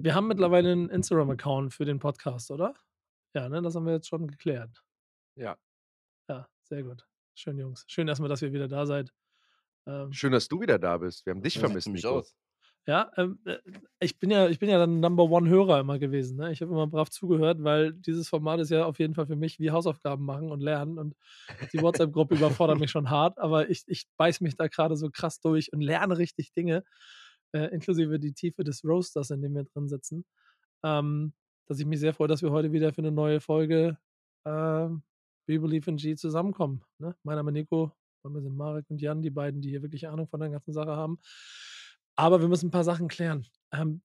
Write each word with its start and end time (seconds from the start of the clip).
Wir 0.00 0.14
haben 0.14 0.28
mittlerweile 0.28 0.72
'n 0.72 0.88
Instagram-Account 0.90 1.74
für 1.74 1.84
den 1.84 1.98
Podcast, 1.98 2.50
oder? 2.52 2.74
Ja, 3.34 3.48
ne, 3.48 3.60
das 3.62 3.74
haben 3.74 3.84
wir 3.86 3.94
jetzt 3.94 4.08
schon 4.08 4.28
geklärt. 4.28 4.84
Ja. 5.36 5.56
Ja, 6.28 6.46
sehr 6.62 6.84
gut. 6.84 7.04
Schön, 7.34 7.58
Jungs. 7.58 7.84
Schön 7.88 8.06
erst 8.08 8.20
mal, 8.20 8.28
dass 8.28 8.42
ihr 8.42 8.52
wieder 8.52 8.68
da 8.68 8.86
seid. 8.86 9.12
Ähm 9.86 10.12
Schön, 10.12 10.32
dass 10.32 10.48
du 10.48 10.60
wieder 10.60 10.78
da 10.78 10.98
bist. 10.98 11.26
Wir 11.26 11.32
haben 11.32 11.42
dich 11.42 11.58
vermisst, 11.58 12.06
aus. 12.06 12.34
Ja, 12.86 13.10
ähm, 13.16 13.38
äh, 13.44 13.58
ich 14.00 14.18
bin 14.18 14.30
ja 14.30 14.48
ich 14.48 14.58
bin 14.58 14.68
ja 14.70 14.78
dann 14.78 15.00
Number-One-Hörer 15.00 15.80
immer 15.80 15.98
gewesen, 15.98 16.38
ne? 16.38 16.52
Ich 16.52 16.62
habe 16.62 16.72
immer 16.72 16.86
brav 16.86 17.10
zugehört, 17.10 17.62
weil 17.62 17.92
dieses 17.92 18.28
Format 18.28 18.60
ist 18.60 18.70
ja 18.70 18.86
auf 18.86 18.98
jeden 18.98 19.14
Fall 19.14 19.26
für 19.26 19.36
mich 19.36 19.58
wie 19.58 19.70
Hausaufgaben 19.70 20.24
machen 20.24 20.50
und 20.50 20.60
lernen 20.60 20.98
und 20.98 21.14
die 21.72 21.82
WhatsApp-Gruppe 21.82 22.36
überfordert 22.36 22.78
mich 22.78 22.90
schon 22.90 23.10
hart, 23.10 23.38
aber 23.38 23.68
ich 23.68 23.84
ich 23.88 24.06
beiße 24.16 24.42
mich 24.42 24.56
da 24.56 24.68
grade 24.68 24.96
so 24.96 25.10
krass 25.10 25.40
durch 25.40 25.72
und 25.72 25.80
lerne 25.82 26.16
richtig 26.18 26.52
Dinge, 26.54 26.84
äh, 27.54 27.66
inklusive 27.74 28.18
die 28.20 28.32
Tiefe 28.34 28.64
des 28.64 28.84
Roasters, 28.84 29.30
in 29.30 29.42
dem 29.42 29.54
wir 29.54 29.64
drin 29.64 29.88
sitzen. 29.88 30.24
Ähm, 30.84 31.34
dass 31.68 31.80
ich 31.80 31.86
mich 31.86 32.00
sehr 32.00 32.14
freue, 32.14 32.28
dass 32.28 32.42
wir 32.42 32.50
heute 32.52 32.72
wieder 32.72 32.92
für 32.94 33.02
'ne 33.02 33.12
neue 33.12 33.40
Folge, 33.40 33.98
ähm, 34.46 35.02
„We 35.48 35.60
Believe 35.60 35.90
in 35.90 35.96
G“ 35.98 36.16
zusammenkommen, 36.16 36.82
ne? 37.00 37.16
Mein 37.24 37.36
Name 37.36 37.52
Nico, 37.52 37.92
bei 38.24 38.30
mir 38.30 38.42
sind 38.42 38.56
Marek 38.56 38.86
und 38.90 39.00
Jan, 39.02 39.22
die 39.22 39.30
beiden, 39.30 39.62
die 39.62 39.70
hier 39.70 39.82
wirklich 39.82 40.08
Ahnung 40.08 40.28
von 40.28 40.40
der 40.40 40.50
ganzen 40.50 40.72
Sache 40.74 40.92
haben. 40.96 41.18
Aber 42.16 42.40
wir 42.42 42.48
müssen 42.48 42.68
'n 42.68 42.72
paar 42.72 42.84
Sachen 42.84 43.08
klären. 43.08 43.46
Ähm, 43.72 44.02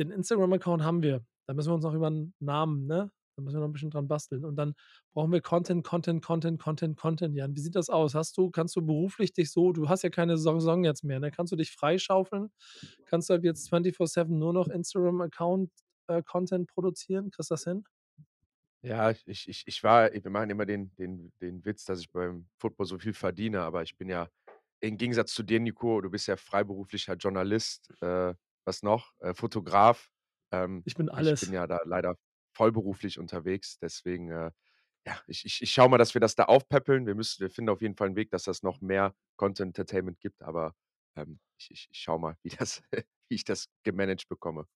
den 0.00 0.10
Instagram-Account 0.12 0.82
haben 0.84 1.02
wir. 1.02 1.24
Da 1.48 1.54
müssen 1.54 1.70
wir 1.70 1.74
uns 1.76 1.84
noch 1.84 1.94
über 1.94 2.08
'n 2.10 2.34
Namen, 2.40 2.86
ne 2.88 3.10
da 3.40 3.44
müssen 3.44 3.56
wir 3.56 3.60
noch 3.60 3.68
'n 3.68 3.72
bisschen 3.72 3.90
dran 3.90 4.08
basteln. 4.08 4.44
Und 4.44 4.56
dann 4.56 4.74
brauchen 5.12 5.32
wir 5.32 5.40
Content, 5.42 5.84
Content, 5.86 6.24
Content, 6.24 6.60
Content, 6.60 6.96
Content. 6.98 7.36
Jan, 7.36 7.54
wie 7.56 7.60
sieht 7.60 7.76
das 7.76 7.88
aus? 7.90 8.14
Hast 8.14 8.36
du 8.38 8.50
kannst 8.50 8.76
du 8.76 8.82
beruflich 8.86 9.32
dich 9.32 9.50
so 9.52 9.72
du 9.72 9.88
hast 9.88 10.02
ja 10.02 10.10
keine 10.10 10.36
Saison 10.38 10.84
jetzt 10.84 11.04
mehr, 11.04 11.20
ne? 11.20 11.30
Kannst 11.30 11.52
du 11.52 11.56
dich 11.56 11.72
freischaufeln? 11.72 12.50
Kannst 13.06 13.30
du 13.30 13.34
ab 13.34 13.44
jetzt 13.44 13.68
24/7 13.68 14.38
nur 14.38 14.52
noch 14.52 14.68
Instagram-Account 14.68 15.70
äh, 16.08 16.22
Content 16.22 16.68
produzieren? 16.68 17.30
Kriegst 17.30 17.50
du 17.50 17.54
das 17.54 17.64
hin? 17.64 17.84
Ja, 18.84 19.10
ich 19.10 19.26
ich 19.48 19.62
ich 19.66 19.82
war 19.82 20.10
wir 20.12 20.30
machen 20.30 20.48
immer 20.50 20.64
den 20.64 20.94
den 20.96 21.32
den 21.40 21.64
Witz, 21.66 21.84
dass 21.84 22.00
ich 22.00 22.10
beim 22.10 22.48
Football 22.58 22.86
so 22.86 22.98
viel 22.98 23.12
verdiene, 23.12 23.60
aber 23.60 23.82
ich 23.82 23.96
bin 23.98 24.08
ja 24.08 24.28
im 24.80 24.96
Gegensatz 24.96 25.34
zu 25.34 25.42
dir, 25.42 25.60
Nico 25.60 26.00
du 26.00 26.10
bist 26.10 26.26
ja 26.28 26.36
freiberuflicher 26.36 27.14
Journalist, 27.16 27.90
äh, 28.00 28.34
was 28.64 28.82
noch? 28.82 29.12
Äh, 29.20 29.34
Fotograf. 29.34 30.10
Ähm, 30.50 30.86
Ich 30.86 30.94
bin 30.96 31.08
ich 31.14 31.38
bin 31.38 31.50
alles. 31.50 31.52
ja 31.52 31.66
da 31.66 31.80
leider 31.84 32.16
vollberuflich 32.60 33.18
unterwegs, 33.20 33.78
deswegen, 33.80 34.30
äh, 34.30 34.52
ja, 35.06 35.20
ich 35.28 35.44
ich 35.46 35.62
ich 35.62 35.72
schaue 35.72 35.88
mal, 35.90 35.98
dass 35.98 36.14
wir 36.14 36.20
das 36.22 36.36
da 36.36 36.44
aufpäppeln. 36.46 37.06
Wir 37.06 37.14
müssen 37.16 37.40
wir 37.42 37.50
finden 37.50 37.70
auf 37.70 37.82
jeden 37.82 37.96
Fall 37.96 38.08
'n 38.10 38.16
Weg, 38.16 38.30
dass 38.32 38.44
das 38.44 38.62
noch 38.64 38.80
mehr 38.82 39.14
Content 39.36 39.78
Entertainment 39.78 40.20
gibt, 40.20 40.42
aber, 40.42 40.74
ähm, 41.16 41.40
ich 41.58 41.70
ich 41.72 41.88
ich 41.92 41.98
schaue 42.00 42.20
mal, 42.20 42.36
wie 42.44 42.50
das 42.50 42.82
wie 43.30 43.36
ich 43.36 43.44
das 43.44 43.68
gemanagt 43.84 44.28
bekomme. 44.30 44.66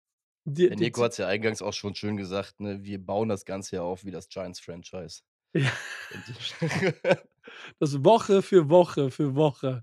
Dir 0.46 0.70
Der 0.70 0.76
Nico 0.78 1.02
zi 1.02 1.04
hat's 1.04 1.18
ja 1.18 1.28
eingangs 1.28 1.62
auch 1.62 1.72
schon 1.74 1.94
schön 1.96 2.16
gesagt, 2.18 2.60
ne? 2.60 2.84
Wir 2.84 2.98
bauen 3.04 3.28
das 3.30 3.44
Ganze 3.46 3.76
ja 3.76 3.82
auf 3.82 4.04
wie 4.06 4.12
das 4.12 4.28
Giants-Franchise. 4.28 5.22
Ja. 5.54 5.70
Das 7.80 8.04
Woche 8.04 8.42
für 8.42 8.68
Woche 8.70 9.10
für 9.10 9.34
Woche. 9.34 9.82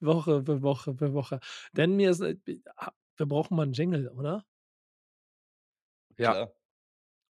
Woche 0.00 0.44
für 0.44 0.62
Woche 0.62 0.94
für 0.96 1.12
Woche. 1.14 1.40
Denn 1.72 1.96
mir 1.96 2.10
ist, 2.10 2.20
äh, 2.22 2.36
wir 3.16 3.26
brauchen 3.26 3.56
mal 3.56 3.66
'n 3.66 3.72
Jingle, 3.72 4.08
oder? 4.08 4.44
Ja. 6.18 6.36
Klar. 6.36 6.55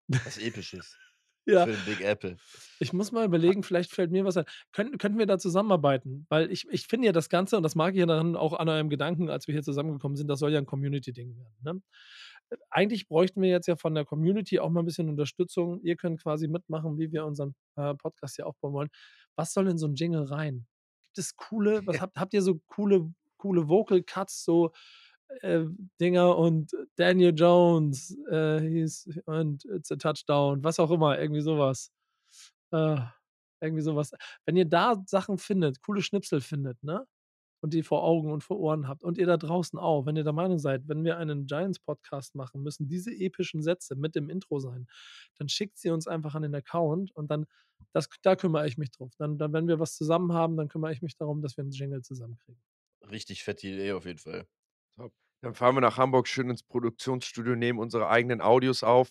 Was 0.09 0.39
Episches. 0.39 0.97
Ja. 1.49 1.65
Für 1.65 1.73
den 1.73 1.85
Big 1.85 2.01
Apple. 2.01 2.39
Ich 2.81 2.93
muss 2.93 3.13
mal 3.13 3.25
überlegen, 3.25 3.63
vielleicht 3.63 3.93
fällt 3.93 4.11
mir 4.11 4.25
was 4.25 4.37
ein. 4.37 4.45
Könnten 4.73 4.99
könnten 4.99 5.17
wir 5.19 5.27
da 5.27 5.39
zusammenarbeiten? 5.39 6.27
Weil 6.29 6.51
ich 6.51 6.67
ich 6.71 6.89
finde 6.89 7.07
ja 7.07 7.13
das 7.13 7.29
Ganze 7.29 7.57
und 7.57 7.63
das 7.63 7.77
mag 7.77 7.95
ich 7.95 8.01
ja 8.01 8.07
daran 8.07 8.35
auch 8.35 8.53
an 8.53 8.69
eurem 8.69 8.89
Gedanken, 8.91 9.31
als 9.31 9.47
wir 9.47 9.53
hier 9.55 9.63
zusammengekommen 9.63 10.17
sind, 10.17 10.27
das 10.29 10.41
soll 10.41 10.53
ja 10.53 10.59
'n 10.59 10.67
Community-Ding 10.67 11.37
werden, 11.37 11.55
ne? 11.63 11.83
Äh, 12.51 12.57
eigentlich 12.71 13.09
bräuchten 13.09 13.43
wir 13.43 13.49
jetzt 13.51 13.69
ja 13.69 13.77
von 13.77 13.95
der 13.95 14.05
Community 14.05 14.59
auch 14.61 14.71
mal 14.71 14.81
'n 14.81 14.87
bisschen 14.87 15.09
Unterstützung. 15.09 15.81
Ihr 15.83 15.97
könnt 15.97 16.21
quasi 16.23 16.49
mitmachen, 16.49 16.99
wie 16.99 17.13
wir 17.13 17.25
unseren, 17.27 17.55
äh, 17.77 17.95
Podcast 17.95 18.37
hier 18.37 18.47
aufbauen 18.49 18.73
wollen. 18.75 18.89
Was 19.37 19.53
soll 19.55 19.69
in 19.69 19.79
so 19.79 19.87
'n 19.87 19.95
Jingle 19.95 20.25
rein? 20.25 20.67
Gibt 21.05 21.19
es 21.19 21.37
coole 21.37 21.87
was 21.87 21.97
habt 22.03 22.17
habt 22.19 22.35
ihr 22.35 22.43
so 22.43 22.61
coole 22.67 23.13
coole 23.39 23.69
Vocal 23.69 24.03
Cuts, 24.03 24.45
so, 24.45 24.73
äh, 25.43 25.65
Dinger 26.01 26.37
und 26.39 26.73
Daniel 26.97 27.35
Jones, 27.37 28.17
äh, 28.31 28.61
hieß 28.61 29.21
und 29.27 29.65
It's 29.67 29.93
a 29.93 29.97
Touchdown, 29.97 30.65
was 30.65 30.81
auch 30.81 30.91
immer, 30.91 31.19
irgendwie 31.19 31.41
so 31.43 31.59
was. 31.59 31.93
Äh, 32.73 32.97
irgendwie 33.61 33.83
so 33.83 33.97
was. 33.97 34.13
Wenn 34.47 34.57
ihr 34.57 34.67
da 34.67 35.03
Sachen 35.07 35.39
findet, 35.39 35.81
coole 35.83 36.03
Schnipsel 36.03 36.41
findet, 36.41 36.83
ne, 36.83 37.07
und 37.63 37.75
die 37.75 37.83
vor 37.83 38.05
Augen 38.05 38.33
und 38.33 38.45
vor 38.45 38.59
Ohren 38.61 38.89
habt 38.89 39.05
und 39.05 39.19
ihr 39.19 39.27
da 39.27 39.37
draußen 39.39 39.79
auch, 39.79 40.07
wenn 40.07 40.17
ihr 40.17 40.25
der 40.25 40.33
Meinung 40.35 40.59
seid, 40.59 40.89
wenn 40.89 41.05
wir 41.05 41.19
einen 41.19 41.47
Giants-Podcast 41.47 42.35
machen, 42.37 42.63
müssen 42.63 42.89
diese 42.89 43.13
epischen 43.13 43.63
Sätze 43.63 43.97
mit 43.97 44.17
im 44.17 44.31
Intro 44.31 44.61
sein, 44.61 44.87
dann 45.39 45.49
schickt 45.49 45.79
sie 45.79 45.91
uns 45.91 46.07
einfach 46.09 46.35
an 46.37 46.43
den 46.43 46.55
Account 46.55 47.13
und 47.17 47.31
dann 47.31 47.47
das 47.93 48.09
da 48.23 48.37
kümmere 48.37 48.67
ich 48.69 48.79
mich 48.79 48.91
drum. 48.93 49.11
Dann 49.19 49.39
dann 49.39 49.53
wenn 49.55 49.69
wir 49.69 49.81
was 49.81 49.97
zusammen 49.97 50.33
haben, 50.35 50.57
dann 50.57 50.69
kümmere 50.69 50.93
ich 50.93 51.03
mich 51.03 51.17
darum, 51.17 51.43
dass 51.43 51.57
wir 51.57 51.65
'n 51.65 51.71
Jingle 51.73 52.03
zusammenkriegen. 52.03 52.61
Richtig 53.11 53.43
fette 53.45 53.69
Idee 53.69 53.93
auf 53.93 54.05
jeden 54.05 54.19
Fall. 54.19 54.47
Top. 54.99 55.13
Dann 55.43 55.55
fahren 55.55 55.75
wir 55.77 55.81
nach 55.83 55.99
Hamburg 55.99 56.27
schön 56.29 56.51
ins 56.51 56.63
Produktionsstudio, 56.63 57.55
nehmen 57.55 57.79
unsere 57.79 58.09
eigenen 58.09 58.41
Audios 58.41 58.83
auf 58.83 59.11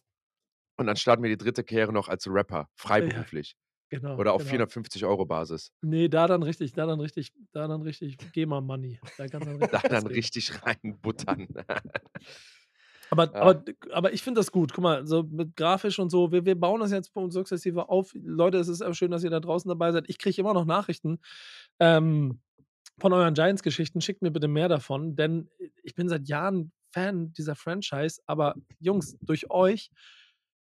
und 0.77 0.87
dann 0.87 0.97
starten 0.97 1.23
wir 1.23 1.29
die 1.29 1.37
3. 1.37 1.63
Karriere 1.63 1.93
noch 1.93 2.09
als 2.09 2.27
Rapper, 2.29 2.69
Ja, 2.99 3.25
freiberuflich 3.25 3.55
genau, 3.89 4.19
oder 4.19 4.33
auf 4.33 4.43
genau. 4.43 4.65
450 5.05 5.05
€ 5.05 5.25
Basis. 5.25 5.69
Ne, 5.83 6.07
da 6.09 6.27
dann 6.27 6.41
richtig 6.43 6.73
da 6.73 6.85
dann 6.85 6.99
richtig 6.99 7.31
da 7.51 7.67
dann 7.67 7.81
richtig. 7.81 8.17
Da 9.17 9.27
kann's 9.27 9.45
dann 9.45 9.57
Da 9.71 9.79
richtig 9.79 9.85
dann 9.89 10.07
losgehen. 10.07 10.07
richtig 10.07 10.63
reinbuttern. 10.65 11.47
Aber 13.11 13.35
aber 13.39 13.53
Ja. 13.53 13.55
d 13.55 13.75
aber 13.91 14.13
ich 14.13 14.23
finde 14.23 14.39
das 14.39 14.51
gut. 14.51 14.73
Guck 14.73 14.83
mal, 14.83 15.05
so 15.05 15.23
mit 15.23 15.55
grafisch 15.55 15.99
und 15.99 16.09
so, 16.09 16.31
wir 16.31 16.45
wir 16.45 16.59
bauen 16.59 16.79
das 16.81 16.91
jetzt 16.91 17.13
bei 17.13 17.21
uns 17.21 17.33
sukzessive 17.33 17.89
auf. 17.89 18.11
Leute, 18.15 18.57
es 18.57 18.67
ist 18.67 18.81
auch 18.81 18.93
schön, 18.93 19.11
dass 19.11 19.23
ihr 19.23 19.29
da 19.29 19.39
draußen 19.39 19.69
dabei 19.69 19.91
seid. 19.91 20.05
Ich 20.09 20.17
kriege 20.17 20.41
immer 20.41 20.53
noch 20.53 20.65
Nachrichten, 20.65 21.19
ähm, 21.79 22.39
von 22.99 23.13
euren 23.13 23.33
Giants-Geschichten. 23.33 24.01
Schickt 24.01 24.21
mir 24.21 24.31
bitte 24.31 24.47
mehr 24.47 24.69
davon, 24.69 25.15
denn 25.15 25.49
i 25.59 25.71
ich 25.83 25.95
bin 25.95 26.09
seit 26.09 26.27
Jahren 26.27 26.71
Fan 26.93 27.33
dieser 27.33 27.55
Franchise, 27.55 28.21
aber 28.27 28.55
Jungs, 28.79 29.17
durch 29.21 29.49
euch 29.51 29.91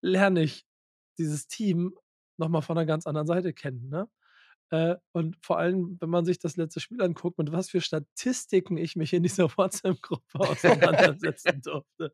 lerne 0.02 0.42
ich 0.42 0.66
dieses 1.18 1.48
Team 1.48 1.94
noch 2.38 2.48
mal 2.48 2.60
von 2.62 2.76
'ner 2.76 2.86
ganz 2.86 3.06
anderen 3.06 3.26
Seite 3.28 3.52
kennen, 3.54 3.88
ne? 3.90 4.08
Äh, 4.70 4.96
und 5.12 5.36
vor 5.42 5.58
allem, 5.58 5.98
wenn 6.00 6.10
man 6.10 6.24
sich 6.26 6.38
das 6.40 6.56
letzte 6.58 6.80
Spiel 6.80 7.02
anguckt, 7.02 7.38
mit 7.38 7.52
was 7.52 7.70
für 7.70 7.80
Statistiken 7.82 8.76
ich 8.78 8.96
mich 8.96 9.12
in 9.14 9.22
dieser 9.24 9.48
WhatsApp-Gruppe 9.58 10.40
auseinandersetzen 10.40 11.62
durfte. 11.62 12.12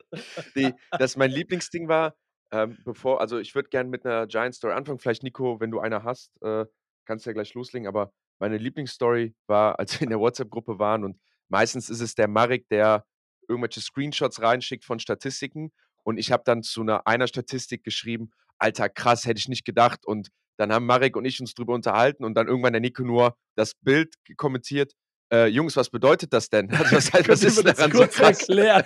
Die 0.55 0.73
das 0.97 1.17
mein 1.17 1.31
Lieblingsding 1.31 1.87
war, 1.87 2.15
ähm, 2.51 2.77
bevor 2.83 3.21
also, 3.21 3.39
ich 3.39 3.55
würde 3.55 3.69
gern 3.69 3.89
mit 3.89 4.05
'ner 4.05 4.27
Giants-Story 4.27 4.73
anfangen. 4.73 4.99
Vielleicht, 4.99 5.23
Nico, 5.23 5.59
wenn 5.59 5.71
du 5.71 5.79
eine 5.79 6.03
hast, 6.03 6.41
äh, 6.41 6.65
kannst 7.05 7.25
du 7.25 7.29
ja 7.29 7.33
gleich 7.33 7.53
loslegen, 7.53 7.87
aber 7.87 8.13
meine 8.39 8.57
Lieblingsstory 8.57 9.35
war, 9.47 9.79
als 9.79 9.93
wir 9.99 10.03
in 10.03 10.09
der 10.09 10.19
WhatsApp-Gruppe 10.19 10.79
waren 10.79 11.03
und 11.03 11.17
meistens 11.49 11.89
ist 11.89 12.01
es 12.01 12.15
der 12.15 12.27
Marek, 12.27 12.67
der 12.69 13.05
irgendwelche 13.47 13.81
Screenshots 13.81 14.41
reinschickt 14.41 14.85
von 14.85 14.99
Statistiken 14.99 15.71
und 16.03 16.17
ich 16.17 16.31
habe 16.31 16.43
dann 16.45 16.63
zu 16.63 16.83
'ner 16.83 17.05
einer 17.07 17.27
Statistik 17.27 17.83
geschrieben: 17.83 18.31
„Alter, 18.59 18.89
krass, 18.89 19.25
hätte 19.25 19.39
ich 19.39 19.47
nicht 19.49 19.65
gedacht.“ 19.65 20.05
Und 20.05 20.29
dann 20.57 20.71
haben 20.73 20.85
Marek 20.85 21.15
und 21.17 21.25
ich 21.25 21.39
uns 21.41 21.53
drüber 21.53 21.73
unterhalten 21.73 22.23
und 22.25 22.35
dann 22.35 22.47
irgendwann 22.47 22.73
der 22.73 22.81
Nico 22.81 23.03
nur 23.03 23.35
das 23.55 23.73
Bild 23.81 24.15
kommentiert: 24.37 24.93
„Äh, 25.31 25.47
Jungs, 25.47 25.75
was 25.75 25.89
bedeutet 25.89 26.33
das 26.33 26.49
denn? 26.49 26.69
Also, 26.93 26.95
was 26.95 27.13
heißt 27.13 27.27
was 27.29 27.43
ist 27.43 27.63
das 27.65 27.77
daran 27.77 27.91
so 27.91 27.99
kurz 27.99 28.15
krass?“ 28.15 28.39
erklären? 28.41 28.85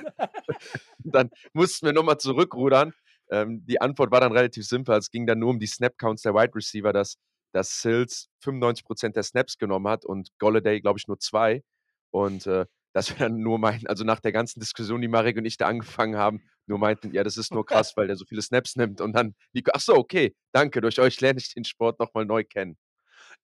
Und 1.03 1.15
dann 1.15 1.29
mussten 1.53 1.85
wir 1.85 1.93
noch 1.93 2.03
mal 2.03 2.17
zurückrudern. 2.17 2.93
Ähm, 3.31 3.63
die 3.65 3.79
Antwort 3.81 4.11
war 4.11 4.21
dann 4.21 4.31
relativ 4.31 4.65
simpel. 4.65 4.95
Es 4.97 5.11
ging 5.11 5.27
dann 5.27 5.39
nur 5.39 5.49
um 5.51 5.59
die 5.59 5.67
Snap-Counts 5.67 6.23
der 6.23 6.33
Wide 6.33 6.55
Receiver, 6.55 6.93
dass 6.93 7.15
dass 7.53 7.81
Sills 7.81 8.29
95 8.41 8.85
% 8.85 9.15
der 9.15 9.23
Snaps 9.23 9.57
genommen 9.57 9.87
hat 9.87 10.05
und 10.05 10.29
Golladay, 10.39 10.81
glaube 10.81 10.99
ich, 10.99 11.07
nur 11.07 11.19
2. 11.19 11.63
Und, 12.11 12.47
äh, 12.47 12.65
dass 12.93 13.09
wir 13.11 13.27
dann 13.29 13.37
nur 13.39 13.59
meinten 13.59 13.87
also, 13.87 14.03
nach 14.03 14.19
der 14.19 14.31
ganzen 14.31 14.59
Diskussion, 14.59 15.01
die 15.01 15.07
Marek 15.07 15.37
und 15.37 15.45
ich 15.45 15.57
da 15.57 15.67
angefangen 15.67 16.17
haben, 16.17 16.41
nur 16.67 16.79
meinten: 16.79 17.13
„Ja, 17.13 17.23
das 17.23 17.37
ist 17.37 17.53
nur 17.53 17.65
krass, 17.67 17.95
weil 17.97 18.07
der 18.07 18.15
so 18.15 18.25
viele 18.25 18.41
Snaps 18.41 18.75
nimmt.“ 18.75 19.01
Und 19.01 19.13
dann 19.13 19.35
„Ach 19.73 19.79
so, 19.81 19.95
okay, 19.95 20.35
danke. 20.53 20.81
Durch 20.81 20.99
euch 20.99 21.19
lerne 21.21 21.39
ich 21.39 21.53
den 21.53 21.65
Sport 21.65 21.99
noch 21.99 22.13
mal 22.13 22.25
neu 22.25 22.43
kennen.“ 22.43 22.77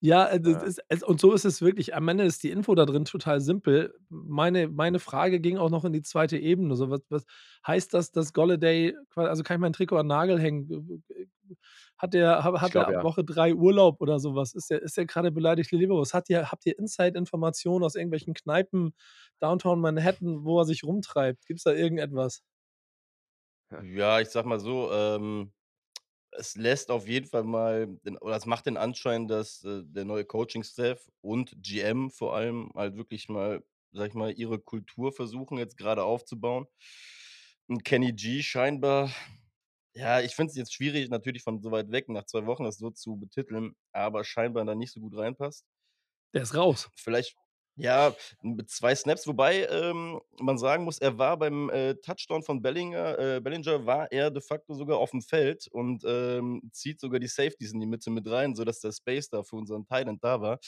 Ja, 0.02 0.26
äh, 0.26 0.40
Ja. 0.44 0.66
ist 0.66 0.80
es 0.88 1.02
und 1.02 1.20
so 1.20 1.32
ist 1.32 1.44
es 1.46 1.62
wirklich. 1.62 1.94
Am 1.94 2.06
Ende 2.08 2.24
ist 2.24 2.42
die 2.42 2.50
Info 2.50 2.74
da 2.74 2.84
drin 2.84 3.06
total 3.06 3.40
simpel. 3.40 3.94
Meine 4.10 4.68
meine 4.68 4.98
Frage 4.98 5.40
ging 5.40 5.56
auch 5.56 5.70
noch 5.70 5.84
in 5.86 5.92
die 5.94 6.02
2. 6.02 6.38
Ebene. 6.38 6.76
So, 6.76 6.90
was 6.90 7.00
was 7.08 7.24
heißt 7.66 7.94
das, 7.94 8.12
dass 8.12 8.32
Golladay 8.34 8.94
also, 9.14 9.42
kann 9.42 9.56
ich 9.56 9.60
mein 9.60 9.72
Trikot 9.72 9.96
an 9.96 10.06
'n 10.06 10.08
Nagel 10.08 10.38
hängen? 10.38 11.02
Hat 11.98 12.12
der 12.14 12.44
hat 12.44 12.74
der 12.74 12.86
glaube, 12.86 12.88
ab 12.88 12.96
ja. 12.96 13.02
Woche 13.02 13.24
3 13.24 13.54
Urlaub 13.54 14.00
oder 14.02 14.18
so 14.20 14.34
was? 14.34 14.54
Ist 14.54 14.68
der 14.70 14.82
ist 14.82 14.96
der 14.98 15.06
grade 15.06 15.30
beleidigte 15.32 15.76
Leberwurst? 15.76 16.12
Hat 16.14 16.28
ihr 16.28 16.50
habt 16.52 16.66
ihr 16.66 16.78
Inside-Informationen 16.78 17.82
aus 17.84 17.94
irgendwelchen 17.94 18.34
Kneipen 18.34 18.92
Downtown 19.40 19.80
Manhattan, 19.80 20.44
wo 20.44 20.60
er 20.60 20.66
sich 20.66 20.84
rumtreibt? 20.84 21.46
Gibt's 21.46 21.62
da 21.64 21.72
irgendetwas? 21.72 22.40
Ja. 23.82 24.20
Ich 24.20 24.28
sage 24.30 24.48
mal 24.48 24.60
so, 24.60 24.90
ähm, 24.92 25.52
es 26.38 26.56
lässt 26.56 26.90
auf 26.90 27.08
jeden 27.08 27.26
Fall 27.26 27.44
mal 27.44 27.88
den 28.04 28.16
oder 28.18 28.36
es 28.36 28.46
macht 28.46 28.66
den 28.66 28.76
Anschein, 28.76 29.28
dass, 29.28 29.64
äh, 29.64 29.82
der 29.84 30.04
neue 30.04 30.24
Coaching-Staff 30.24 31.08
und 31.20 31.54
GM 31.62 32.10
vor 32.10 32.34
allem 32.36 32.70
halt 32.74 32.96
wirklich 32.96 33.28
mal, 33.28 33.62
sage 33.92 34.08
ich 34.10 34.14
mal, 34.14 34.32
ihre 34.32 34.58
Kultur 34.60 35.12
versuchen 35.12 35.58
jetzt 35.58 35.76
grade 35.78 36.04
aufzubauen. 36.04 36.66
'n 37.68 37.82
Kenny 37.82 38.12
G 38.12 38.42
scheinbar 38.42 39.10
ja, 39.94 40.20
ich 40.20 40.34
finde 40.36 40.50
es 40.52 40.56
jetzt 40.56 40.74
schwierig, 40.74 41.08
natürlich 41.10 41.42
von 41.42 41.60
so 41.62 41.70
weit 41.72 41.90
weg 41.92 42.08
nach 42.10 42.24
2 42.26 42.46
Wochen 42.46 42.64
das 42.64 42.78
so 42.78 42.90
zu 42.90 43.16
betiteln, 43.16 43.74
aber 43.92 44.24
scheinbar 44.24 44.64
da 44.66 44.74
nicht 44.74 44.92
so 44.92 45.00
gut 45.00 45.16
reinpasst. 45.16 45.62
Der 46.34 46.42
ist 46.42 46.54
raus. 46.54 46.90
Vielleicht 46.96 47.36
ja, 47.76 48.14
mit 48.42 48.70
2 48.70 48.94
Snaps, 48.94 49.26
wobei, 49.26 49.66
ähm, 49.66 50.20
man 50.40 50.58
sagen 50.58 50.84
muss, 50.84 50.98
er 50.98 51.18
war 51.18 51.36
beim, 51.38 51.70
äh, 51.70 51.94
Touchdown 51.96 52.42
von 52.42 52.62
Bellinger 52.62 53.18
äh, 53.36 53.40
Bellinger 53.40 53.84
war 53.86 54.10
er 54.12 54.30
de 54.30 54.42
facto 54.42 54.74
sogar 54.74 54.98
aufm 54.98 55.20
Feld 55.22 55.68
und, 55.68 56.02
ähm, 56.06 56.62
zieht 56.72 57.00
sogar 57.00 57.20
die 57.20 57.28
Safeties 57.28 57.72
in 57.72 57.80
die 57.80 57.86
Mitte 57.86 58.10
mit 58.10 58.26
rein, 58.30 58.54
sodass 58.54 58.80
der 58.80 58.92
Space 58.92 59.28
da 59.30 59.42
für 59.42 59.56
unseren 59.56 59.86
End 59.90 60.24
da 60.24 60.40
war. 60.40 60.58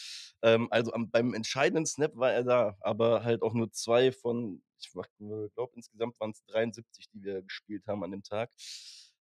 Ähm, 0.43 0.69
also, 0.71 0.93
am 0.93 1.11
beim 1.11 1.35
entscheidenden 1.35 1.87
Snap 1.87 2.13
war 2.17 2.33
er 2.33 2.45
da, 2.45 2.77
aber 2.81 3.25
halt 3.25 3.43
auch 3.43 3.55
nur 3.55 3.73
2 3.73 4.13
von 4.13 4.63
ich 4.81 4.91
glaube, 4.93 5.73
insgesamt 5.75 6.15
waren's 6.21 6.45
73, 6.47 7.09
die 7.13 7.23
wir 7.25 7.43
gespielt 7.43 7.87
haben 7.89 8.05
an 8.05 8.13
dem 8.13 8.23
Tag. 8.23 8.51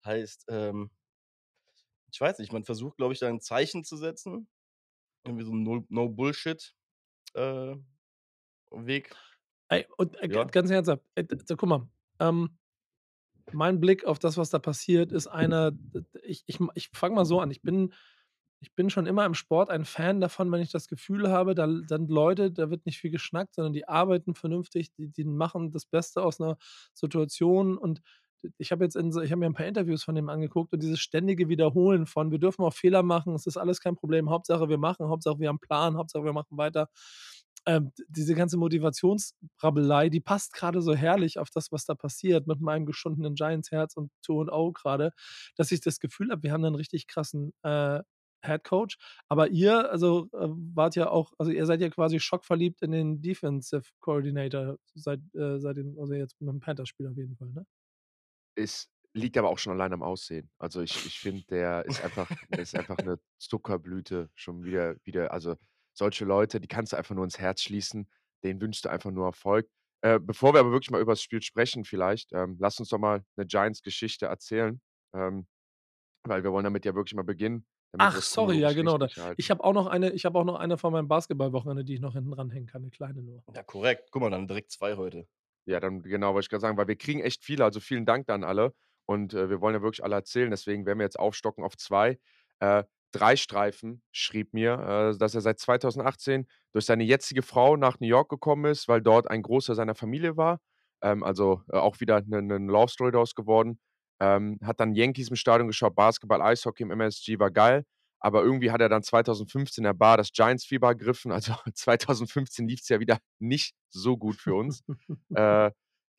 Heißt, 0.05 0.45
ähm 0.49 0.89
ich 2.13 2.21
weiß 2.21 2.37
nicht, 2.39 2.53
man 2.53 2.63
versucht, 2.63 2.97
glaube 2.97 3.13
ich, 3.13 3.19
da 3.19 3.27
'n 3.29 3.41
Zeichen 3.41 3.83
zu 3.83 3.97
setzen. 3.97 4.47
Irgendwie 5.25 5.45
so 5.45 5.51
'n 5.53 5.63
No 5.63 5.85
No 5.89 6.09
Bullshit, 6.09 6.75
äh, 7.35 7.75
Weg. 8.71 9.15
Ey, 9.69 9.85
und, 9.97 10.15
äh, 10.21 10.29
Ja. 10.29 10.51
ganz 10.51 10.69
ernsthaft, 10.69 11.03
äh, 11.15 11.25
so 11.45 11.55
guck 11.55 11.69
mal, 11.69 11.87
ähm, 12.19 12.57
mein 13.51 13.79
Blick 13.81 14.05
auf 14.05 14.19
das, 14.19 14.37
was 14.37 14.49
da 14.51 14.59
passiert, 14.59 15.11
ist 15.11 15.27
einer 15.27 15.73
ich 16.23 16.43
ich 16.47 16.59
ich 16.75 16.89
fange 16.93 17.15
mal 17.15 17.25
so 17.25 17.39
an. 17.41 17.51
Ich 17.51 17.63
bin 17.63 17.93
ich 18.61 18.75
bin 18.75 18.89
schon 18.89 19.07
immer 19.07 19.25
im 19.25 19.35
Sport 19.35 19.69
ein 19.71 19.85
Fan 19.85 20.21
davon, 20.21 20.51
wenn 20.51 20.61
ich 20.61 20.71
das 20.71 20.87
Gefühl 20.89 21.29
habe, 21.31 21.55
da 21.55 21.67
sind 21.87 22.09
Leute, 22.11 22.51
da 22.51 22.69
wird 22.71 22.85
nicht 22.87 22.99
viel 22.99 23.11
geschnackt, 23.11 23.55
sondern 23.55 23.73
die 23.73 23.87
arbeiten 23.87 24.35
vernünftig, 24.35 24.93
die 24.93 25.09
die 25.09 25.25
machen 25.25 25.71
das 25.71 25.85
Beste 25.85 26.23
aus 26.23 26.39
'ner 26.39 26.57
Situation. 26.93 27.77
Und 27.77 28.01
ich 28.57 28.71
habe 28.71 28.83
jetzt 28.85 28.95
in 28.95 29.09
ich 29.09 29.31
habe 29.31 29.37
mir 29.37 29.47
'n 29.47 29.53
paar 29.53 29.65
Interviews 29.67 30.03
von 30.03 30.15
dem 30.15 30.29
angeguckt 30.29 30.73
und 30.73 30.81
dieses 30.83 30.99
ständige 30.99 31.49
Wiederholen 31.49 32.05
von: 32.07 32.31
„Wir 32.31 32.39
dürfen 32.39 32.63
auch 32.63 32.73
Fehler 32.73 33.03
machen, 33.03 33.35
es 33.35 33.47
ist 33.47 33.57
alles 33.57 33.79
kein 33.81 33.95
Problem. 33.95 34.29
Hauptsache, 34.29 34.69
wir 34.69 34.77
machen, 34.77 35.07
Hauptsache, 35.09 35.39
wir 35.39 35.49
haben 35.49 35.59
Plan, 35.59 35.97
Hauptsache, 35.97 36.23
wir 36.25 36.33
machen 36.33 36.57
weiter.“ 36.57 36.89
Ähm, 37.65 37.91
diese 38.09 38.35
ganze 38.35 38.57
Motivationsbrabbelei, 38.57 40.09
die 40.09 40.19
passt 40.21 40.53
grade 40.53 40.81
so 40.81 40.93
herrlich 40.95 41.39
auf 41.39 41.49
das, 41.51 41.71
was 41.71 41.85
da 41.85 41.95
passiert 41.95 42.47
mit 42.47 42.59
meinem 42.61 42.85
geschundenen 42.85 43.35
Giants-Herz 43.35 43.95
und 43.97 44.11
Tür 44.23 44.35
und 44.37 44.49
Auge 44.51 44.73
grade, 44.73 45.11
dass 45.57 45.71
ich 45.71 45.81
das 45.81 45.99
Gefühl 45.99 46.31
habe, 46.31 46.43
wir 46.43 46.51
haben 46.53 46.61
'nen 46.63 46.75
richtig 46.75 47.07
krassen, 47.07 47.53
äh, 47.63 48.01
Head 48.45 48.65
Coach. 48.65 48.97
Aber 49.29 49.47
ihr, 49.49 49.89
also, 49.91 50.27
äh, 50.33 50.47
wart 50.75 50.95
ja 50.97 51.09
auch 51.09 51.31
also, 51.37 51.51
ihr 51.51 51.65
seid 51.65 51.79
ja 51.81 51.89
quasi 51.89 52.19
schockverliebt 52.19 52.81
in 52.81 52.91
den 52.91 53.21
Defensive 53.21 53.83
Coordinator 54.01 54.77
seit 54.95 55.21
äh, 55.35 55.59
seit 55.59 55.77
dem 55.77 55.97
also, 55.99 56.13
jetzt 56.15 56.39
mit 56.41 56.49
dem 56.49 56.59
Panthers-Spiel 56.59 57.07
auf 57.07 57.15
jeden 57.17 57.37
Fall, 57.37 57.49
ne? 57.51 57.65
Es 58.57 58.89
liegt 59.13 59.37
aber 59.37 59.49
auch 59.49 59.57
schon 59.59 59.73
allein 59.73 59.93
am 59.93 60.03
Aussehen. 60.03 60.49
Also, 60.57 60.81
ich 60.81 61.03
ich 61.05 61.19
finde, 61.19 61.45
der 61.49 61.85
ist 61.85 61.99
einfach 62.01 62.31
der 62.55 62.63
ist 62.63 62.75
einfach 62.75 63.01
'ne 63.01 63.19
Zuckerblüte 63.39 64.29
schon 64.35 64.63
wieder 64.63 64.95
wieder 65.03 65.31
also, 65.31 65.55
solche 65.93 66.25
Leute, 66.25 66.59
die 66.59 66.67
kannst 66.67 66.93
du 66.93 66.97
einfach 66.97 67.15
nur 67.15 67.23
ins 67.23 67.39
Herz 67.39 67.61
schließen. 67.61 68.09
Denen 68.43 68.61
wünschst 68.61 68.85
du 68.85 68.89
einfach 68.89 69.11
nur 69.11 69.25
Erfolg. 69.27 69.69
Äh, 70.01 70.19
bevor 70.19 70.53
wir 70.53 70.59
aber 70.59 70.71
wirklich 70.71 70.91
mal 70.91 71.01
übers 71.01 71.21
Spiel 71.21 71.41
sprechen 71.41 71.85
vielleicht, 71.85 72.33
ähm, 72.33 72.57
lass 72.59 72.79
uns 72.79 72.89
doch 72.89 72.97
mal 72.99 73.23
'ne 73.37 73.45
Giants-Geschichte 73.45 74.25
erzählen, 74.27 74.81
ähm, 75.13 75.47
weil 76.25 76.43
wir 76.43 76.51
wollen 76.53 76.65
damit 76.65 76.85
ja 76.85 76.95
wirklich 76.95 77.15
mal 77.15 77.23
beginnen, 77.23 77.67
Ach, 77.99 78.21
das 78.21 78.23
sorry, 78.23 78.59
ja, 78.59 78.73
genau, 78.73 78.97
ich 79.37 79.49
habe 79.51 79.63
auch 79.63 79.73
noch 79.73 79.85
eine 79.87 80.11
ich 80.11 80.25
habe 80.25 80.37
auch 80.39 80.43
noch 80.45 80.55
eine 80.55 80.77
von 80.77 80.91
meinem 80.93 81.07
Basketball-Wochenende, 81.07 81.83
die 81.85 81.93
ich 81.95 81.99
noch 82.01 82.13
hinten 82.13 82.31
dranhängen 82.31 82.67
kann, 82.67 82.81
'ne 82.81 82.89
kleine 82.89 83.21
nur. 83.21 83.43
Ja, 83.55 83.63
korrekt. 83.63 84.09
Guck 84.11 84.21
mal, 84.21 84.29
dann 84.31 84.47
direkt 84.47 84.71
2 84.71 84.95
heute. 84.95 85.27
Ja, 85.67 85.79
dann 85.79 86.01
genau, 86.01 86.33
wollte 86.33 86.45
ich 86.45 86.49
grad 86.49 86.61
sagen, 86.61 86.77
weil 86.77 86.87
wir 86.87 86.95
kriegen 86.97 87.21
echt 87.21 87.43
viele, 87.43 87.63
also, 87.63 87.79
vielen 87.79 88.05
Dank 88.05 88.27
da 88.27 88.35
an 88.35 88.43
alle. 88.43 88.73
Und, 89.05 89.33
äh, 89.33 89.49
wir 89.49 89.61
wollen 89.61 89.75
ja 89.75 89.81
wirklich 89.81 90.03
alle 90.03 90.15
erzählen, 90.15 90.49
deswegen 90.51 90.85
werden 90.85 90.99
wir 90.99 91.05
jetzt 91.05 91.19
aufstocken 91.19 91.63
auf 91.63 91.77
2. 91.77 92.19
Äh, 92.59 92.83
Dreistreifen 93.13 94.01
schrieb 94.11 94.53
mir, 94.53 95.13
äh, 95.13 95.17
dass 95.17 95.35
er 95.35 95.41
seit 95.41 95.59
2018 95.59 96.47
durch 96.73 96.85
seine 96.85 97.03
jetzige 97.03 97.43
Frau 97.43 97.77
nach 97.77 97.99
New 97.99 98.07
York 98.07 98.29
gekommen 98.29 98.65
ist, 98.71 98.87
weil 98.87 99.01
dort 99.01 99.29
ein 99.29 99.41
Großteil 99.43 99.75
seiner 99.75 99.95
Familie 99.95 100.35
war. 100.35 100.59
Ähm, 101.01 101.23
also, 101.23 101.61
äh, 101.71 101.77
auch 101.77 101.99
wieder 101.99 102.21
'ne 102.21 102.41
'ne 102.41 102.57
Love 102.57 102.89
Story 102.89 103.11
draus 103.11 103.35
geworden. 103.35 103.79
Ähm, 104.19 104.57
hat 104.63 104.79
dann 104.79 104.93
Yankees 104.95 105.29
im 105.29 105.35
Stadion 105.35 105.67
geschaut, 105.67 105.95
Basketball, 105.95 106.41
Eishockey 106.41 106.83
im 106.83 106.91
MSG, 106.91 107.39
war 107.39 107.51
geil. 107.51 107.83
Aber 108.23 108.43
irgendwie 108.43 108.71
hat 108.71 108.81
er 108.81 108.89
dann 108.89 109.03
2015 109.03 109.83
in 109.83 109.85
der 109.85 109.93
Bar 109.93 110.17
das 110.17 110.31
Giants-Fieber 110.31 110.87
ergriffen. 110.89 111.31
Also, 111.31 111.53
2015 111.75 112.67
lief's 112.67 112.89
ja 112.89 112.99
wieder 113.01 113.19
nicht 113.39 113.75
so 113.89 114.17
gut 114.17 114.37
für 114.37 114.55
uns. 114.55 114.83
Äh, 115.35 115.71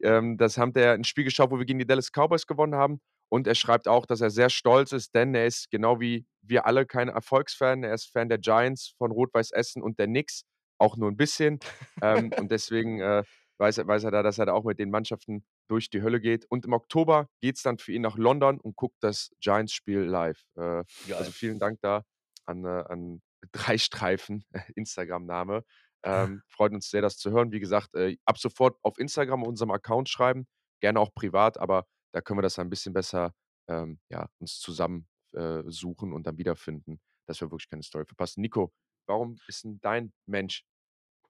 ähm, 0.02 0.36
das 0.38 0.58
haben 0.58 0.72
der 0.74 0.94
'n 0.94 1.04
Spiel 1.04 1.24
geschaut, 1.24 1.50
wo 1.50 1.58
wir 1.58 1.64
gegen 1.66 1.78
die 1.78 1.86
Dallas 1.86 2.10
Cowboys 2.12 2.46
gewonnen 2.46 2.74
haben. 2.74 3.00
Und 3.30 3.46
er 3.46 3.54
schreibt 3.54 3.88
auch, 3.88 4.06
dass 4.06 4.20
er 4.20 4.30
sehr 4.30 4.50
stolz 4.50 4.92
ist, 4.92 5.14
denn 5.14 5.34
er 5.34 5.46
ist 5.46 5.70
genau 5.70 6.00
wie 6.00 6.26
wir 6.42 6.66
alle 6.66 6.84
kein 6.86 7.08
Erfolgsfan. 7.08 7.84
Er 7.84 7.94
ist 7.94 8.12
Fan 8.12 8.28
der 8.28 8.38
Giants, 8.38 8.94
von 8.98 9.12
Rot-Weiss 9.12 9.50
Essen 9.52 9.82
und 9.82 9.98
der 9.98 10.06
Knicks, 10.06 10.44
auch 10.78 10.96
nur 10.96 11.08
'n 11.10 11.16
bisschen. 11.16 11.62
Ähm, 12.02 12.32
und 12.34 12.50
deswegen, 12.52 13.00
äh, 13.00 13.24
weiß 13.58 13.78
er 13.78 13.86
weiß 13.86 14.04
er 14.04 14.10
da, 14.10 14.22
dass 14.22 14.38
er 14.38 14.46
da 14.46 14.52
auch 14.52 14.64
mit 14.64 14.78
den 14.80 14.90
Mannschaften 14.90 15.44
durch 15.68 15.90
die 15.90 16.02
Hölle 16.02 16.20
geht. 16.20 16.46
Und 16.50 16.64
im 16.66 16.72
Oktober 16.72 17.28
geht's 17.40 17.62
dann 17.62 17.78
für 17.78 17.92
ihn 17.92 18.02
nach 18.02 18.16
London 18.18 18.60
und 18.60 18.76
guckt 18.76 18.96
das 19.00 19.30
Giants-Spiel 19.40 20.00
live. 20.00 20.42
Äh, 20.56 20.84
also, 21.16 21.32
vielen 21.32 21.58
Dank 21.58 21.80
da 21.82 22.02
an, 22.46 22.64
äh 22.64 22.84
an 22.88 23.22
Dreistreifen, 23.52 24.44
Instagram-Name. 24.74 25.64
Ähm, 26.04 26.42
freut 26.48 26.72
uns 26.72 26.90
sehr, 26.90 27.02
das 27.02 27.16
zu 27.18 27.30
hören. 27.30 27.52
Wie 27.52 27.60
gesagt, 27.60 27.94
äh, 27.94 28.16
ab 28.24 28.38
sofort 28.38 28.78
auf 28.82 28.98
Instagram 28.98 29.42
unserem 29.42 29.70
Account 29.70 30.08
schreiben, 30.08 30.46
gerne 30.80 31.00
auch 31.00 31.14
privat, 31.14 31.58
aber 31.58 31.86
da 32.12 32.20
können 32.20 32.38
wir 32.38 32.42
das 32.42 32.54
dann 32.54 32.66
'n 32.68 32.70
bisschen 32.70 32.92
besser, 32.94 33.32
ähm, 33.68 34.00
ja, 34.10 34.28
uns 34.38 34.58
zusammen, 34.60 35.08
äh, 35.34 35.62
suchen 35.66 36.12
und 36.12 36.26
dann 36.26 36.38
wiederfinden, 36.38 37.00
dass 37.26 37.40
wir 37.40 37.50
wirklich 37.50 37.68
keine 37.70 37.82
Story 37.82 38.04
verpassen. 38.06 38.40
Nico, 38.42 38.72
warum 39.06 39.38
ist 39.48 39.64
'n 39.64 39.80
dein 39.80 40.12
Mensch 40.26 40.64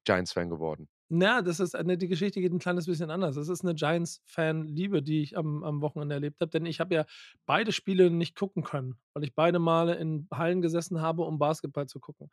Giants-Fan 0.04 0.50
geworden? 0.50 0.88
Na, 1.10 1.42
das 1.42 1.60
ist 1.60 1.74
äh, 1.74 1.84
ne, 1.84 1.98
die 1.98 2.08
Geschichte 2.08 2.40
geht 2.40 2.52
'n 2.52 2.58
kleines 2.58 2.86
bisschen 2.86 3.10
anders. 3.10 3.34
Das 3.34 3.48
ist 3.48 3.62
'ne 3.62 3.74
Giants-Fan-Liebe, 3.74 5.02
die 5.02 5.20
ich 5.22 5.36
am 5.36 5.62
am 5.62 5.82
Wochenende 5.82 6.14
erlebt 6.14 6.40
habe, 6.40 6.50
denn 6.50 6.64
ich 6.64 6.80
habe 6.80 6.94
ja 6.94 7.04
beide 7.46 7.72
Spiele 7.72 8.10
nicht 8.10 8.34
gucken 8.36 8.62
können, 8.64 8.94
weil 9.12 9.22
ich 9.24 9.34
beide 9.34 9.58
Male 9.58 9.96
in 9.96 10.26
Hallen 10.32 10.62
gesessen 10.62 11.02
habe, 11.02 11.22
um 11.24 11.38
Basketball 11.38 11.86
zu 11.86 12.00
gucken. 12.00 12.30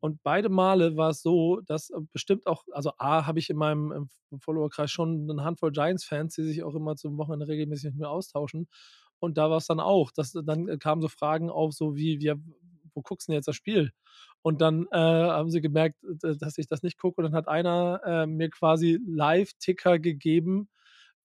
Und 0.00 0.22
beide 0.22 0.48
Male 0.50 0.96
war's 0.96 1.22
so, 1.22 1.60
dass, 1.64 1.88
äh, 1.90 2.00
bestimmt 2.12 2.46
auch 2.46 2.64
also, 2.72 2.92
A, 2.98 3.24
habe 3.26 3.38
ich 3.38 3.48
in 3.48 3.56
meinem, 3.56 4.08
Followerkreis 4.40 4.90
schon 4.90 5.24
'nen 5.26 5.42
Handvoll 5.42 5.72
Giants-Fans, 5.72 6.34
die 6.34 6.42
sich 6.44 6.62
auch 6.64 6.74
immer 6.74 6.96
zum 6.96 7.16
Wochenende 7.18 7.48
regelmäßig 7.48 7.92
mit 7.92 8.00
mir 8.00 8.10
austauschen. 8.10 8.68
Und 9.20 9.38
da 9.38 9.48
war's 9.50 9.66
dann 9.68 9.80
auch, 9.80 10.10
dass 10.12 10.32
dann, 10.32 10.68
äh, 10.68 10.76
kamen 10.78 11.00
so 11.02 11.08
Fragen 11.08 11.48
auf, 11.50 11.72
so 11.72 11.96
wie: 11.96 12.18
„Ja, 12.22 12.34
w 12.36 12.40
wo 12.94 13.02
guckst 13.02 13.28
'n 13.28 13.32
jetzt 13.34 13.48
das 13.48 13.56
Spiel?“ 13.56 13.92
Und 14.42 14.60
dann, 14.60 14.86
äh, 14.92 14.96
haben 14.98 15.50
sie 15.50 15.60
gemerkt, 15.60 15.98
dass 16.22 16.58
ich 16.58 16.66
das 16.68 16.82
nicht 16.82 16.98
gucke. 16.98 17.20
Und 17.22 17.24
dann 17.26 17.34
hat 17.34 17.48
einer, 17.48 18.00
äh, 18.04 18.26
mir 18.26 18.50
quasi 18.50 18.98
Live-Ticker 19.06 19.98
gegeben, 20.00 20.68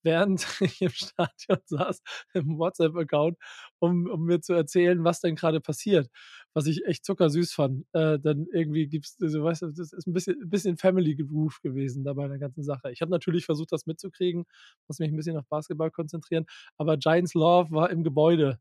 während 0.04 0.46
ich 0.62 0.82
im 0.82 0.90
Stadion 0.92 1.60
saß, 1.66 2.02
im 2.34 2.58
WhatsApp-Account, 2.60 3.38
um 3.80 4.08
um 4.10 4.26
mir 4.26 4.42
zu 4.42 4.54
erzählen, 4.54 5.04
was 5.04 5.22
denn 5.22 5.36
grade 5.36 5.62
passiert, 5.62 6.10
was 6.54 6.68
ich 6.68 6.86
echt 6.86 7.06
zuckersüß 7.06 7.54
fand. 7.54 7.86
Äh, 7.94 8.20
dann 8.20 8.48
irgendwie 8.54 8.88
gibt's 8.88 9.18
so 9.20 9.44
weißt 9.44 9.64
du, 9.64 9.68
das 9.74 9.94
ist 9.94 10.08
'n 10.08 10.14
bisschen 10.14 10.50
bisschen 10.50 10.78
Family 10.78 11.16
Groove 11.16 11.60
gewesen 11.62 12.04
da 12.06 12.14
bei 12.14 12.28
der 12.30 12.40
ganzen 12.40 12.64
Sache. 12.64 12.92
Ich 12.92 13.02
habe 13.02 13.12
natürlich 13.12 13.46
versucht, 13.46 13.72
das 13.74 13.86
mitzukriegen, 13.88 14.46
muss 14.88 15.00
mich 15.00 15.12
'n 15.12 15.18
bisschen 15.18 15.38
auf 15.38 15.48
Basketball 15.50 15.92
konzentrieren, 15.92 16.46
aber 16.78 16.98
Giants 16.98 17.34
Love 17.36 17.72
war 17.72 17.90
im 17.92 18.04
Gebäude. 18.04 18.60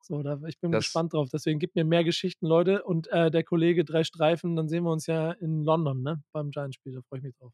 So, 0.00 0.22
da 0.22 0.40
ich 0.46 0.58
bin 0.60 0.72
Das 0.72 0.84
gespannt 0.84 1.12
drauf. 1.12 1.28
Deswegen 1.32 1.58
gebt 1.58 1.74
mir 1.74 1.84
mehr 1.84 2.04
Geschichten, 2.04 2.46
Leute. 2.46 2.82
Und, 2.84 3.08
äh, 3.08 3.30
der 3.30 3.44
Kollege 3.44 3.84
Dreistreifen, 3.84 4.56
dann 4.56 4.68
sehen 4.68 4.84
wir 4.84 4.92
uns 4.92 5.06
ja 5.06 5.32
in 5.32 5.64
London, 5.64 6.02
ne, 6.02 6.22
beim 6.32 6.50
Giants-Spiel. 6.50 6.94
Da 6.94 7.00
freue 7.02 7.18
ich 7.18 7.24
mich 7.24 7.34
drauf. 7.36 7.52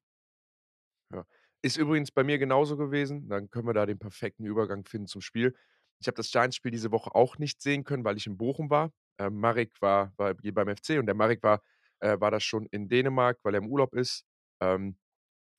Ja. 1.12 1.24
Ist 1.62 1.76
übrigens 1.76 2.10
bei 2.10 2.24
mir 2.24 2.38
genauso 2.38 2.76
gewesen. 2.76 3.28
Dann 3.28 3.50
können 3.50 3.66
wir 3.66 3.72
da 3.74 3.86
den 3.86 3.98
perfekten 3.98 4.44
Übergang 4.44 4.84
finden 4.84 5.06
zum 5.06 5.20
Spiel. 5.22 5.54
Ich 6.00 6.06
habe 6.06 6.16
das 6.16 6.30
Giants-Spiel 6.30 6.70
diese 6.70 6.90
Woche 6.92 7.14
auch 7.14 7.38
nicht 7.38 7.62
sehen 7.62 7.84
können, 7.84 8.04
weil 8.04 8.16
ich 8.16 8.26
in 8.26 8.36
Bochum 8.36 8.70
war. 8.70 8.92
Ähm, 9.18 9.38
Marek 9.40 9.72
war 9.80 10.12
war 10.16 10.34
beim 10.34 10.68
FC 10.68 10.98
und 10.98 11.06
der 11.06 11.14
Marek 11.14 11.42
war 11.42 11.62
äh, 12.00 12.20
war 12.20 12.30
da 12.30 12.40
schon 12.40 12.66
in 12.66 12.88
Dänemark, 12.88 13.38
weil 13.42 13.54
er 13.54 13.58
im 13.62 13.68
Urlaub 13.68 13.94
ist. 13.94 14.24
Ähm, 14.60 14.96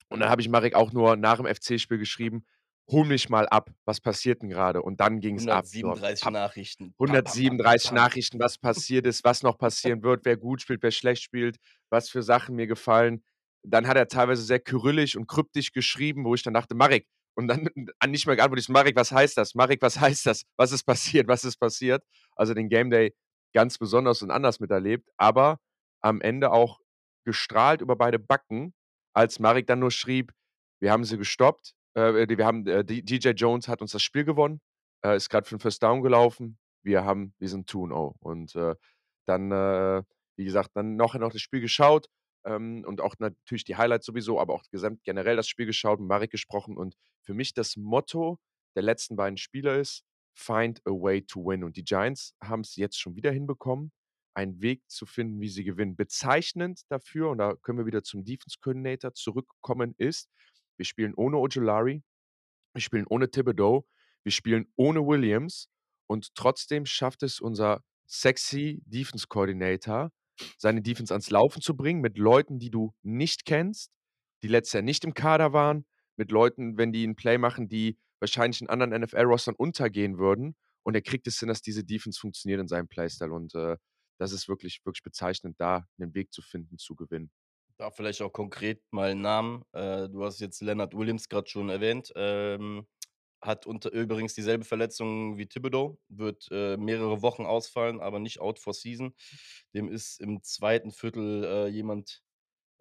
und 0.08 0.20
dann 0.20 0.30
habe 0.30 0.40
ich 0.42 0.48
Marek 0.48 0.74
auch 0.74 0.92
nur 0.92 1.16
nach 1.16 1.38
dem 1.38 1.46
FC-Spiel 1.46 1.98
geschrieben: 1.98 2.46
„Hol 2.90 3.04
mich 3.06 3.28
mal 3.28 3.48
ab. 3.48 3.70
Was 3.84 4.00
passiert 4.00 4.42
'n 4.42 4.50
grade?“ 4.50 4.82
Und 4.82 5.00
dann 5.00 5.20
ging's 5.20 5.48
ab. 5.48 5.66
So, 5.74 5.98
137 5.98 6.20
pap 6.20 6.34
Nachrichten. 6.34 6.94
Pam, 7.04 7.22
pam, 7.22 7.38
pam, 7.42 7.58
pam, 7.58 7.78
137 7.78 7.82
pam. 7.82 8.04
Nachrichten, 8.04 8.40
was 8.40 8.58
passiert 8.58 9.06
ist, 9.06 9.24
was 9.24 9.42
noch 9.42 9.58
passieren 9.58 10.02
wird, 10.02 10.24
wer 10.24 10.36
gut 10.36 10.62
spielt, 10.62 10.82
wer 10.82 10.90
schlecht 10.92 11.22
spielt, 11.22 11.58
was 11.90 12.08
für 12.10 12.22
Sachen 12.22 12.56
mir 12.56 12.66
gefallen. 12.68 13.24
Dann 13.64 13.86
hat 13.88 13.96
er 13.96 14.08
teilweise 14.08 14.42
sehr 14.42 14.60
kyrillisch 14.60 15.16
und 15.16 15.28
kryptisch 15.28 15.72
geschrieben, 15.72 16.24
wo 16.24 16.34
ich 16.34 16.42
dann 16.44 16.54
dachte: 16.54 16.74
„Marek“ 16.76 17.06
und 17.36 17.48
dann 17.48 17.68
an 18.00 18.10
nicht 18.12 18.26
mehr 18.26 18.36
geantwortet. 18.36 18.66
So: 18.66 18.72
„Marek, 18.72 18.96
was 18.96 19.12
heißt 19.12 19.36
das? 19.38 19.54
Marek, 19.56 19.82
was 19.82 20.00
heißt 20.00 20.26
das? 20.26 20.42
Was 20.56 20.72
ist 20.72 20.84
passiert? 20.84 21.28
Was 21.28 21.44
ist 21.44 21.58
passiert?“ 21.58 22.04
Also, 22.36 22.54
den 22.54 22.68
Game 22.70 22.90
Day 22.90 23.14
ganz 23.54 23.78
besonders 23.78 24.22
und 24.22 24.30
anders 24.30 24.60
miterlebt, 24.60 25.08
aber 25.18 25.60
am 26.02 26.20
Ende 26.20 26.52
auch 26.52 26.80
gestrahlt 27.24 27.80
über 27.82 27.96
beide 27.96 28.18
Backen, 28.20 28.74
als 29.14 29.38
Marek 29.40 29.66
dann 29.68 29.80
nur 29.80 29.90
schrieb: 29.92 30.32
„Wir 30.80 30.92
haben 30.92 31.04
sie 31.04 31.18
gestoppt. 31.18 31.74
Äh, 31.96 32.28
wir 32.36 32.44
haben 32.46 32.66
äh, 32.66 32.84
DJ 32.84 33.30
Jones 33.30 33.68
hat 33.68 33.80
uns 33.80 33.92
das 33.92 34.02
Spiel 34.02 34.24
gewonnen, 34.24 34.60
äh, 35.04 35.16
ist 35.16 35.30
gerade 35.30 35.48
für 35.48 35.56
'n 35.56 35.60
First 35.60 35.82
Down 35.82 36.02
gelaufen. 36.02 36.58
Wir 36.82 37.04
haben 37.04 37.34
wir 37.38 37.48
sind 37.48 37.68
2-0 37.70 38.14
und, 38.20 38.54
äh, 38.54 38.74
dann, 39.26 39.50
äh, 39.50 40.02
wie 40.36 40.44
gesagt, 40.44 40.70
dann 40.74 40.96
noch 40.96 41.14
noch 41.14 41.32
das 41.32 41.40
Spiel 41.40 41.60
geschaut, 41.60 42.06
ähm, 42.44 42.84
und 42.86 43.00
auch 43.00 43.14
natürlich 43.18 43.64
die 43.64 43.76
Highlights 43.76 44.06
sowieso, 44.06 44.38
aber 44.40 44.54
auch 44.54 44.62
gesamt 44.70 45.02
generell 45.04 45.36
das 45.36 45.48
Spiel 45.48 45.66
geschaut, 45.66 45.98
mit 45.98 46.08
Marek 46.08 46.30
gesprochen 46.30 46.76
und 46.76 46.94
für 47.22 47.34
mich 47.34 47.54
das 47.54 47.76
Motto 47.76 48.38
der 48.76 48.82
letzten 48.82 49.16
beiden 49.16 49.38
Spiele 49.38 49.80
ist: 49.80 50.04
„Find 50.34 50.80
a 50.86 50.90
way 50.90 51.22
to 51.22 51.40
win.“ 51.46 51.64
Und 51.64 51.76
die 51.78 51.84
Giants 51.84 52.34
haben's 52.42 52.76
jetzt 52.76 53.00
schon 53.00 53.16
wieder 53.16 53.32
hinbekommen, 53.32 53.90
einen 54.34 54.60
Weg 54.62 54.82
zu 54.88 55.06
finden, 55.06 55.40
wie 55.40 55.48
sie 55.48 55.64
gewinnen. 55.64 55.96
Bezeichnend 55.96 56.82
dafür, 56.90 57.30
und 57.30 57.38
da 57.38 57.54
können 57.62 57.78
wir 57.78 57.86
wieder 57.86 58.02
zum 58.04 58.22
Defense 58.24 58.58
Coordinator 58.60 59.14
zurückkommen, 59.14 59.94
ist, 59.98 60.28
wir 60.78 60.84
spielen 60.86 61.14
ohne 61.14 61.38
Ojulari, 61.38 62.02
wir 62.74 62.82
spielen 62.82 63.06
ohne 63.08 63.30
Thibodeau, 63.30 63.86
wir 64.24 64.32
spielen 64.32 64.66
ohne 64.76 65.00
Williams 65.06 65.68
und 66.08 66.34
trotzdem 66.34 66.86
schafft 66.86 67.22
es 67.24 67.40
unser 67.40 67.82
sexy 68.06 68.82
Defense 68.86 69.26
Coordinator, 69.28 70.12
seine 70.58 70.82
Defense 70.82 71.12
ans 71.14 71.30
Laufen 71.30 71.62
zu 71.62 71.76
bringen 71.76 72.00
mit 72.02 72.18
Leuten, 72.18 72.58
die 72.58 72.70
du 72.70 72.94
nicht 73.02 73.44
kennst, 73.46 73.90
die 74.42 74.48
letztes 74.48 74.74
Jahr 74.74 74.82
nicht 74.82 75.04
im 75.04 75.14
Kader 75.14 75.52
waren, 75.52 75.86
mit 76.16 76.30
Leuten, 76.32 76.78
wenn 76.78 76.92
die 76.92 77.04
'n 77.06 77.16
Play 77.16 77.38
machen, 77.38 77.68
die 77.68 77.98
wahrscheinlich 78.20 78.60
in 78.62 78.68
anderen 78.70 78.92
NFL-Rostern 78.92 79.54
untergehen 79.56 80.18
würden. 80.18 80.56
Und 80.84 80.94
er 80.96 81.02
kriegt 81.02 81.26
es 81.26 81.38
hin, 81.40 81.48
dass 81.48 81.62
diese 81.62 81.84
Defense 81.84 82.20
funktioniert 82.20 82.60
in 82.60 82.68
seinem 82.68 82.88
Playstyle 82.88 83.32
und, 83.32 83.54
äh, 83.54 83.76
das 84.18 84.32
ist 84.32 84.48
wirklich, 84.48 84.80
wirklich 84.84 85.02
bezeichnend, 85.02 85.56
da 85.60 85.86
'nen 85.98 86.14
Weg 86.14 86.32
zu 86.32 86.42
finden, 86.42 86.78
zu 86.78 86.96
gewinnen. 86.96 87.30
Da 87.80 87.90
vielleicht 87.90 88.22
auch 88.22 88.32
konkret 88.32 88.82
mal 88.90 89.10
'n 89.12 89.20
Namen. 89.20 89.62
Äh, 89.72 90.08
du 90.08 90.24
hast 90.24 90.40
jetzt 90.40 90.62
Leonard 90.62 90.94
Williams 90.94 91.28
grad 91.28 91.50
schon 91.50 91.68
erwähnt, 91.68 92.10
ähm, 92.16 92.86
hat 93.42 93.66
unter 93.66 93.92
übrigens 93.92 94.32
dieselbe 94.34 94.64
Verletzung 94.64 95.36
wie 95.36 95.46
Thibodeau, 95.46 95.98
wird, 96.08 96.48
äh, 96.50 96.76
mehrere 96.78 97.20
Wochen 97.22 97.44
ausfallen, 97.44 98.00
aber 98.00 98.18
nicht 98.18 98.40
out 98.40 98.58
for 98.58 98.72
season. 98.72 99.14
Dem 99.74 99.88
ist 99.88 100.20
im 100.20 100.42
2. 100.42 100.90
Viertel, 100.90 101.44
äh, 101.44 101.68
jemand, 101.68 102.22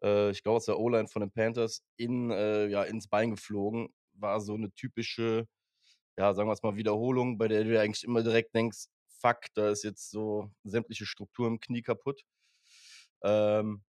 äh, 0.03 0.31
ich 0.31 0.43
glaube 0.43 0.57
aus 0.57 0.65
der 0.67 0.79
O-Line 0.79 1.07
von 1.09 1.21
den 1.21 1.31
Panthers 1.31 1.83
in 1.97 2.31
äh, 2.31 2.67
ja, 2.67 2.83
ins 2.83 3.07
Bein 3.09 3.31
geflogen. 3.31 3.89
War 4.13 4.41
so 4.41 4.57
'ne 4.57 4.71
typische, 4.73 5.47
ja, 6.17 6.33
sagen 6.35 6.49
wir's 6.49 6.63
mal, 6.63 6.77
Wiederholung, 6.77 7.37
bei 7.39 7.47
der 7.49 7.63
du 7.65 7.71
dir 7.71 7.81
eigentlich 7.81 8.03
immer 8.05 8.23
direkt 8.23 8.55
denkst: 8.55 8.87
„Fuck, 9.21 9.47
da 9.55 9.69
ist 9.71 9.83
jetzt 9.83 10.11
so 10.11 10.51
sämtliche 10.65 11.05
Struktur 11.07 11.47
im 11.47 11.59
Knie 11.61 11.83
kaputt.“ 11.83 12.23
Ähm, 13.23 13.83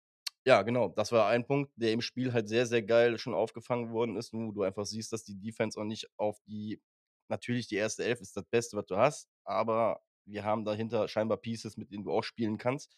ja, 0.45 0.63
genau, 0.63 0.89
das 0.89 1.13
war 1.13 1.29
ein 1.29 1.47
Punkt, 1.47 1.73
der 1.77 1.93
im 1.93 2.01
Spiel 2.03 2.33
halt 2.33 2.49
sehr, 2.49 2.67
sehr 2.67 2.83
geil 2.83 3.19
schon 3.19 3.35
aufgefangen 3.35 3.93
worden 3.93 4.17
ist, 4.17 4.33
wo 4.33 4.53
du 4.53 4.63
einfach 4.63 4.85
siehst, 4.87 5.13
dass 5.13 5.25
die 5.25 5.37
Defense 5.41 5.81
auch 5.81 5.85
nicht 5.85 6.09
auf 6.17 6.39
die 6.47 6.81
natürlich, 7.29 7.69
die 7.69 7.77
erste 7.77 8.05
Elf 8.05 8.21
ist 8.21 8.37
das 8.37 8.45
Beste, 8.45 8.77
was 8.77 8.87
du 8.87 8.97
hast, 8.97 9.29
aber 9.45 10.01
wir 10.27 10.45
haben 10.45 10.65
dahinter 10.65 11.07
scheinbar 11.09 11.37
Pieces, 11.39 11.77
mit 11.77 11.91
denen 11.91 12.05
du 12.05 12.11
auch 12.13 12.25
spielen 12.25 12.57
kannst. 12.59 12.97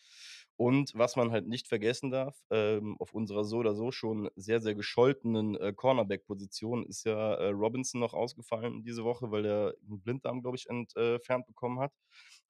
Und 0.57 0.93
was 0.95 1.17
man 1.17 1.33
halt 1.33 1.47
nicht 1.49 1.67
vergessen 1.69 2.11
darf, 2.11 2.37
ähm, 2.51 2.97
auf 3.01 3.13
unserer 3.15 3.45
so 3.45 3.59
oder 3.59 3.75
so 3.75 3.91
schon 3.93 4.31
sehr, 4.37 4.61
sehr 4.61 4.75
gescholtenen, 4.77 5.57
äh, 5.57 5.73
Cornerback-Position 5.75 6.87
ist 6.87 7.05
ja, 7.05 7.35
äh, 7.35 7.49
Robinson 7.51 8.01
noch 8.01 8.15
ausgefallen 8.15 8.83
diese 8.85 9.05
Woche, 9.05 9.31
weil 9.33 9.43
der 9.43 9.75
'n 9.89 10.01
Blinddarm, 10.01 10.41
glaube 10.43 10.57
ich, 10.57 10.69
entfernt 10.69 11.47
bekommen 11.47 11.81
hat. 11.81 11.93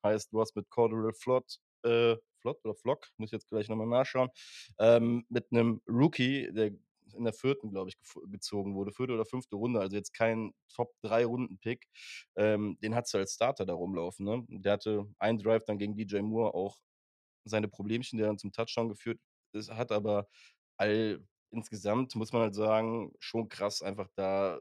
Heißt, 0.05 0.33
du 0.33 0.41
hast 0.41 0.55
mit 0.57 0.69
Cordarrelle 0.71 1.13
Flott 1.15 1.59
äh, 1.87 2.19
Flott 2.41 2.61
oder 2.65 2.75
Flock, 2.77 3.09
muss 3.19 3.29
ich 3.31 3.33
jetzt 3.35 3.49
gleich 3.49 3.69
noch 3.71 3.77
mal 3.77 3.87
nachschauen, 3.87 4.31
ähm, 4.81 5.27
mit 5.31 5.53
'nem 5.53 5.83
Rookie, 5.89 6.53
der 6.53 6.73
in 7.17 7.25
der 7.25 7.33
4., 7.35 7.71
glaube 7.71 7.91
ich, 7.91 7.97
gezogen 8.31 8.75
wurde, 8.77 8.93
4. 8.93 9.15
oder 9.15 9.25
5. 9.27 9.57
Runde, 9.57 9.81
also 9.81 9.97
jetzt 9.97 10.13
kein 10.15 10.53
Top-3-Runden-Pick. 10.75 11.87
Ähm, 12.37 12.79
den 12.83 12.95
hattest 12.97 13.15
du 13.15 13.19
als 13.19 13.35
Starter 13.35 13.67
da 13.67 13.75
rumlaufen, 13.75 14.27
ne? 14.27 14.45
Der 14.49 14.73
hatte 14.75 15.07
einen 15.19 15.39
Drive 15.39 15.65
dann 15.67 15.79
gegen 15.79 15.97
DJ 15.97 16.23
Moore 16.23 16.55
auch 16.55 16.79
seine 17.45 17.69
Problemchen, 17.69 18.19
der 18.19 18.29
dann 18.29 18.39
zum 18.39 18.53
Touchdown 18.53 18.89
geführt 18.91 19.21
ist 19.55 19.71
hat, 19.73 19.93
aber 19.93 20.29
all 20.79 21.25
insgesamt 21.53 22.15
muss 22.17 22.33
man 22.33 22.43
halt 22.43 22.55
sagen, 22.57 23.13
schon 23.21 23.49
krass 23.51 23.83
einfach 23.83 24.09
da 24.17 24.61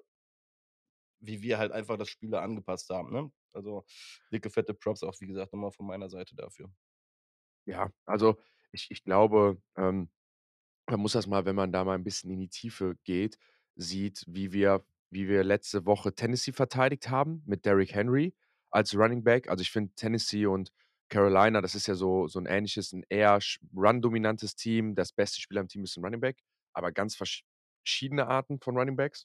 wie 1.22 1.42
wir 1.42 1.58
halt 1.58 1.72
einfach 1.72 1.98
das 1.98 2.10
Spiel 2.10 2.30
da 2.32 2.42
angepasst 2.42 2.90
haben, 2.90 3.12
ne? 3.12 3.32
Also, 3.54 3.86
dicke, 4.34 4.50
fette 4.50 4.74
Props 4.74 5.02
auch, 5.04 5.16
wie 5.22 5.28
gesagt, 5.28 5.54
noch 5.54 5.60
mal 5.60 5.72
von 5.72 5.88
meiner 5.88 6.10
Seite 6.10 6.36
dafür. 6.36 6.70
Ja, 7.68 7.90
also, 8.06 8.38
ich 8.72 8.92
ich 8.92 9.04
glaube, 9.04 9.58
ähm, 9.76 10.10
man 10.90 11.00
muss 11.02 11.14
das 11.14 11.28
mal, 11.28 11.46
wenn 11.46 11.56
man 11.56 11.72
da 11.74 11.84
mal 11.86 11.96
'n 11.98 12.04
bisschen 12.04 12.32
in 12.32 12.40
die 12.40 12.50
Tiefe 12.50 12.98
geht, 13.06 13.38
sieht, 13.76 14.24
wie 14.28 14.54
wir 14.54 14.86
wie 15.12 15.28
wir 15.30 15.44
letzte 15.44 15.86
Woche 15.86 16.14
Tennessee 16.16 16.54
verteidigt 16.54 17.10
haben 17.10 17.44
mit 17.46 17.66
Derrick 17.66 17.94
Henry 17.96 18.36
als 18.72 18.96
Running 18.96 19.24
Back. 19.24 19.50
Also, 19.50 19.62
ich 19.64 19.72
finde 19.72 19.94
Tennessee 19.96 20.46
und 20.48 20.72
Carolina, 21.10 21.62
das 21.62 21.76
ist 21.76 21.88
ja 21.88 21.96
so 21.96 22.28
so 22.28 22.40
'n 22.40 22.48
ähnliches 22.48 22.94
'n 22.94 23.04
eher 23.10 23.40
run-dominantes 23.76 24.56
Team. 24.56 24.96
Das 24.96 25.14
beste 25.14 25.42
Spieler 25.42 25.62
im 25.62 25.70
Team 25.70 25.84
ist 25.86 25.98
'n 25.98 26.04
Running 26.06 26.22
Back, 26.22 26.40
aber 26.74 26.92
ganz 26.92 27.16
versch 27.16 27.44
schiedene 27.84 28.28
Arten 28.28 28.60
von 28.62 28.78
Running 28.78 28.98
Backs. 28.98 29.24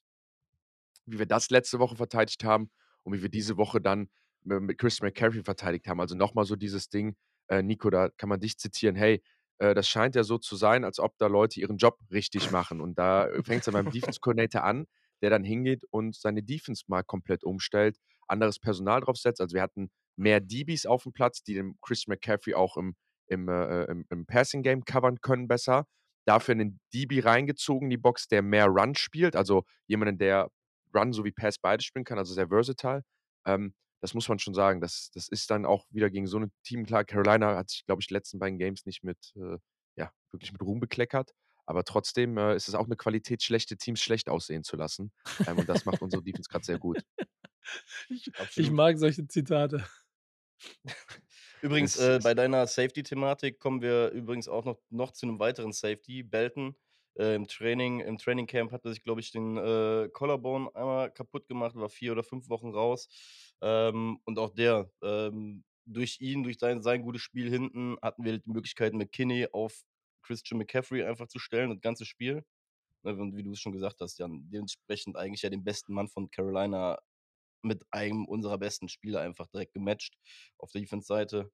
Wie 1.09 1.19
wir 1.19 1.27
das 1.27 1.51
letzte 1.51 1.79
Woche 1.79 1.97
verteidigt 1.97 2.45
haben 2.45 2.71
und 3.03 3.15
wie 3.15 3.23
wir 3.23 3.29
diese 3.31 3.57
Woche 3.57 3.81
dann 3.81 4.09
mi 4.43 4.61
mit 4.61 4.79
Christian 4.79 5.07
McCaffrey 5.09 5.43
verteidigt 5.43 5.87
haben. 5.89 6.01
Also, 6.01 6.15
noch 6.15 6.35
mal 6.35 6.45
so 6.45 6.57
dieses 6.57 6.89
Ding, 6.89 7.17
äh, 7.51 7.63
Nico, 7.63 7.91
da 7.91 8.11
kann 8.11 8.29
man 8.31 8.41
dich 8.41 8.59
zitieren: 8.59 8.97
„Hey, 8.97 9.23
äh, 9.59 9.75
das 9.75 9.89
scheint 9.89 10.15
ja 10.17 10.25
so 10.25 10.39
zu 10.39 10.57
sein, 10.57 10.85
als 10.85 10.99
ob 11.01 11.19
da 11.19 11.27
Leute 11.29 11.61
ihren 11.61 11.77
Job 11.79 11.99
richtig 12.11 12.51
machen.“ 12.51 12.81
Und 12.81 12.99
da 12.99 13.29
fängt's 13.45 13.67
ja 13.67 13.73
beim 13.73 13.91
Defense 13.91 14.21
Coordinator 14.21 14.65
an, 14.65 14.87
der 15.23 15.31
dann 15.31 15.45
hingeht 15.45 15.85
und 15.91 16.17
seine 16.17 16.43
Defense 16.43 16.85
mal 16.89 17.03
komplett 17.05 17.45
umstellt, 17.45 17.99
anderes 18.29 18.59
Personal 18.61 19.01
drauf 19.03 19.17
setzt. 19.19 19.41
Also, 19.41 19.55
wir 19.55 19.63
hatten 19.63 19.91
mehr 20.17 20.41
DBs 20.41 20.87
aufm 20.87 21.13
Platz, 21.13 21.43
die 21.43 21.55
den 21.55 21.77
Christian 21.83 22.15
McCaffrey 22.15 22.55
auch 22.55 22.77
im 22.77 22.95
im, 23.29 23.49
äh, 23.49 23.83
äh, 23.85 23.91
im 23.91 24.07
im 24.11 24.27
Passing 24.27 24.63
Game 24.63 24.85
covern 24.85 25.21
können 25.21 25.49
besser. 25.49 25.87
Dafür 26.27 26.55
'nen 26.55 26.81
DB 26.95 27.21
reingezogen 27.21 27.87
in 27.87 27.91
die 27.91 27.97
Box, 27.99 28.29
der 28.29 28.43
mehr 28.43 28.67
Run 28.67 28.95
spielt, 28.95 29.37
also 29.37 29.65
jemanden, 29.87 30.19
der 30.19 30.51
Run 30.95 31.13
sowie 31.13 31.33
Pass 31.33 31.59
beides 31.59 31.85
spielen 31.87 32.05
kann, 32.05 32.19
also 32.19 32.35
sehr 32.35 32.49
versatile. 32.49 33.03
Ähm, 33.47 33.75
das 34.01 34.15
muss 34.15 34.29
man 34.29 34.39
schon 34.39 34.55
sagen. 34.55 34.81
Das 34.81 35.11
das 35.13 35.29
ist 35.29 35.51
dann 35.51 35.67
auch 35.67 35.87
wieder 35.91 36.11
gegen 36.11 36.27
so 36.27 36.39
'ne 36.39 36.51
Team 36.65 36.87
klar, 36.87 37.05
Carolina 37.05 37.57
hat 37.57 37.71
sich, 37.71 37.87
glaube 37.87 38.03
ich, 38.03 38.09
die 38.09 38.15
letzten 38.15 38.39
beiden 38.39 38.59
Games 38.59 38.87
nicht 38.87 39.05
mit 39.05 39.33
äh, 39.37 39.59
ja, 39.97 40.13
wirklich 40.33 40.53
mit 40.53 40.63
Ruhm 40.63 40.81
bekleckert, 40.81 41.33
aber 41.67 41.85
trotzdem, 41.85 42.37
äh, 42.39 42.57
ist 42.57 42.69
es 42.69 42.75
auch 42.75 42.87
'ne 42.89 42.97
Qualität, 42.97 43.43
schlechte 43.43 43.77
Teams 43.77 44.01
schlecht 44.03 44.29
aussehen 44.31 44.65
zu 44.65 44.77
lassen. 44.77 45.13
Ähm, 45.47 45.59
und 45.59 45.69
das 45.69 45.85
macht 45.85 46.03
unsere 46.03 46.23
Defense 46.23 46.49
grad 46.51 46.65
sehr 46.65 46.79
gut. 46.79 47.03
Ich 48.11 48.33
ich 48.57 48.71
mag 48.71 48.99
solche 48.99 49.27
Zitate. 49.29 49.85
Übrigens, 51.63 51.97
äh, 51.97 52.21
bei 52.23 52.35
deiner 52.35 52.67
Safety-Thematik 52.67 53.61
kommen 53.61 53.83
wir 53.83 54.11
übrigens 54.11 54.49
auch 54.49 54.65
noch 54.65 54.81
noch 54.91 55.13
zu 55.13 55.27
'nem 55.27 55.39
weiteren 55.41 55.73
Safety, 55.73 56.23
Belton. 56.25 56.77
Äh, 57.17 57.35
im 57.37 57.49
Training 57.49 58.01
im 58.01 58.19
Trainingcamp 58.19 58.73
hat 58.73 58.85
er 58.87 58.93
sich, 58.93 59.03
glaube 59.03 59.21
ich, 59.21 59.33
den, 59.33 59.57
äh, 59.59 60.09
Collarbone 60.13 60.71
einmal 60.75 61.13
kaputt 61.13 61.49
gemacht, 61.49 61.77
war 61.77 61.89
4 61.91 62.13
oder 62.13 62.25
5 62.25 62.49
Wochen 62.51 62.71
raus. 62.71 63.09
Ähm, 63.63 64.21
und 64.25 64.39
auch 64.39 64.51
der, 64.55 64.91
ähm 65.03 65.65
durch 65.87 66.21
ihn, 66.21 66.43
durch 66.45 66.59
sein 66.59 66.83
sein 66.83 67.03
gutes 67.03 67.23
Spiel 67.23 67.51
hinten 67.51 67.97
hatten 68.03 68.25
wir 68.25 68.39
die 68.39 68.51
Möglichkeit, 68.51 68.93
McKinney 68.95 69.49
auf 69.53 69.83
Christian 70.23 70.59
McCaffrey 70.59 71.03
einfach 71.05 71.27
zu 71.27 71.39
stellen, 71.39 71.71
das 71.71 71.81
ganze 71.81 72.05
Spiel. 72.05 72.45
Ne, 73.03 73.15
und 73.17 73.37
wie 73.37 73.43
du's 73.43 73.61
schon 73.61 73.73
gesagt 73.73 74.01
hast, 74.01 74.19
Jan, 74.19 74.49
dementsprechend 74.51 75.17
eigentlich 75.17 75.43
ja 75.43 75.51
den 75.51 75.65
besten 75.65 75.95
Mann 75.95 76.09
von 76.09 76.31
Carolina 76.31 76.99
mit 77.63 77.85
einem 77.91 78.27
unserer 78.27 78.59
besten 78.59 78.89
Spieler 78.89 79.21
einfach 79.21 79.47
direkt 79.49 79.75
gematcht 79.75 80.17
auf 80.59 80.73
der 80.73 80.83
Defense-Seite. 80.83 81.51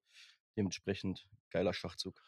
Dementsprechend 0.57 1.29
geiler 1.51 1.75
Schachzug. 1.75 2.23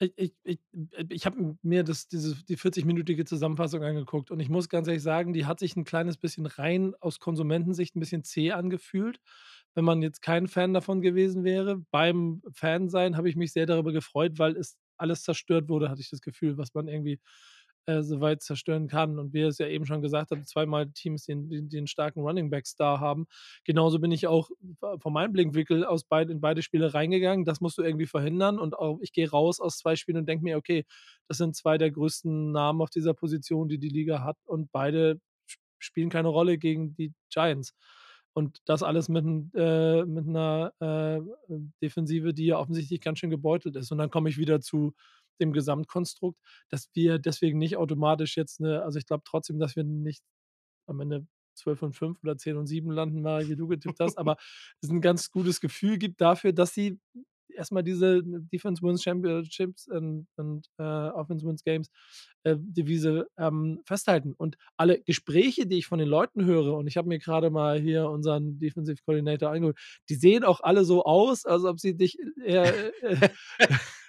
Ich 0.00 0.12
ich 0.16 0.34
ich 0.44 0.60
äh, 0.96 1.04
ich 1.10 1.26
habe 1.26 1.56
mir 1.62 1.84
das 1.84 2.08
diese 2.08 2.34
die 2.44 2.56
40-minütige 2.56 3.24
Zusammenfassung 3.24 3.82
angeguckt 3.84 4.30
und 4.32 4.40
ich 4.40 4.48
muss 4.48 4.68
ganz 4.68 4.88
ehrlich 4.88 5.02
sagen, 5.02 5.32
die 5.32 5.46
hat 5.46 5.60
sich 5.60 5.76
'n 5.76 5.84
kleines 5.84 6.16
bisschen 6.16 6.46
rein 6.46 6.94
aus 7.00 7.20
Konsumentensicht 7.20 7.94
'n 7.96 8.00
bisschen 8.00 8.24
zäh 8.24 8.52
angefühlt, 8.52 9.20
wenn 9.74 9.84
man 9.84 10.02
jetzt 10.02 10.22
kein 10.22 10.48
Fan 10.48 10.74
davon 10.74 11.00
gewesen 11.02 11.44
wäre. 11.44 11.78
Beim 11.92 12.42
Fan-Sein 12.52 13.16
habe 13.16 13.28
ich 13.28 13.36
mich 13.36 13.52
sehr 13.52 13.66
darüber 13.66 13.92
gefreut, 13.92 14.38
weil 14.38 14.56
es 14.56 14.76
alles 14.96 15.22
zerstört 15.22 15.68
wurde, 15.68 15.88
hatte 15.90 16.00
ich 16.00 16.10
das 16.10 16.20
Gefühl, 16.20 16.58
was 16.58 16.74
man 16.74 16.88
irgendwie, 16.88 17.20
äh, 17.88 18.02
so 18.02 18.20
weit 18.20 18.42
zerstören 18.42 18.88
kann. 18.88 19.18
Und 19.18 19.32
wie 19.34 19.40
ihr 19.40 19.48
es 19.48 19.58
ja 19.58 19.66
eben 19.68 19.86
schon 19.86 20.02
gesagt 20.02 20.30
habt, 20.32 20.46
zweimal 20.48 20.90
Teams, 20.92 21.24
die 21.26 21.36
die 21.48 21.68
die 21.68 21.78
'n 21.78 21.86
starken 21.88 22.20
Running-Back-Star 22.22 23.00
haben. 23.00 23.26
Genauso 23.64 23.98
bin 24.00 24.12
ich 24.12 24.26
auch 24.28 24.50
von 25.00 25.12
meinem 25.12 25.32
Blickwinkel 25.32 25.84
aus 25.84 26.04
beid 26.04 26.30
in 26.30 26.40
beide 26.40 26.62
Spiele 26.62 26.94
reingegangen. 26.94 27.44
Das 27.44 27.60
musst 27.60 27.78
du 27.78 27.82
irgendwie 27.82 28.06
verhindern 28.06 28.58
und 28.58 28.78
auch 28.78 28.98
ich 29.02 29.12
gehe 29.12 29.30
raus 29.30 29.60
aus 29.60 29.78
2 29.78 29.96
Spielen 29.96 30.18
und 30.18 30.28
denke 30.28 30.44
mir: 30.44 30.56
„Okay, 30.58 30.84
das 31.28 31.38
sind 31.38 31.56
2 31.56 31.78
der 31.78 31.90
größten 31.90 32.52
Namen 32.52 32.80
auf 32.82 32.90
dieser 32.90 33.14
Position, 33.14 33.68
die 33.68 33.78
die 33.78 33.88
Liga 33.90 34.22
hat 34.24 34.36
und 34.46 34.70
beide 34.72 35.20
sp 35.48 35.60
spielen 35.80 36.10
keine 36.10 36.28
Rolle 36.28 36.58
gegen 36.58 36.94
die 36.96 37.12
Giants.“ 37.32 37.74
Und 38.34 38.58
das 38.66 38.82
alles 38.84 39.08
mit 39.08 39.24
äh, 39.54 40.04
mit 40.04 40.26
'ner, 40.26 40.72
äh, 40.80 41.20
Defensive, 41.82 42.34
die 42.34 42.46
ja 42.46 42.58
offensichtlich 42.58 43.00
ganz 43.00 43.18
schön 43.20 43.30
gebeutelt 43.30 43.76
ist. 43.76 43.90
Und 43.92 43.98
dann 43.98 44.10
komme 44.10 44.28
ich 44.30 44.38
wieder 44.38 44.60
zu 44.60 44.94
dem 45.40 45.52
Gesamtkonstrukt, 45.52 46.38
dass 46.70 46.88
wir 46.94 47.18
deswegen 47.18 47.58
nicht 47.58 47.76
automatisch 47.76 48.36
jetzt 48.36 48.60
'ne 48.60 48.82
also, 48.82 48.98
ich 48.98 49.06
glaube 49.06 49.22
trotzdem, 49.26 49.58
dass 49.58 49.76
wir 49.76 49.84
nicht 49.84 50.22
am 50.86 51.00
Ende 51.00 51.26
12 51.54 51.82
und 51.82 51.94
5 51.94 52.22
oder 52.22 52.36
10 52.36 52.56
und 52.56 52.66
7 52.66 52.90
landen, 52.90 53.22
Marek, 53.22 53.48
wie 53.48 53.56
du 53.56 53.66
getippt 53.68 54.00
hast, 54.00 54.16
aber 54.18 54.36
es 54.80 54.90
ein 54.90 55.00
ganz 55.00 55.30
gutes 55.30 55.60
Gefühl 55.60 55.98
gibt 55.98 56.20
dafür, 56.20 56.52
dass 56.52 56.72
sie 56.74 56.98
erstmal 57.48 57.82
diese 57.82 58.22
Defense 58.24 58.82
Wins 58.82 59.02
Championships 59.02 59.88
und, 59.88 60.28
und 60.36 60.66
äh, 60.78 60.82
Offense 60.82 61.44
Wins 61.46 61.64
Games 61.64 61.90
äh, 62.44 62.56
Devise 62.58 63.26
ähm, 63.36 63.80
festhalten. 63.84 64.32
Und 64.36 64.56
alle 64.76 65.00
Gespräche, 65.02 65.66
die 65.66 65.78
ich 65.78 65.86
von 65.86 65.98
den 65.98 66.08
Leuten 66.08 66.44
höre, 66.44 66.74
und 66.76 66.86
ich 66.86 66.96
habe 66.96 67.08
mir 67.08 67.18
gerade 67.18 67.50
mal 67.50 67.80
hier 67.80 68.08
unseren 68.10 68.58
Defensive 68.60 69.02
Coordinator 69.04 69.50
angeholt, 69.50 69.78
die 70.08 70.14
sehen 70.14 70.44
auch 70.44 70.60
alle 70.60 70.84
so 70.84 71.04
aus, 71.04 71.44
als 71.44 71.64
ob 71.64 71.80
sie 71.80 71.96
dich 71.96 72.18
eher. 72.44 72.72
Äh, 73.02 73.28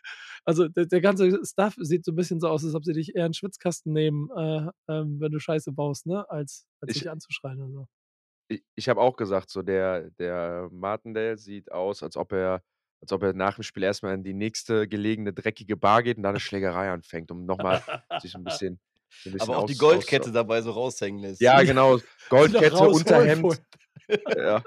also 0.50 0.68
der, 0.68 0.88
der, 0.88 1.00
ganze 1.02 1.40
Stuff 1.46 1.76
sieht 1.78 2.04
so 2.04 2.12
ein 2.12 2.16
bisschen 2.16 2.40
so 2.40 2.48
aus, 2.48 2.66
als 2.66 2.74
ob 2.74 2.84
sie 2.84 2.94
dich 2.94 3.14
eher 3.16 3.26
in 3.28 3.30
den 3.32 3.34
Schwitzkasten 3.36 3.94
nehmen, 3.94 4.30
äh, 4.36 4.68
ähm, 4.88 5.20
wenn 5.20 5.32
du 5.32 5.40
Scheiße 5.40 5.72
baust, 5.72 6.08
ne? 6.08 6.28
Als, 6.30 6.66
als 6.82 6.96
Ich- 6.96 7.04
dich 7.04 7.10
anzuschreien 7.12 7.62
oder 7.62 7.72
so. 7.72 7.88
Ich, 8.52 8.64
ich 8.76 8.90
habe 8.90 9.00
auch 9.00 9.16
gesagt, 9.16 9.52
so 9.52 9.62
der, 9.62 10.10
der 10.18 10.70
Martindale 10.72 11.38
sieht 11.38 11.72
aus, 11.72 12.02
als 12.02 12.18
ob 12.18 12.32
er, 12.34 12.64
als 13.00 13.12
ob 13.12 13.22
er 13.22 13.34
nach 13.34 13.54
dem 13.56 13.64
Spiel 13.64 13.84
erstmal 13.84 14.16
in 14.16 14.24
die 14.24 14.34
nächste 14.34 14.88
gelegene 14.88 15.34
dreckige 15.34 15.78
Bar 15.78 16.02
geht 16.02 16.18
und 16.18 16.24
da 16.24 16.30
eine 16.30 16.40
Schlägerei 16.40 16.90
anfängt, 16.90 17.30
um 17.30 17.46
nochmal 17.46 17.84
sich 18.20 18.34
ein 18.34 18.44
bisschen. 18.44 18.80
So 19.24 19.30
ein 19.30 19.34
bisschen 19.34 19.50
Aber 19.50 19.60
auch 19.60 19.66
die 19.68 19.74
aus- 19.74 19.80
Goldkette 19.80 20.30
aus- 20.30 20.34
dabei 20.34 20.62
so 20.64 20.72
raushängen 20.72 21.22
lässt. 21.22 21.42
Ja, 21.42 21.62
genau. 21.64 22.00
Goldkette, 22.30 22.76
Unterhemd. 22.90 23.62
Ja. 24.38 24.64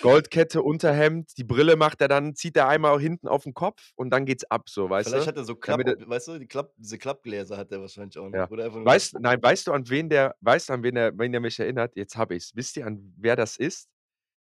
Goldkette, 0.00 0.62
Unterhemd, 0.62 1.36
die 1.38 1.44
Brille 1.44 1.76
macht 1.76 2.00
er 2.00 2.08
dann, 2.08 2.34
zieht 2.34 2.56
er 2.56 2.68
einmal 2.68 2.98
hinten 3.00 3.28
auf 3.28 3.44
den 3.44 3.54
Kopf 3.54 3.90
und 3.96 4.10
dann 4.10 4.24
geht's 4.26 4.44
ab, 4.50 4.68
so, 4.68 4.88
weißt 4.90 5.08
Vielleicht 5.08 5.26
du? 5.26 5.28
hat 5.30 5.36
er 5.36 5.44
so 5.44 5.54
Klapp, 5.56 5.80
Damit 5.84 6.08
weißt 6.08 6.28
du, 6.28 6.38
die 6.38 6.46
Klapp, 6.46 6.72
diese 6.76 6.98
Klappgläser 6.98 7.56
hat 7.56 7.70
er 7.72 7.80
wahrscheinlich 7.80 8.18
auch 8.18 8.28
noch. 8.28 8.34
Ja. 8.34 8.48
Oder 8.50 8.64
einfach 8.66 8.84
Weißt, 8.84 9.18
nein, 9.20 9.42
weißt 9.42 9.66
du, 9.66 9.72
an 9.72 9.88
wen 9.88 10.08
der, 10.08 10.34
weißt 10.40 10.68
du, 10.68 10.72
an 10.74 10.82
wen 10.82 10.96
er, 10.96 11.16
wen 11.18 11.32
der 11.32 11.40
mich 11.40 11.58
erinnert? 11.60 11.94
Jetzt 11.96 12.16
habe 12.16 12.34
ich's. 12.34 12.52
Wisst 12.54 12.76
ihr, 12.76 12.86
an 12.86 13.14
wer 13.16 13.36
das 13.36 13.56
ist? 13.56 13.88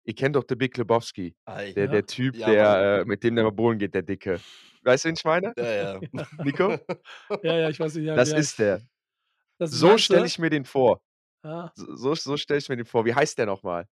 Ihr 0.06 0.14
kennt 0.14 0.36
doch 0.36 0.44
The 0.48 0.54
Big 0.54 0.76
Lebowski. 0.76 1.34
Der, 1.46 1.68
Ja. 1.72 1.86
der 1.86 2.06
Typ, 2.06 2.36
Ja, 2.36 2.46
der, 2.50 3.00
äh, 3.00 3.04
mit 3.04 3.22
dem 3.24 3.34
der 3.36 3.44
mal 3.44 3.50
bowlen 3.52 3.78
geht, 3.78 3.94
der 3.94 4.02
Dicke. 4.02 4.38
Weißt 4.82 5.04
du, 5.04 5.08
wen 5.08 5.14
ich 5.14 5.24
meine? 5.24 5.52
Ja, 5.56 5.94
ja. 5.94 6.00
Nico? 6.44 6.76
Ja, 7.42 7.54
ja, 7.58 7.68
ich 7.70 7.80
weiß 7.80 7.94
nicht. 7.94 8.04
Ja, 8.04 8.14
Das 8.14 8.30
ist 8.32 8.58
der. 8.58 8.82
das 9.58 9.70
So 9.70 9.96
stelle 9.96 10.26
ich 10.26 10.38
mir 10.38 10.50
den 10.50 10.64
vor. 10.64 11.00
So, 11.74 11.96
so, 11.96 12.14
so 12.14 12.36
stelle 12.36 12.58
ich 12.58 12.68
mir 12.68 12.76
den 12.76 12.86
vor. 12.86 13.04
Wie 13.04 13.14
heißt 13.14 13.36
der 13.38 13.46
nochmal? 13.46 13.86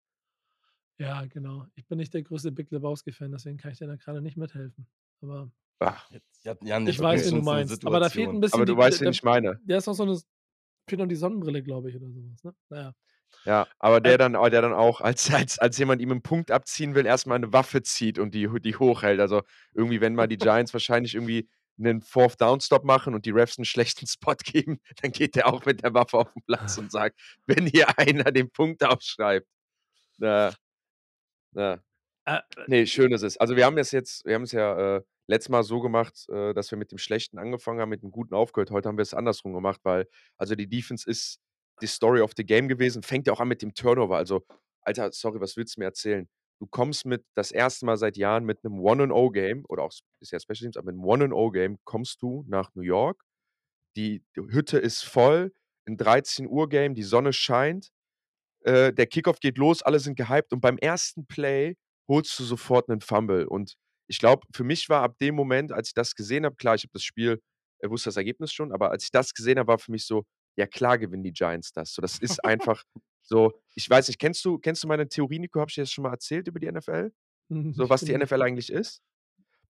Ja, 1.00 1.26
genau. 1.26 1.66
Ich 1.76 1.88
bin 1.88 1.98
nicht 1.98 2.14
der 2.14 2.24
größte 2.24 2.52
Big 2.52 2.72
Lebowski-Fan, 2.72 3.32
deswegen 3.32 3.58
kann 3.58 3.72
ich 3.72 3.80
dir 3.80 3.88
da 3.88 3.96
gerade 3.96 4.22
nicht 4.22 4.38
mithelfen. 4.38 4.88
Aber 5.22 5.52
Ach, 5.80 6.10
Jetzt, 6.12 6.44
Jan, 6.44 6.58
Jan, 6.62 6.88
ich 6.88 7.00
weiß, 7.00 7.28
wen 7.28 7.40
du 7.40 7.42
meinst. 7.42 7.86
Aber 7.86 8.00
da 8.00 8.10
fehlt 8.10 8.30
ein 8.30 8.42
bisschen 8.42 8.56
aber 8.56 8.66
du 8.66 8.74
die, 8.74 8.78
weißt, 8.78 9.02
wen 9.02 9.12
ich 9.12 9.24
meine. 9.24 9.60
der 9.64 9.78
ist 9.78 9.88
noch 9.88 9.94
so 9.94 10.04
eine, 10.04 10.20
fehlt 10.88 11.00
noch 11.00 11.08
die 11.08 11.16
Sonnenbrille, 11.16 11.64
glaube 11.64 11.90
ich, 11.90 11.96
oder 11.96 12.12
sowas. 12.12 12.44
Ne? 12.44 12.54
Naja. 12.70 12.94
Ja, 13.46 13.68
aber 13.78 14.02
der 14.02 14.16
Äh, 14.16 14.18
dann, 14.18 14.34
der 14.34 14.62
dann 14.62 14.74
auch, 14.74 15.02
als, 15.02 15.30
als, 15.34 15.60
als 15.60 15.78
jemand 15.78 16.02
ihm 16.02 16.12
einen 16.12 16.22
Punkt 16.22 16.52
abziehen 16.52 16.96
will, 16.96 17.06
erstmal 17.06 17.38
eine 17.38 17.54
Waffe 17.54 17.82
zieht 17.82 18.20
und 18.20 18.34
die, 18.34 18.50
die 18.60 18.76
hochhält. 18.76 19.20
Also 19.20 19.44
irgendwie, 19.74 20.02
wenn 20.02 20.16
mal 20.16 20.28
die 20.28 20.38
Giants 20.38 20.74
wahrscheinlich 20.74 21.16
irgendwie 21.16 21.48
einen 21.78 22.02
Fourth 22.02 22.42
Down 22.42 22.60
Stop 22.60 22.84
machen 22.84 23.14
und 23.14 23.26
die 23.26 23.32
Refs 23.32 23.58
einen 23.58 23.66
schlechten 23.66 24.06
Spot 24.06 24.36
geben, 24.44 24.80
dann 25.02 25.12
geht 25.12 25.36
der 25.36 25.48
auch 25.48 25.66
mit 25.66 25.82
der 25.82 25.94
Waffe 25.94 26.18
auf 26.18 26.34
den 26.34 26.44
Platz 26.44 26.78
und 26.78 26.92
sagt, 26.92 27.18
wenn 27.46 27.66
hier 27.66 27.98
einer 27.98 28.32
den 28.32 28.50
Punkt 28.52 28.84
aufschreibt. 28.84 29.48
Na, 30.18 30.54
na. 31.52 31.82
Äh, 32.26 32.40
Nee, 32.68 32.86
schön 32.86 33.12
ist 33.12 33.24
es. 33.24 33.38
Also 33.38 33.56
wir 33.56 33.66
haben 33.66 33.78
es 33.78 33.92
jetzt, 33.92 34.26
wir 34.26 34.36
haben 34.36 34.44
es 34.44 34.52
ja 34.52 34.98
äh, 34.98 35.02
letztes 35.28 35.50
Mal 35.50 35.64
so 35.64 35.80
gemacht, 35.80 36.28
äh, 36.30 36.54
dass 36.54 36.72
wir 36.72 36.78
mit 36.78 36.92
dem 36.92 36.98
Schlechten 36.98 37.38
angefangen 37.40 37.80
haben, 37.80 37.90
mit 37.90 38.04
dem 38.04 38.12
Guten 38.12 38.34
aufgehört. 38.34 38.72
Heute 38.72 38.90
haben 38.90 38.98
wir 38.98 39.04
es 39.04 39.14
andersrum 39.14 39.54
gemacht, 39.54 39.80
weil 39.84 40.08
also 40.38 40.56
die 40.56 40.68
Defense 40.68 41.10
ist 41.10 41.40
die 41.82 41.88
Story 41.88 42.22
of 42.22 42.32
the 42.36 42.46
Game 42.46 42.68
gewesen. 42.68 43.04
Fängt 43.04 43.28
ja 43.28 43.34
auch 43.34 43.40
an 43.40 43.48
mit 43.48 43.62
dem 43.62 43.74
Turnover. 43.74 44.18
Also, 44.18 44.46
Alter, 44.82 45.12
sorry, 45.12 45.40
was 45.40 45.58
willst 45.58 45.78
du 45.78 45.82
mir 45.82 45.86
erzählen? 45.86 46.28
Du 46.60 46.68
kommst 46.68 47.06
mit 47.06 47.24
das 47.36 47.52
erste 47.52 47.86
Mal 47.86 47.98
seit 47.98 48.18
Jahren 48.18 48.44
mit 48.44 48.66
einem 48.66 48.80
One-and-O-Game 48.80 49.64
oder 49.70 49.84
auch 49.84 49.94
bisher 50.20 50.40
Special 50.40 50.58
Teams, 50.58 50.78
aber 50.78 50.88
mit 50.88 50.96
einem 50.96 51.06
One-and-O-Game 51.06 51.78
kommst 51.86 52.22
du 52.22 52.44
nach 52.48 52.76
New 52.76 52.82
York. 52.82 53.24
Die, 53.96 54.24
die 54.36 54.42
Hütte 54.42 54.78
ist 54.78 55.04
voll, 55.04 55.54
ein 55.88 55.98
13 55.98 56.48
Uhr 56.48 56.68
Game, 56.70 56.96
die 56.96 57.04
Sonne 57.04 57.34
scheint, 57.34 57.92
äh, 58.62 58.94
der 58.94 59.08
Kickoff 59.08 59.40
geht 59.40 59.58
los, 59.58 59.82
alle 59.82 60.00
sind 60.00 60.16
gehypt 60.16 60.54
und 60.54 60.62
beim 60.62 60.78
ersten 60.78 61.26
Play 61.26 61.76
holst 62.08 62.38
du 62.40 62.44
sofort 62.44 62.90
einen 62.90 63.02
Fumble. 63.02 63.48
Und 63.48 63.76
ich 64.08 64.20
glaube, 64.20 64.46
für 64.54 64.64
mich 64.64 64.90
war 64.90 65.04
ab 65.04 65.18
dem 65.20 65.36
Moment, 65.36 65.72
als 65.72 65.90
ich 65.90 65.94
das 65.94 66.16
gesehen 66.16 66.46
habe, 66.46 66.56
klar, 66.56 66.76
ich 66.76 66.84
habe 66.84 66.94
das 66.94 67.04
Spiel, 67.04 67.42
äh, 67.80 67.90
wusste 67.90 68.10
das 68.10 68.18
Ergebnis 68.18 68.52
schon, 68.52 68.72
aber 68.72 68.92
als 68.92 69.04
ich 69.04 69.12
das 69.12 69.34
gesehen 69.34 69.60
habe, 69.60 69.68
war 69.68 69.80
für 69.80 69.92
mich 69.92 70.06
so, 70.06 70.26
ja 70.56 70.68
klar 70.68 70.98
gewinnen 70.98 71.24
die 71.24 71.32
Giants 71.32 71.72
das. 71.72 71.94
So, 71.94 72.02
das 72.02 72.20
ist 72.20 72.44
einfach 72.44 72.84
so, 73.22 73.54
ich 73.76 73.90
weiß 73.90 74.08
nicht, 74.08 74.20
kennst 74.20 74.44
du, 74.44 74.58
kennst 74.58 74.84
du 74.84 74.88
meine 74.88 75.08
Theorie, 75.08 75.40
Nico? 75.40 75.60
Habe 75.60 75.70
ich 75.70 75.76
dir 75.76 75.84
das 75.84 75.92
schon 75.92 76.04
mal 76.04 76.12
erzählt 76.12 76.48
über 76.48 76.60
die 76.60 76.72
NFL? 76.72 77.12
So, 77.50 77.84
nicht 77.84 77.90
was 77.90 78.02
die. 78.02 78.18
NFL 78.18 78.42
eigentlich 78.42 78.72
ist? 78.72 79.02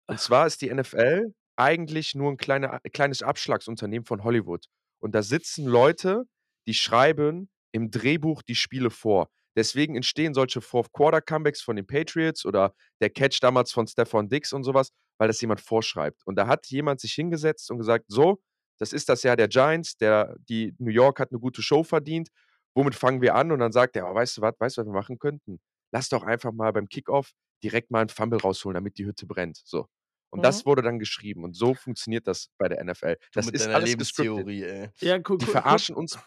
Und 0.07 0.21
zwar 0.21 0.47
ist 0.47 0.63
die 0.63 0.73
NFL 0.73 1.35
eigentlich 1.57 2.15
nur 2.15 2.31
ein 2.31 2.37
kleiner, 2.37 2.81
kleines 2.93 3.23
Abschlagsunternehmen 3.23 4.05
von 4.05 4.23
Hollywood. 4.25 4.67
Und 4.99 5.15
da 5.15 5.23
sitzen 5.23 5.67
Leute, 5.67 6.25
die 6.67 6.75
schreiben 6.75 7.49
im 7.73 7.91
Drehbuch 7.91 8.43
die 8.43 8.55
Spiele 8.55 8.91
vor. 8.91 9.29
Deswegen 9.57 9.97
entstehen 9.97 10.35
solche 10.35 10.61
Fourth-Quarter-Comebacks 10.61 11.63
von 11.63 11.77
den 11.77 11.87
Patriots 11.87 12.45
oder 12.45 12.75
der 13.01 13.11
Catch 13.11 13.39
damals 13.43 13.73
von 13.73 13.87
Stefan 13.87 14.29
Dix 14.29 14.53
und 14.53 14.65
sowas, 14.65 14.91
weil 15.19 15.29
das 15.29 15.41
jemand 15.41 15.61
vorschreibt. 15.61 16.23
Und 16.27 16.37
da 16.37 16.47
hat 16.47 16.67
jemand 16.67 17.01
sich 17.01 17.13
hingesetzt 17.15 17.71
und 17.71 17.79
gesagt, 17.79 18.05
so, 18.09 18.39
das 18.79 18.93
ist 18.93 19.09
das 19.09 19.23
Jahr 19.23 19.37
der 19.37 19.49
Giants, 19.49 19.97
der, 19.97 20.37
die 20.51 20.75
New 20.79 20.91
York 20.91 21.19
hat 21.21 21.31
eine 21.31 21.41
gute 21.41 21.63
Show 21.63 21.83
verdient, 21.83 22.29
womit 22.75 22.95
fangen 22.95 23.23
wir 23.23 23.35
an? 23.35 23.51
Und 23.51 23.61
dann 23.61 23.73
sagt 23.73 23.97
er, 23.97 24.11
oh, 24.11 24.15
weißt 24.15 24.37
du 24.37 24.43
was, 24.43 24.55
weißt 24.59 24.77
du, 24.77 24.81
was 24.83 24.87
wir 24.89 24.93
machen 24.93 25.19
könnten? 25.19 25.59
Lass 25.93 26.11
doch 26.11 26.23
einfach 26.25 26.53
mal 26.53 26.73
beim 26.73 26.87
Kickoff 26.89 27.33
direkt 27.65 27.91
mal 27.91 28.01
einen 28.01 28.11
Fumble 28.11 28.39
rausholen, 28.39 28.75
damit 28.75 28.99
die 28.99 29.07
Hütte 29.07 29.25
brennt. 29.27 29.63
So. 29.65 29.87
Und 30.29 30.41
Mhm. 30.41 30.43
das 30.43 30.67
wurde 30.67 30.83
dann 30.83 30.99
geschrieben. 30.99 31.43
Und 31.45 31.57
so 31.57 31.73
funktioniert 31.73 32.27
das 32.27 32.51
bei 32.59 32.69
der 32.69 32.85
NFL. 32.85 33.15
Du 33.15 33.21
Das 33.33 33.47
mit 33.47 33.55
ist 33.55 33.65
deiner 33.65 33.77
alles 33.77 33.97
gescriptet. 33.97 34.47
Lebenstheorie, 34.47 34.65
ey. 34.65 34.91
Ja, 35.01 35.17
gu- 35.17 35.39
Die 35.39 35.47
gu- 35.47 35.53
verarschen 35.53 35.95
uns. 35.97 36.19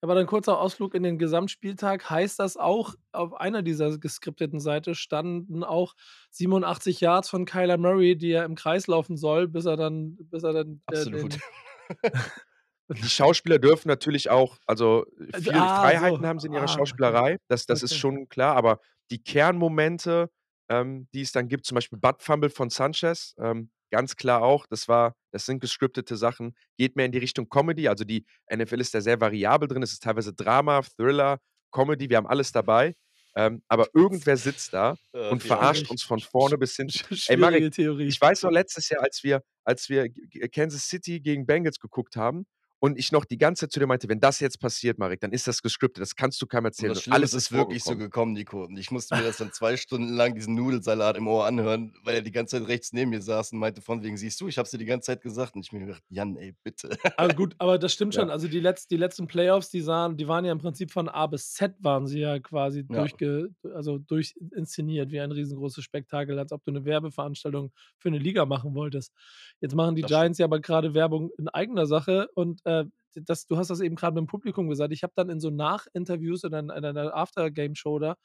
Aber 0.00 0.14
dann 0.14 0.26
kurzer 0.26 0.58
Ausflug 0.60 0.94
in 0.94 1.02
den 1.02 1.18
Gesamtspieltag. 1.18 2.08
Heißt 2.10 2.38
das 2.38 2.56
auch, 2.56 2.94
auf 3.12 3.34
einer 3.34 3.62
dieser 3.62 3.98
geskripteten 3.98 4.60
Seite 4.60 4.94
standen 4.94 5.64
auch 5.64 5.94
87 6.30 7.00
Yards 7.00 7.30
von 7.30 7.44
Kyler 7.44 7.78
Murray, 7.78 8.16
die 8.16 8.32
er 8.32 8.44
im 8.44 8.54
Kreis 8.54 8.86
laufen 8.86 9.16
soll, 9.16 9.48
bis 9.48 9.64
er 9.66 9.76
dann, 9.76 10.16
bis 10.30 10.42
er 10.42 10.52
dann 10.52 10.82
äh, 10.90 10.96
Absolut. 10.96 11.34
den, 11.34 11.42
Die 12.90 13.08
Schauspieler 13.08 13.58
dürfen 13.58 13.88
natürlich 13.88 14.28
auch, 14.30 14.58
also 14.66 15.06
viele 15.32 15.60
ah, 15.60 15.80
Freiheiten 15.80 16.22
so. 16.22 16.28
haben 16.28 16.38
sie 16.38 16.48
in 16.48 16.52
ihrer 16.52 16.64
Ah, 16.64 16.68
Schauspielerei. 16.68 17.38
Das, 17.48 17.66
das 17.66 17.82
ist 17.82 17.92
Okay. 17.92 18.00
schon 18.00 18.28
klar. 18.28 18.56
Aber 18.56 18.80
die 19.10 19.22
Kernmomente, 19.22 20.30
ähm, 20.68 21.08
die 21.14 21.22
es 21.22 21.32
dann 21.32 21.48
gibt, 21.48 21.64
zum 21.66 21.76
Beispiel 21.76 21.98
Butt 21.98 22.22
Fumble 22.22 22.50
von 22.50 22.68
Sanchez, 22.70 23.34
ähm, 23.38 23.70
ganz 23.94 24.16
klar 24.16 24.42
auch, 24.42 24.66
das 24.66 24.88
war, 24.88 25.14
das 25.30 25.46
sind 25.46 25.60
gescriptete 25.60 26.16
Sachen, 26.16 26.56
geht 26.76 26.96
mehr 26.96 27.06
in 27.06 27.12
die 27.12 27.18
Richtung 27.18 27.48
Comedy. 27.48 27.86
Also 27.86 28.02
die 28.02 28.26
NFL 28.52 28.80
ist 28.80 28.92
da 28.92 29.00
sehr 29.00 29.20
variabel 29.20 29.68
drin. 29.68 29.84
Es 29.84 29.92
ist 29.92 30.02
teilweise 30.02 30.32
Drama, 30.32 30.82
Thriller, 30.82 31.38
Comedy, 31.70 32.10
wir 32.10 32.16
haben 32.16 32.26
alles 32.26 32.50
dabei. 32.50 32.96
Ähm, 33.36 33.62
aber 33.68 33.86
irgendwer 33.94 34.36
sitzt 34.36 34.74
da 34.74 34.96
Äh, 35.12 35.30
und 35.30 35.44
verarscht 35.44 35.88
uns 35.90 36.02
von 36.02 36.18
vorne 36.18 36.58
bis 36.58 36.74
hin. 36.74 36.88
Schwierige 36.90 37.40
Marek, 37.40 37.72
Theorie. 37.72 38.06
Ich 38.06 38.20
weiß 38.20 38.42
noch 38.42 38.50
letztes 38.50 38.88
Jahr, 38.88 39.02
als 39.02 39.22
wir, 39.22 39.42
als 39.64 39.88
wir 39.88 40.08
Kansas 40.52 40.88
City 40.88 41.20
gegen 41.20 41.46
Bengals 41.46 41.78
geguckt 41.78 42.16
haben 42.16 42.46
und 42.84 42.98
ich 42.98 43.12
noch 43.12 43.24
die 43.24 43.38
ganze 43.38 43.60
Zeit 43.60 43.72
zu 43.72 43.80
dir 43.80 43.86
meinte, 43.86 44.10
wenn 44.10 44.20
das 44.20 44.40
jetzt 44.40 44.60
passiert, 44.60 44.98
Marek, 44.98 45.20
dann 45.20 45.32
ist 45.32 45.48
das 45.48 45.62
gescriptet, 45.62 46.02
das 46.02 46.16
kannst 46.16 46.42
du 46.42 46.46
keinem 46.46 46.66
Und 46.76 46.88
erzählen. 46.88 46.88
das 46.88 46.98
Und 46.98 47.02
Schlimme 47.02 47.16
alles 47.16 47.32
ist, 47.32 47.34
ist 47.34 47.50
wirklich 47.50 47.82
so 47.82 47.96
gekommen, 47.96 48.34
Nico. 48.34 48.64
Und 48.64 48.76
ich 48.76 48.90
musste 48.90 49.14
mir 49.14 49.22
das 49.22 49.38
dann 49.38 49.52
zwei 49.52 49.78
Stunden 49.78 50.12
lang 50.12 50.34
diesen 50.34 50.54
Nudelsalat 50.54 51.16
im 51.16 51.26
Ohr 51.26 51.46
anhören, 51.46 51.94
weil 52.04 52.16
er 52.16 52.20
die 52.22 52.30
ganze 52.30 52.58
Zeit 52.58 52.68
rechts 52.68 52.92
neben 52.92 53.08
mir 53.10 53.22
saß 53.22 53.52
und 53.52 53.58
meinte 53.58 53.80
von 53.80 54.02
wegen, 54.02 54.18
siehst 54.18 54.38
du, 54.42 54.48
ich 54.48 54.58
hab's 54.58 54.70
dir 54.70 54.76
die 54.76 54.84
ganze 54.84 55.06
Zeit 55.06 55.22
gesagt. 55.22 55.54
Und 55.54 55.64
ich 55.64 55.72
mir 55.72 55.80
gedacht, 55.80 56.02
Jan, 56.10 56.36
ey, 56.36 56.54
bitte. 56.62 56.90
Also 57.16 57.36
gut, 57.36 57.54
aber 57.58 57.78
das 57.78 57.92
stimmt 57.92 58.12
Ja. 58.14 58.20
schon. 58.22 58.30
Also 58.30 58.48
die, 58.48 58.58
letz, 58.58 58.88
die 58.88 58.96
letzten 58.96 59.28
Playoffs, 59.28 59.70
die 59.70 59.80
sahen, 59.80 60.16
die 60.16 60.26
waren 60.26 60.44
ja 60.44 60.50
im 60.50 60.58
Prinzip 60.58 60.90
von 60.90 61.08
A 61.08 61.28
bis 61.28 61.52
Z 61.52 61.76
waren 61.78 62.08
sie 62.08 62.18
ja 62.18 62.40
quasi 62.40 62.84
Ja. 62.88 62.96
durchge, 62.96 63.50
also 63.72 63.98
durchinszeniert 63.98 65.12
wie 65.12 65.20
ein 65.20 65.30
riesengroßes 65.30 65.84
Spektakel, 65.84 66.36
als 66.40 66.50
ob 66.50 66.64
du 66.64 66.72
eine 66.72 66.84
Werbeveranstaltung 66.84 67.70
für 67.98 68.08
eine 68.08 68.18
Liga 68.18 68.46
machen 68.46 68.74
wolltest. 68.74 69.12
Jetzt 69.60 69.76
machen 69.76 69.94
die 69.94 70.02
Das 70.02 70.10
stimmt. 70.10 70.20
Giants 70.22 70.38
ja 70.38 70.46
aber 70.46 70.58
gerade 70.60 70.92
Werbung 70.94 71.30
in 71.38 71.48
eigener 71.48 71.86
Sache 71.86 72.28
und 72.34 72.60
äh, 72.64 72.73
das, 73.14 73.46
du 73.46 73.56
hast 73.56 73.70
das 73.70 73.80
eben 73.80 73.94
gerade 73.94 74.14
mit 74.14 74.26
dem 74.26 74.30
Publikum 74.30 74.68
gesagt. 74.68 74.92
Ich 74.92 75.02
habe 75.02 75.12
dann 75.16 75.30
in 75.30 75.40
so 75.40 75.50
Nachinterviews 75.50 76.44
oder 76.44 76.58
in 76.58 76.70
einer, 76.70 76.88
einer 76.88 77.14
After-Game-Show 77.14 77.98
da 78.00 78.16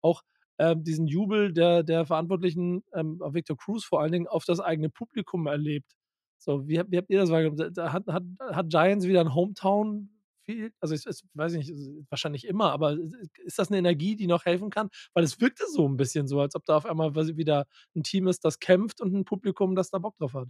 auch 0.00 0.22
ähm, 0.58 0.82
diesen 0.84 1.06
Jubel 1.06 1.52
der, 1.52 1.82
der 1.82 2.04
Verantwortlichen, 2.06 2.82
ähm, 2.92 3.20
Victor 3.20 3.56
Cruz 3.56 3.84
vor 3.84 4.00
allen 4.02 4.12
Dingen, 4.12 4.26
auf 4.26 4.44
das 4.44 4.60
eigene 4.60 4.90
Publikum 4.90 5.46
erlebt. 5.46 5.96
So, 6.38 6.66
wie, 6.66 6.78
habt- 6.78 6.90
wie 6.90 6.96
habt 6.98 7.08
ihr 7.10 7.20
das 7.20 7.30
wahrgenommen? 7.30 7.72
Hat, 7.76 8.06
hat, 8.06 8.24
hat 8.50 8.68
Giants 8.68 9.06
wieder 9.06 9.20
ein 9.20 9.34
Hometown? 9.34 10.08
Viel? 10.44 10.72
Also, 10.80 10.94
ich, 10.96 11.06
ich 11.06 11.22
weiß 11.34 11.52
nicht, 11.52 11.70
wahrscheinlich 12.10 12.48
immer, 12.48 12.72
aber 12.72 12.98
ist 13.44 13.60
das 13.60 13.68
eine 13.68 13.78
Energie, 13.78 14.16
die 14.16 14.26
noch 14.26 14.44
helfen 14.44 14.70
kann? 14.70 14.88
Weil 15.14 15.22
es 15.22 15.40
wirkte 15.40 15.64
so 15.68 15.88
ein 15.88 15.96
bisschen 15.96 16.26
so, 16.26 16.40
als 16.40 16.56
ob 16.56 16.64
da 16.64 16.76
auf 16.76 16.84
einmal 16.86 17.14
wieder 17.14 17.66
ein 17.94 18.02
Team 18.02 18.26
ist, 18.26 18.44
das 18.44 18.58
kämpft 18.58 19.00
und 19.00 19.14
ein 19.14 19.24
Publikum, 19.24 19.76
das 19.76 19.90
da 19.90 19.98
Bock 19.98 20.16
drauf 20.18 20.34
hat. 20.34 20.48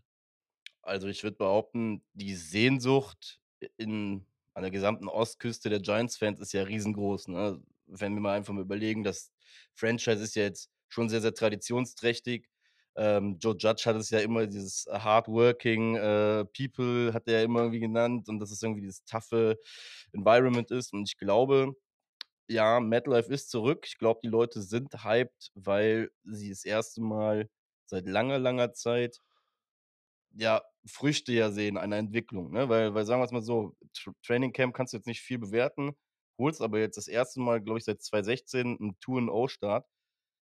Also 0.81 1.09
ich 1.09 1.23
würde 1.23 1.37
behaupten, 1.37 2.03
die 2.15 2.35
Sehnsucht 2.35 3.42
in 3.77 4.25
an 4.55 4.63
der 4.63 4.71
gesamten 4.71 5.09
Ostküste 5.09 5.71
der 5.71 5.81
Giants-Fans 5.81 6.41
ist 6.41 6.53
ja 6.53 6.63
riesengroß, 6.63 7.29
ne? 7.29 7.63
Wenn 7.87 8.15
wir 8.15 8.21
mal 8.21 8.37
einfach 8.37 8.53
mal 8.53 8.63
überlegen, 8.63 9.03
das 9.03 9.33
Franchise 9.75 10.23
ist 10.23 10.35
ja 10.37 10.45
jetzt 10.45 10.71
schon 10.89 11.09
sehr, 11.09 11.21
sehr 11.21 11.35
traditionsträchtig. 11.35 12.49
Ähm, 12.95 13.39
Joe 13.41 13.57
Judge 13.59 13.85
hat 13.87 13.97
es 13.97 14.11
ja 14.11 14.21
immer 14.21 14.47
dieses 14.47 14.87
hardworking 14.91 15.97
äh, 15.97 16.45
People, 16.45 17.15
hat 17.15 17.27
er 17.29 17.43
immer 17.43 17.61
irgendwie 17.61 17.81
genannt 17.81 18.29
und 18.29 18.39
dass 18.39 18.51
es 18.51 18.63
irgendwie 18.63 18.83
dieses 18.83 19.05
toughe 19.05 19.59
Environment 20.13 20.71
ist. 20.71 20.93
Und 20.93 21.09
ich 21.09 21.17
glaube, 21.17 21.75
ja, 22.49 22.81
MetLife 22.81 23.33
ist 23.33 23.51
zurück. 23.51 23.85
Ich 23.87 23.99
glaube, 23.99 24.21
die 24.23 24.29
Leute 24.29 24.61
sind 24.63 25.05
hyped, 25.05 25.51
weil 25.55 26.11
sie 26.25 26.51
das 26.51 26.65
erste 26.65 27.01
Mal 27.01 27.49
seit 27.87 28.07
langer, 28.07 28.39
langer 28.39 28.73
Zeit 28.73 29.19
ja, 30.35 30.63
Früchte 30.87 31.33
ja 31.33 31.51
sehen 31.51 31.77
einer 31.79 31.97
Entwicklung, 31.99 32.51
ne? 32.53 32.69
Weil 32.69 32.95
weil 32.95 33.05
sagen 33.07 33.21
wir 33.21 33.25
es 33.27 33.33
mal 33.33 33.43
so, 33.43 33.77
Tr 33.95 34.13
Training 34.25 34.53
Camp 34.53 34.75
kannst 34.75 34.93
du 34.93 34.97
jetzt 34.99 35.07
nicht 35.07 35.21
viel 35.23 35.39
bewerten, 35.39 35.93
holst 36.39 36.61
aber 36.63 36.79
jetzt 36.81 36.97
das 36.97 37.09
erste 37.09 37.41
Mal, 37.41 37.61
glaube 37.63 37.79
ich, 37.79 37.85
seit 37.85 38.03
2016 38.03 38.77
'n 38.81 38.97
2-0-Start. 39.01 39.87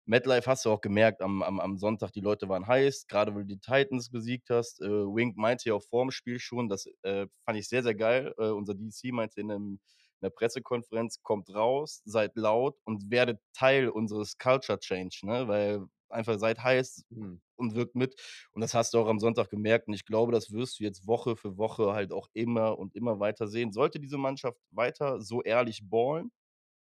MetLife 0.06 0.50
hast 0.50 0.64
du 0.66 0.70
auch 0.72 0.80
gemerkt 0.82 1.22
am 1.22 1.42
am 1.42 1.60
am 1.60 1.78
Sonntag, 1.78 2.12
die 2.12 2.20
Leute 2.20 2.48
waren 2.48 2.66
heiß, 2.68 3.06
grade 3.08 3.34
weil 3.34 3.44
du 3.46 3.54
die 3.56 3.60
Titans 3.60 4.10
besiegt 4.10 4.50
hast. 4.50 4.80
Äh, 4.82 4.88
Wink 4.88 5.36
meinte 5.38 5.68
ja 5.70 5.74
auch 5.76 5.84
vorm 5.84 6.10
Spiel 6.12 6.38
schon, 6.40 6.68
das, 6.68 6.86
äh, 7.02 7.26
fand 7.46 7.58
ich 7.58 7.68
sehr, 7.68 7.82
sehr 7.84 7.94
geil. 7.96 8.34
Äh, 8.38 8.48
unser 8.50 8.74
DC 8.74 9.12
meinte 9.12 9.40
in 9.40 9.48
'nem 9.48 9.80
in 10.20 10.26
der 10.26 10.30
Pressekonferenz: 10.30 11.22
„Kommt 11.22 11.54
raus, 11.54 12.02
seid 12.06 12.36
laut 12.36 12.76
und 12.84 13.10
werdet 13.10 13.40
Teil 13.54 13.88
unseres 13.90 14.38
Culture 14.38 14.78
Change“, 14.80 15.20
ne? 15.24 15.48
Weil 15.48 15.86
einfach 16.10 16.38
seid 16.38 16.62
heiß 16.62 17.04
Mhm. 17.10 17.40
Und 17.56 17.74
wirkt 17.74 17.94
mit. 17.96 18.14
Und 18.52 18.60
das 18.62 18.74
hast 18.74 18.94
du 18.94 18.98
auch 18.98 19.08
am 19.08 19.18
Sonntag 19.20 19.50
gemerkt. 19.50 19.88
Und 19.88 19.94
ich 19.94 20.04
glaube, 20.06 20.32
das 20.32 20.52
wirst 20.52 20.80
du 20.80 20.84
jetzt 20.84 21.06
Woche 21.06 21.36
für 21.36 21.56
Woche 21.58 21.92
halt 21.94 22.12
auch 22.12 22.28
immer 22.34 22.78
und 22.78 22.94
immer 22.94 23.20
weiter 23.20 23.46
sehen. 23.48 23.72
Sollte 23.72 24.00
diese 24.00 24.18
Mannschaft 24.18 24.58
weiter 24.70 25.20
so 25.20 25.42
ehrlich 25.42 25.88
ballen 25.88 26.32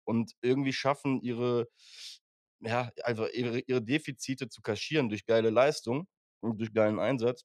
und 0.05 0.33
irgendwie 0.43 0.73
schaffen, 0.75 1.21
ihre 1.23 1.69
ja, 2.61 2.91
einfach 3.05 3.29
ihre 3.33 3.61
ihre 3.61 3.83
Defizite 3.83 4.49
zu 4.49 4.63
kaschieren 4.63 5.09
durch 5.09 5.27
geile 5.27 5.51
Leistung 5.51 6.09
und 6.41 6.59
durch 6.61 6.73
geilen 6.73 6.99
Einsatz, 6.99 7.45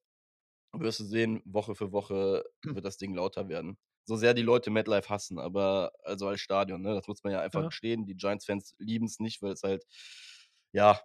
wirst 0.73 0.99
du 1.01 1.05
sehen, 1.05 1.41
Woche 1.45 1.75
für 1.75 1.91
Woche 1.91 2.45
wird 2.71 2.85
das 2.85 2.97
Ding 2.97 3.15
lauter 3.15 3.49
werden. 3.49 3.77
So 4.05 4.17
sehr 4.17 4.33
die 4.35 4.41
Leute 4.43 4.71
MetLife 4.71 5.09
hassen, 5.09 5.39
aber 5.39 5.93
also 6.03 6.27
als 6.27 6.41
Stadion, 6.41 6.81
ne, 6.81 6.95
das 6.95 7.07
muss 7.07 7.23
man 7.23 7.33
ja 7.33 7.41
einfach 7.41 7.65
Ja. 7.65 7.67
gestehen. 7.67 8.05
Die 8.05 8.15
Giants-Fans 8.17 8.75
lieben's 8.79 9.19
nicht, 9.19 9.41
weil 9.43 9.53
es 9.53 9.63
halt, 9.63 9.85
ja, 10.73 10.99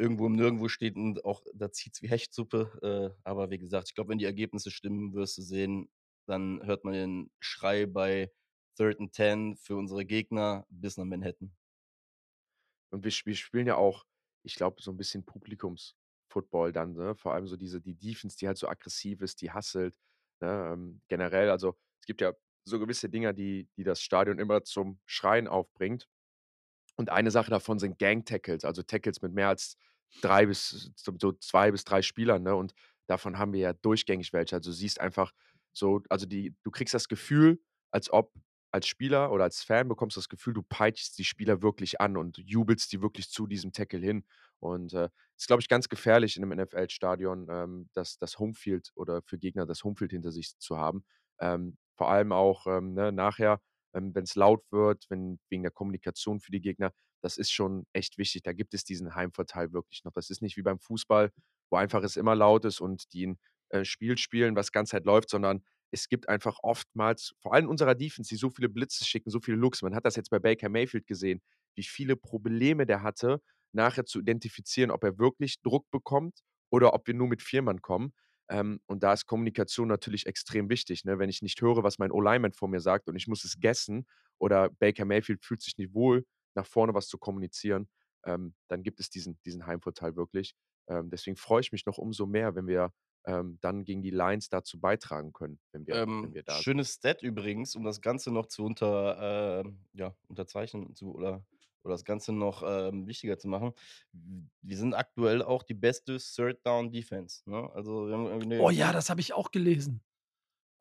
irgendwo 0.00 0.26
im 0.26 0.36
Nirgendwo 0.36 0.68
steht 0.68 0.96
und 0.96 1.24
auch 1.24 1.42
da 1.54 1.72
zieht's 1.72 2.02
wie 2.02 2.08
Hechtsuppe. 2.10 3.14
Äh, 3.16 3.20
aber 3.24 3.50
wie 3.50 3.58
gesagt, 3.58 3.88
ich 3.90 3.94
glaube, 3.94 4.10
wenn 4.10 4.18
die 4.18 4.26
Ergebnisse 4.26 4.70
stimmen, 4.72 5.14
wirst 5.14 5.38
du 5.38 5.42
sehen, 5.42 5.90
dann 6.26 6.62
hört 6.66 6.84
man 6.84 6.94
den 6.94 7.30
Schrei 7.40 7.86
bei 7.86 8.32
3rd 8.78 9.00
and 9.00 9.14
10 9.14 9.56
für 9.56 9.76
unsere 9.76 10.06
Gegner 10.06 10.66
bis 10.70 10.96
nach 10.98 11.04
Manhattan. 11.06 11.52
Und 12.92 13.04
wir 13.04 13.12
wir 13.24 13.34
spielen 13.36 13.66
ja 13.66 13.76
auch, 13.76 14.04
ich 14.42 14.54
glaube, 14.56 14.82
so 14.82 14.90
'n 14.90 14.96
bisschen 14.96 15.24
Publikums-Football 15.24 16.72
dann, 16.72 16.92
ne? 16.94 17.14
Vor 17.14 17.34
allem 17.34 17.46
so 17.46 17.56
diese 17.56 17.80
die 17.80 17.94
Defense, 17.94 18.36
die 18.38 18.46
halt 18.48 18.58
so 18.58 18.68
aggressiv 18.68 19.20
ist, 19.22 19.40
die 19.42 19.52
hustelt, 19.52 19.94
ne? 20.40 20.70
Ähm, 20.74 21.00
generell, 21.08 21.50
also, 21.50 21.76
es 22.00 22.06
gibt 22.06 22.20
ja 22.20 22.32
so 22.64 22.78
gewisse 22.80 23.08
Dinger, 23.08 23.32
die 23.32 23.68
die 23.76 23.84
das 23.84 24.02
Stadion 24.02 24.38
immer 24.38 24.62
zum 24.64 25.00
Schreien 25.06 25.46
aufbringt. 25.48 26.08
Und 26.96 27.10
eine 27.10 27.30
Sache 27.30 27.50
davon 27.50 27.78
sind 27.78 27.98
Gang-Tackles, 27.98 28.64
also 28.64 28.82
Tackles 28.82 29.22
mit 29.22 29.32
mehr 29.34 29.48
als 29.48 29.76
3 30.22 30.46
bis 30.46 30.90
so 30.96 31.32
2 31.32 31.70
bis 31.72 31.84
3 31.84 32.02
Spielern, 32.02 32.42
ne? 32.42 32.54
Und 32.56 32.74
davon 33.06 33.38
haben 33.38 33.52
wir 33.52 33.60
ja 33.60 33.72
durchgängig 33.72 34.32
welche. 34.32 34.56
Also, 34.56 34.70
du 34.70 34.74
siehst 34.76 35.00
einfach 35.00 35.32
so 35.72 36.02
also, 36.08 36.26
die 36.26 36.54
du 36.64 36.70
kriegst 36.70 36.94
das 36.94 37.08
Gefühl, 37.08 37.60
als 37.90 38.10
ob 38.12 38.32
als 38.72 38.86
Spieler 38.86 39.32
oder 39.32 39.44
als 39.44 39.62
Fan 39.64 39.88
bekommst 39.88 40.16
du 40.16 40.20
das 40.20 40.28
Gefühl, 40.28 40.54
du 40.54 40.62
peitschst 40.62 41.18
die 41.18 41.24
Spieler 41.24 41.60
wirklich 41.62 42.00
an 42.00 42.16
und 42.16 42.38
jubelst 42.38 42.92
die 42.92 43.02
wirklich 43.02 43.28
zu 43.30 43.46
diesem 43.48 43.72
Tackle 43.72 43.98
hin. 44.00 44.24
Und, 44.60 44.92
äh, 44.94 45.08
ist, 45.36 45.48
glaube 45.48 45.60
ich, 45.62 45.68
ganz 45.68 45.88
gefährlich 45.88 46.36
in 46.36 46.42
'nem 46.42 46.52
NFL-Stadion, 46.52 47.48
ähm, 47.50 47.88
das 47.94 48.18
das 48.18 48.38
Homefield 48.38 48.92
oder 48.94 49.22
für 49.22 49.38
Gegner 49.38 49.66
das 49.66 49.82
Homefield 49.84 50.12
hinter 50.12 50.30
sich 50.32 50.56
zu 50.58 50.76
haben. 50.78 51.04
Ähm, 51.40 51.78
vor 51.96 52.10
allem 52.10 52.32
auch, 52.32 52.66
ähm, 52.66 52.94
ne, 52.94 53.10
nachher, 53.12 53.60
ähm, 53.94 54.14
wenn's 54.14 54.34
laut 54.36 54.62
wird, 54.70 55.06
wenn 55.10 55.40
wegen 55.48 55.62
der 55.62 55.72
Kommunikation 55.72 56.40
für 56.40 56.52
die 56.52 56.60
Gegner, 56.60 56.92
das 57.22 57.36
ist 57.38 57.50
schon 57.52 57.86
echt 57.92 58.18
wichtig. 58.18 58.42
Da 58.42 58.52
gibt 58.52 58.74
es 58.74 58.84
diesen 58.84 59.14
Heimvorteil 59.14 59.72
wirklich 59.72 60.04
noch. 60.04 60.12
Das 60.12 60.30
ist 60.30 60.42
nicht 60.42 60.56
wie 60.56 60.62
beim 60.62 60.78
Fußball, 60.78 61.30
wo 61.70 61.76
einfach 61.76 62.02
es 62.02 62.16
immer 62.16 62.34
laut 62.34 62.64
ist 62.64 62.80
und 62.80 63.12
die 63.12 63.24
'n, 63.26 63.38
äh, 63.70 63.84
Spiel 63.84 64.18
spielen, 64.18 64.56
was 64.56 64.72
ganze 64.72 64.92
Zeit 64.92 65.04
läuft, 65.04 65.30
sondern 65.30 65.62
es 65.92 66.08
gibt 66.08 66.28
einfach 66.28 66.58
oftmals 66.62 67.34
vor 67.40 67.54
allem 67.54 67.68
unserer 67.68 67.94
Defense, 67.94 68.28
die 68.28 68.36
so 68.36 68.50
viele 68.50 68.68
Blitze 68.68 69.04
schicken, 69.04 69.30
so 69.30 69.40
viele 69.40 69.56
Looks. 69.56 69.82
Man 69.82 69.94
hat 69.94 70.04
das 70.04 70.16
jetzt 70.16 70.30
bei 70.30 70.38
Baker 70.38 70.68
Mayfield 70.68 71.06
gesehen, 71.06 71.42
wie 71.76 71.82
viele 71.82 72.16
Probleme 72.16 72.86
der 72.86 73.02
hatte, 73.02 73.40
nachher 73.72 74.04
zu 74.04 74.20
identifizieren, 74.20 74.90
ob 74.90 75.04
er 75.04 75.18
wirklich 75.18 75.60
Druck 75.62 75.90
bekommt 75.90 76.40
oder 76.70 76.94
ob 76.94 77.06
wir 77.06 77.14
nur 77.14 77.28
mit 77.28 77.42
4 77.42 77.62
Mann 77.62 77.80
kommen. 77.82 78.12
Ähm, 78.48 78.80
und 78.86 79.02
da 79.02 79.12
ist 79.12 79.26
Kommunikation 79.26 79.88
natürlich 79.88 80.26
extrem 80.26 80.68
wichtig, 80.70 81.04
ne? 81.04 81.18
Wenn 81.18 81.28
ich 81.30 81.42
nicht 81.42 81.60
höre, 81.62 81.82
was 81.84 81.98
mein 81.98 82.10
O-Lineman 82.12 82.52
vor 82.52 82.68
mir 82.68 82.80
sagt 82.80 83.08
und 83.08 83.16
ich 83.16 83.28
muss 83.28 83.44
es 83.44 83.60
guessen 83.60 84.06
oder 84.38 84.70
Baker 84.70 85.04
Mayfield 85.04 85.44
fühlt 85.44 85.62
sich 85.62 85.76
nicht 85.78 85.94
wohl, 85.94 86.24
nach 86.54 86.66
vorne 86.66 86.94
was 86.94 87.08
zu 87.08 87.18
kommunizieren, 87.18 87.88
ähm, 88.24 88.54
dann 88.68 88.82
gibt 88.82 89.00
es 89.00 89.10
diesen 89.10 89.40
diesen 89.44 89.66
Heimvorteil 89.66 90.16
wirklich. 90.16 90.54
Ähm, 90.88 91.10
deswegen 91.10 91.36
freue 91.36 91.60
ich 91.60 91.72
mich 91.72 91.86
noch 91.86 91.98
umso 91.98 92.26
mehr, 92.26 92.54
wenn 92.54 92.66
wir, 92.66 92.92
ähm, 93.26 93.58
dann 93.60 93.84
gegen 93.84 94.02
die 94.02 94.10
Lions 94.10 94.48
dazu 94.48 94.80
beitragen 94.80 95.32
können, 95.32 95.60
wenn 95.72 95.86
wir 95.86 96.04
wenn 96.20 96.32
Ähm, 96.32 96.34
wir 96.34 96.42
da 96.42 96.62
sind. 96.62 96.74
schönes 96.74 96.94
Stat 96.94 97.22
übrigens, 97.22 97.74
um 97.74 97.82
das 97.84 98.00
Ganze 98.00 98.30
noch 98.30 98.46
zu 98.46 98.64
unter 98.64 99.60
ähm, 99.64 99.84
ja, 99.92 100.14
unterzeichnen 100.28 100.94
zu 100.94 101.12
oder 101.14 101.44
oder 101.82 101.94
das 101.94 102.04
Ganze 102.04 102.32
noch, 102.34 102.62
ähm, 102.64 103.06
wichtiger 103.06 103.38
zu 103.38 103.48
machen. 103.48 103.72
Wir 104.12 104.76
sind 104.76 104.92
aktuell 104.94 105.42
auch 105.42 105.62
die 105.62 105.72
beste 105.74 106.18
Third 106.18 106.64
Down 106.66 106.92
Defense, 106.92 107.42
ne? 107.50 107.70
Also, 107.72 108.06
wir 108.06 108.14
haben 108.14 108.26
irgendwie 108.26 108.46
'ne 108.48 108.56
Oh 108.56 108.70
ja, 108.70 108.92
das 108.92 109.10
habe 109.10 109.20
ich 109.20 109.32
auch 109.32 109.50
gelesen. 109.50 110.02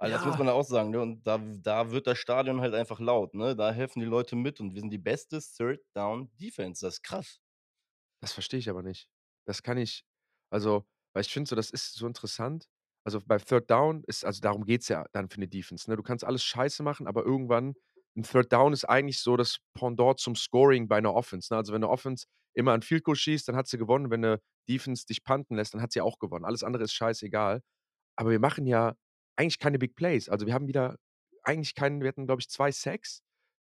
Also, 0.01 0.13
das 0.15 0.23
muss 0.23 0.37
Ja. 0.37 0.39
man 0.39 0.47
auch 0.47 0.63
sagen, 0.63 0.91
ne? 0.91 1.01
Und 1.01 1.27
da 1.27 1.37
da 1.37 1.91
wird 1.91 2.07
das 2.07 2.17
Stadion 2.17 2.61
halt 2.61 2.73
einfach 2.73 3.01
laut, 3.01 3.33
ne? 3.35 3.53
Da 3.53 3.73
helfen 3.73 3.99
die 3.99 4.05
Leute 4.05 4.37
mit 4.37 4.61
und 4.61 4.73
wir 4.73 4.79
sind 4.79 4.91
die 4.91 4.97
beste 4.97 5.39
Third 5.41 5.81
Down 5.93 6.29
Defense. 6.39 6.85
Das 6.85 6.95
ist 6.95 7.03
krass. 7.03 7.39
Das 8.23 8.33
verstehe 8.33 8.59
ich 8.59 8.69
aber 8.69 8.83
nicht. 8.83 9.09
Das 9.45 9.63
kann 9.63 9.77
ich 9.77 10.03
also, 10.51 10.85
weil 11.13 11.21
ich 11.23 11.31
finde 11.31 11.47
so, 11.47 11.55
das 11.55 11.69
ist 11.69 11.93
so 11.93 12.07
interessant. 12.07 12.65
Also, 13.05 13.21
bei 13.23 13.37
Third 13.37 13.69
Down 13.69 14.03
ist 14.07 14.25
also, 14.25 14.41
darum 14.41 14.65
geht's 14.65 14.87
ja 14.89 15.05
dann 15.13 15.29
für 15.29 15.39
'ne 15.39 15.47
Defense, 15.47 15.89
ne? 15.89 15.95
Du 15.95 16.03
kannst 16.03 16.23
alles 16.25 16.43
scheiße 16.43 16.81
machen, 16.83 17.07
aber 17.07 17.23
irgendwann 17.23 17.75
'n 18.17 18.23
Third 18.23 18.51
Down 18.51 18.73
ist 18.73 18.85
eigentlich 18.85 19.19
so 19.19 19.37
das 19.37 19.57
Pendant 19.73 20.19
zum 20.19 20.35
Scoring 20.35 20.87
bei 20.87 20.99
'ner 20.99 21.13
Offense, 21.13 21.53
ne? 21.53 21.57
Also, 21.57 21.71
wenn 21.73 21.81
'ne 21.81 21.89
Offense 21.89 22.25
immer 22.55 22.73
'n 22.73 22.81
Field 22.81 23.03
Goal 23.03 23.15
schießt, 23.15 23.47
dann 23.47 23.55
hat 23.55 23.67
sie 23.67 23.77
gewonnen. 23.77 24.09
Wenn 24.11 24.21
'ne 24.21 24.41
Defense 24.67 25.05
dich 25.05 25.23
punten 25.23 25.55
lässt, 25.55 25.73
dann 25.75 25.81
hat 25.81 25.91
sie 25.91 26.01
auch 26.01 26.17
gewonnen. 26.19 26.45
Alles 26.45 26.63
andere 26.63 26.83
ist 26.83 26.93
scheißegal. 26.93 27.61
Aber 28.17 28.31
wir 28.31 28.39
machen 28.39 28.67
ja 28.67 28.95
eigentlich 29.39 29.59
keine 29.59 29.79
Big 29.79 29.95
Plays. 29.95 30.29
Also, 30.29 30.45
wir 30.45 30.53
haben 30.53 30.67
wieder 30.67 30.97
eigentlich 31.43 31.73
keinen 31.75 32.01
wir 32.01 32.09
hatten, 32.09 32.25
glaube 32.25 32.41
ich, 32.41 32.49
2 32.49 32.71
Sacks. 32.71 33.23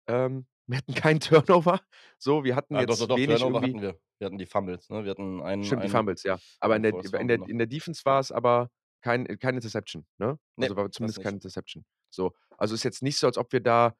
Ähm, 0.08 0.46
wir 0.68 0.78
hatten 0.78 0.94
keinen 0.94 1.20
Turnover. 1.20 1.82
So, 2.18 2.44
wir 2.44 2.56
hatten 2.56 2.76
Ah, 2.76 2.86
doch, 2.86 2.94
doch, 2.96 3.00
jetzt 3.02 3.10
doch, 3.10 3.18
wenig 3.18 3.40
Turnover 3.40 3.66
irgendwie 3.66 3.88
hatten 3.88 3.96
wir. 3.96 4.00
Wir 4.20 4.26
hatten 4.28 4.38
die 4.38 4.46
Fumbles, 4.46 4.90
ne? 4.90 5.04
Wir 5.04 5.12
hatten 5.12 5.42
einen 5.42 5.64
Stimmt, 5.64 5.82
die 5.82 5.86
einen 5.86 5.92
Fumbles, 5.92 6.24
ja. 6.24 6.40
Aber 6.60 6.76
in 6.78 6.84
der 6.84 6.94
in 7.20 7.28
der 7.28 7.42
in 7.48 7.58
der 7.58 7.68
Defense 7.68 8.04
war 8.06 8.20
es 8.20 8.32
aber 8.32 8.70
kein 9.02 9.26
keine 9.40 9.58
Interception, 9.58 10.06
ne? 10.18 10.40
Ne, 10.56 10.66
Also, 10.66 10.76
war 10.78 10.90
zumindest 10.92 11.22
keine. 11.22 11.36
Interception. 11.36 11.84
So, 12.10 12.32
also, 12.58 12.76
ist 12.76 12.84
jetzt 12.84 13.02
nicht 13.04 13.18
so, 13.18 13.28
als 13.28 13.38
ob 13.38 13.52
wir 13.52 13.60
da 13.60 13.96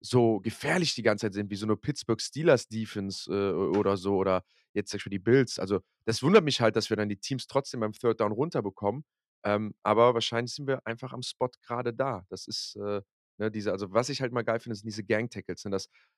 so 0.00 0.40
gefährlich 0.40 0.94
die 0.94 1.02
ganze 1.02 1.26
Zeit 1.26 1.34
sind 1.34 1.50
wie 1.50 1.56
so 1.56 1.66
'ne 1.66 1.76
Pittsburgh 1.76 2.20
Steelers 2.20 2.66
Defense, 2.68 3.30
äh, 3.32 3.52
oder 3.52 3.96
so 3.96 4.16
oder 4.16 4.44
jetzt 4.72 4.90
zum 4.90 4.98
Beispiel 4.98 5.10
die 5.10 5.18
Bills. 5.20 5.58
Also, 5.60 5.80
das 6.06 6.22
wundert 6.22 6.44
mich 6.44 6.60
halt, 6.60 6.74
dass 6.76 6.90
wir 6.90 6.96
dann 6.96 7.08
die 7.08 7.18
Teams 7.18 7.46
trotzdem 7.46 7.80
beim 7.80 7.92
Third 7.92 8.20
Down 8.20 8.32
runterbekommen. 8.32 9.04
Ähm, 9.44 9.74
aber 9.82 10.14
wahrscheinlich 10.14 10.54
sind 10.54 10.66
wir 10.68 10.86
einfach 10.86 11.12
am 11.12 11.22
Spot 11.22 11.48
grade 11.62 11.94
da. 11.94 12.24
Das 12.30 12.46
ist, 12.48 12.76
äh, 12.76 13.02
ne, 13.38 13.50
diese 13.50 13.72
also, 13.72 13.92
was 13.92 14.08
ich 14.10 14.20
halt 14.22 14.32
mal 14.32 14.42
geil 14.44 14.60
finde, 14.60 14.76
sind 14.76 14.86
diese 14.86 15.04
Gang 15.04 15.30
Tackles, 15.30 15.64
ne? 15.64 15.70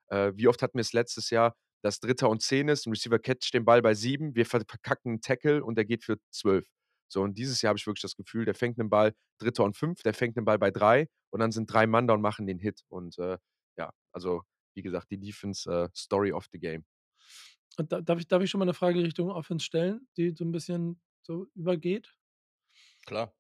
Äh, 0.09 0.33
wie 0.37 0.49
oft 0.49 0.63
hatten 0.63 0.79
wir's 0.79 0.93
letztes 0.95 1.31
Jahr, 1.31 1.55
dass 1.83 2.01
3. 2.01 2.29
und 2.29 2.43
10 2.43 2.69
ist, 2.69 2.87
'n 2.87 2.93
Receiver 2.93 3.19
catcht 3.19 3.55
den 3.55 3.65
Ball 3.65 3.83
bei 3.83 3.95
7, 3.95 4.35
wir 4.35 4.47
ver 4.47 4.63
verkacken 4.69 5.15
'n 5.17 5.21
Tackle 5.23 5.65
und 5.65 5.77
der 5.77 5.85
geht 5.87 6.05
für 6.05 6.19
12. 6.33 6.67
So, 7.09 7.23
und 7.23 7.39
dieses 7.39 7.63
Jahr 7.63 7.71
habe 7.71 7.79
ich 7.79 7.87
wirklich 7.87 8.03
das 8.03 8.17
Gefühl, 8.17 8.45
der 8.47 8.55
fängt 8.55 8.79
'nen 8.79 8.91
Ball 8.91 9.15
3. 9.39 9.65
und 9.65 9.77
5, 9.77 10.03
der 10.03 10.15
fängt 10.15 10.37
'nen 10.37 10.45
Ball 10.47 10.59
bei 10.59 10.71
3 10.71 11.09
und 11.31 11.41
dann 11.41 11.53
sind 11.53 11.67
3 11.73 11.87
Mann 11.87 12.07
da 12.09 12.15
und 12.15 12.23
machen 12.23 12.47
den 12.47 12.59
Hit. 12.59 12.83
Und, 12.89 13.19
äh, 13.19 13.39
ja, 13.79 13.93
also, 14.13 14.43
wie 14.75 14.83
gesagt, 14.83 15.11
die 15.11 15.19
Defense, 15.19 15.71
äh, 15.71 15.89
Story 15.97 16.33
of 16.33 16.47
the 16.53 16.59
Game. 16.61 16.85
Und 17.79 17.93
da 17.93 18.01
darf 18.01 18.19
ich 18.21 18.29
darf 18.29 18.43
ich 18.43 18.51
schon 18.51 18.59
mal 18.59 18.65
'ne 18.67 18.75
Frage 18.75 19.03
Richtung 19.03 19.31
Offense 19.31 19.65
stellen, 19.65 20.09
die 20.17 20.35
so 20.37 20.45
'n 20.45 20.53
bisschen 20.53 21.01
so 21.23 21.47
übergeht? 21.55 22.15
Klar. 23.11 23.35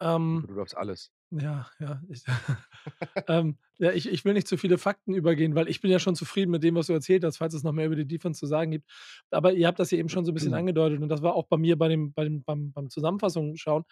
Ähm, 0.00 0.48
du 0.48 0.54
darfst 0.54 0.76
alles. 0.76 1.12
ja, 1.32 1.66
ja, 1.80 2.02
ich 2.08 2.24
ähm, 3.28 3.58
ja, 3.78 3.92
ich 3.92 4.08
ich 4.10 4.24
will 4.24 4.34
nicht 4.34 4.48
zu 4.48 4.56
viele 4.58 4.78
Fakten 4.78 5.14
übergehen, 5.14 5.54
weil 5.54 5.68
ich 5.68 5.80
bin 5.82 5.90
ja 5.90 5.98
schon 6.00 6.16
zufrieden 6.16 6.50
mit 6.52 6.62
dem, 6.64 6.76
was 6.76 6.88
du 6.88 6.94
erzählt 6.94 7.24
hast, 7.24 7.38
falls 7.38 7.54
es 7.54 7.64
noch 7.64 7.72
mehr 7.72 7.86
über 7.86 7.96
die 7.96 8.06
Defense 8.08 8.40
zu 8.40 8.46
sagen 8.46 8.72
gibt. 8.72 8.90
Aber 9.30 9.52
ihr 9.54 9.66
habt 9.68 9.78
das 9.80 9.90
ja 9.92 9.98
eben 9.98 10.08
schon 10.10 10.24
so 10.26 10.32
'n 10.32 10.34
bisschen 10.34 10.54
angedeutet 10.54 11.00
und 11.02 11.08
das 11.10 11.22
war 11.22 11.34
auch 11.34 11.46
bei 11.48 11.58
mir 11.58 11.78
bei 11.78 11.88
dem 11.88 12.12
bei 12.14 12.24
dem 12.24 12.44
beim 12.44 12.72
beim 12.72 12.90
Zusammenfassung 12.90 13.56
schauen. 13.56 13.84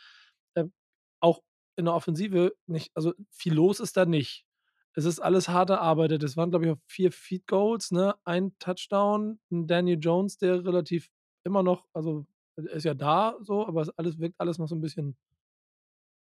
Ähm, 0.57 0.73
auch 1.21 1.43
in 1.77 1.87
der 1.87 1.95
Offensive 1.95 2.55
nicht 2.67 2.91
also, 2.97 3.15
viel 3.31 3.55
los 3.55 3.81
ist 3.81 3.97
da 3.97 4.07
nicht. 4.07 4.45
es 4.95 5.05
ist 5.05 5.21
alles 5.21 5.49
hart 5.49 5.71
erarbeitet. 5.71 6.23
Es 6.25 6.37
waren, 6.37 6.51
glaube 6.51 6.67
ich, 6.69 6.77
4 6.89 7.13
Feed 7.13 7.47
Goals, 7.47 7.93
ne? 7.93 8.17
Ein 8.25 8.57
Touchdown, 8.59 9.41
'n 9.53 9.67
Daniel 9.69 9.99
Jones, 10.01 10.39
der 10.39 10.65
relativ 10.65 11.11
immer 11.45 11.63
noch 11.63 11.87
also, 11.95 12.27
er 12.67 12.73
ist 12.75 12.85
ja 12.85 12.95
da 12.95 13.37
so, 13.43 13.67
aber 13.67 13.83
es 13.83 13.91
alles 13.91 14.19
wirkt 14.19 14.41
alles 14.41 14.59
noch 14.59 14.69
so 14.69 14.75
'n 14.77 14.81
bisschen 14.81 15.17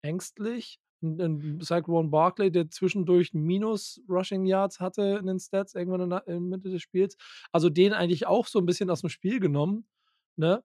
ängstlich. 0.04 0.78
'N 1.02 1.20
'n 1.20 1.60
Saquon 1.60 2.10
Barkley, 2.10 2.50
der 2.50 2.70
zwischendurch 2.70 3.34
minus 3.34 4.00
Rushing 4.08 4.46
Yards 4.46 4.80
hatte 4.80 5.18
in 5.20 5.26
den 5.26 5.38
Stats 5.38 5.74
irgendwann 5.74 6.00
in 6.02 6.10
der 6.10 6.40
Mitte 6.40 6.70
des 6.70 6.82
Spiels. 6.82 7.16
Also, 7.52 7.68
den 7.70 7.92
eigentlich 7.92 8.26
auch 8.26 8.46
so 8.46 8.58
'n 8.58 8.66
bisschen 8.66 8.90
aus'm 8.90 9.08
Spiel 9.10 9.40
genommen, 9.40 9.86
ne? 10.36 10.62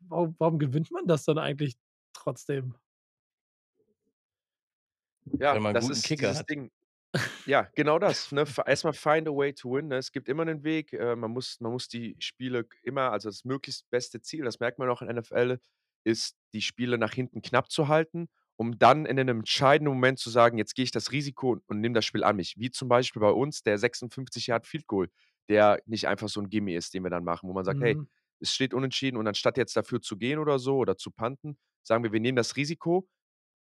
Warum 0.00 0.34
warum 0.38 0.58
gewinnt 0.58 0.90
man 0.90 1.06
das 1.06 1.24
dann 1.24 1.38
eigentlich 1.38 1.76
trotzdem? 2.12 2.74
Ja, 5.40 5.60
das 5.72 5.88
ist 5.88 6.02
Kicker 6.02 6.34
dieses 6.34 6.34
hat. 6.34 6.46
Ding. 6.46 6.70
Ja, 7.46 7.68
genau 7.74 7.98
das, 7.98 8.32
ne? 8.32 8.42
F 8.42 8.58
erst 8.64 8.84
mal 8.84 8.94
find 8.94 9.28
a 9.28 9.30
way 9.30 9.52
to 9.52 9.70
win, 9.70 9.88
ne? 9.88 9.96
Es 9.98 10.12
gibt 10.12 10.28
immer 10.30 10.44
'nen 10.46 10.64
Weg. 10.64 10.94
Äh, 10.94 11.14
man 11.14 11.30
muss 11.30 11.60
man 11.60 11.72
muss 11.72 11.88
die 11.88 12.16
Spiele 12.18 12.66
immer 12.82 13.12
also, 13.12 13.28
das 13.28 13.44
möglichst 13.44 13.90
beste 13.90 14.22
Ziel, 14.22 14.44
das 14.44 14.60
merkt 14.60 14.78
man 14.78 14.88
auch 14.88 15.02
in 15.02 15.08
NFL, 15.14 15.58
ist, 16.04 16.36
die 16.54 16.62
Spiele 16.62 16.96
nach 16.96 17.12
hinten 17.12 17.42
knapp 17.42 17.70
zu 17.70 17.88
halten, 17.88 18.28
um 18.56 18.78
dann 18.78 19.04
in 19.04 19.16
'nem 19.16 19.40
entscheidenden 19.40 19.92
Moment 19.92 20.18
zu 20.18 20.30
sagen: 20.30 20.56
„Jetzt 20.56 20.74
gehe 20.74 20.84
ich 20.84 20.90
das 20.90 21.12
Risiko 21.12 21.58
und 21.66 21.80
nehme 21.80 21.94
das 21.94 22.06
Spiel 22.06 22.24
an 22.24 22.36
mich.“ 22.36 22.54
Wie 22.56 22.70
zum 22.70 22.88
Beispiel 22.88 23.20
bei 23.20 23.30
uns 23.30 23.62
der 23.62 23.76
56 23.76 24.46
Yard 24.46 24.66
Field 24.66 24.86
Goal, 24.86 25.10
der 25.50 25.82
nicht 25.84 26.08
einfach 26.08 26.28
so 26.30 26.40
'n 26.40 26.48
Gimme 26.48 26.74
ist, 26.74 26.94
den 26.94 27.02
wir 27.04 27.10
dann 27.10 27.24
machen, 27.24 27.46
wo 27.48 27.52
man 27.52 27.64
sagt: 27.66 27.82
„Hey, 27.82 27.98
Mhm. 27.98 28.06
es 28.40 28.54
steht 28.54 28.72
unentschieden“ 28.72 29.18
und 29.18 29.26
anstatt 29.28 29.58
jetzt 29.58 29.76
dafür 29.76 30.00
zu 30.00 30.16
gehen 30.16 30.38
oder 30.38 30.58
so 30.58 30.78
oder 30.78 30.96
zu 30.96 31.10
punten, 31.10 31.58
sagen 31.82 32.04
wir: 32.04 32.12
„Wir 32.12 32.20
nehmen 32.20 32.36
das 32.36 32.56
Risiko.“ 32.56 33.06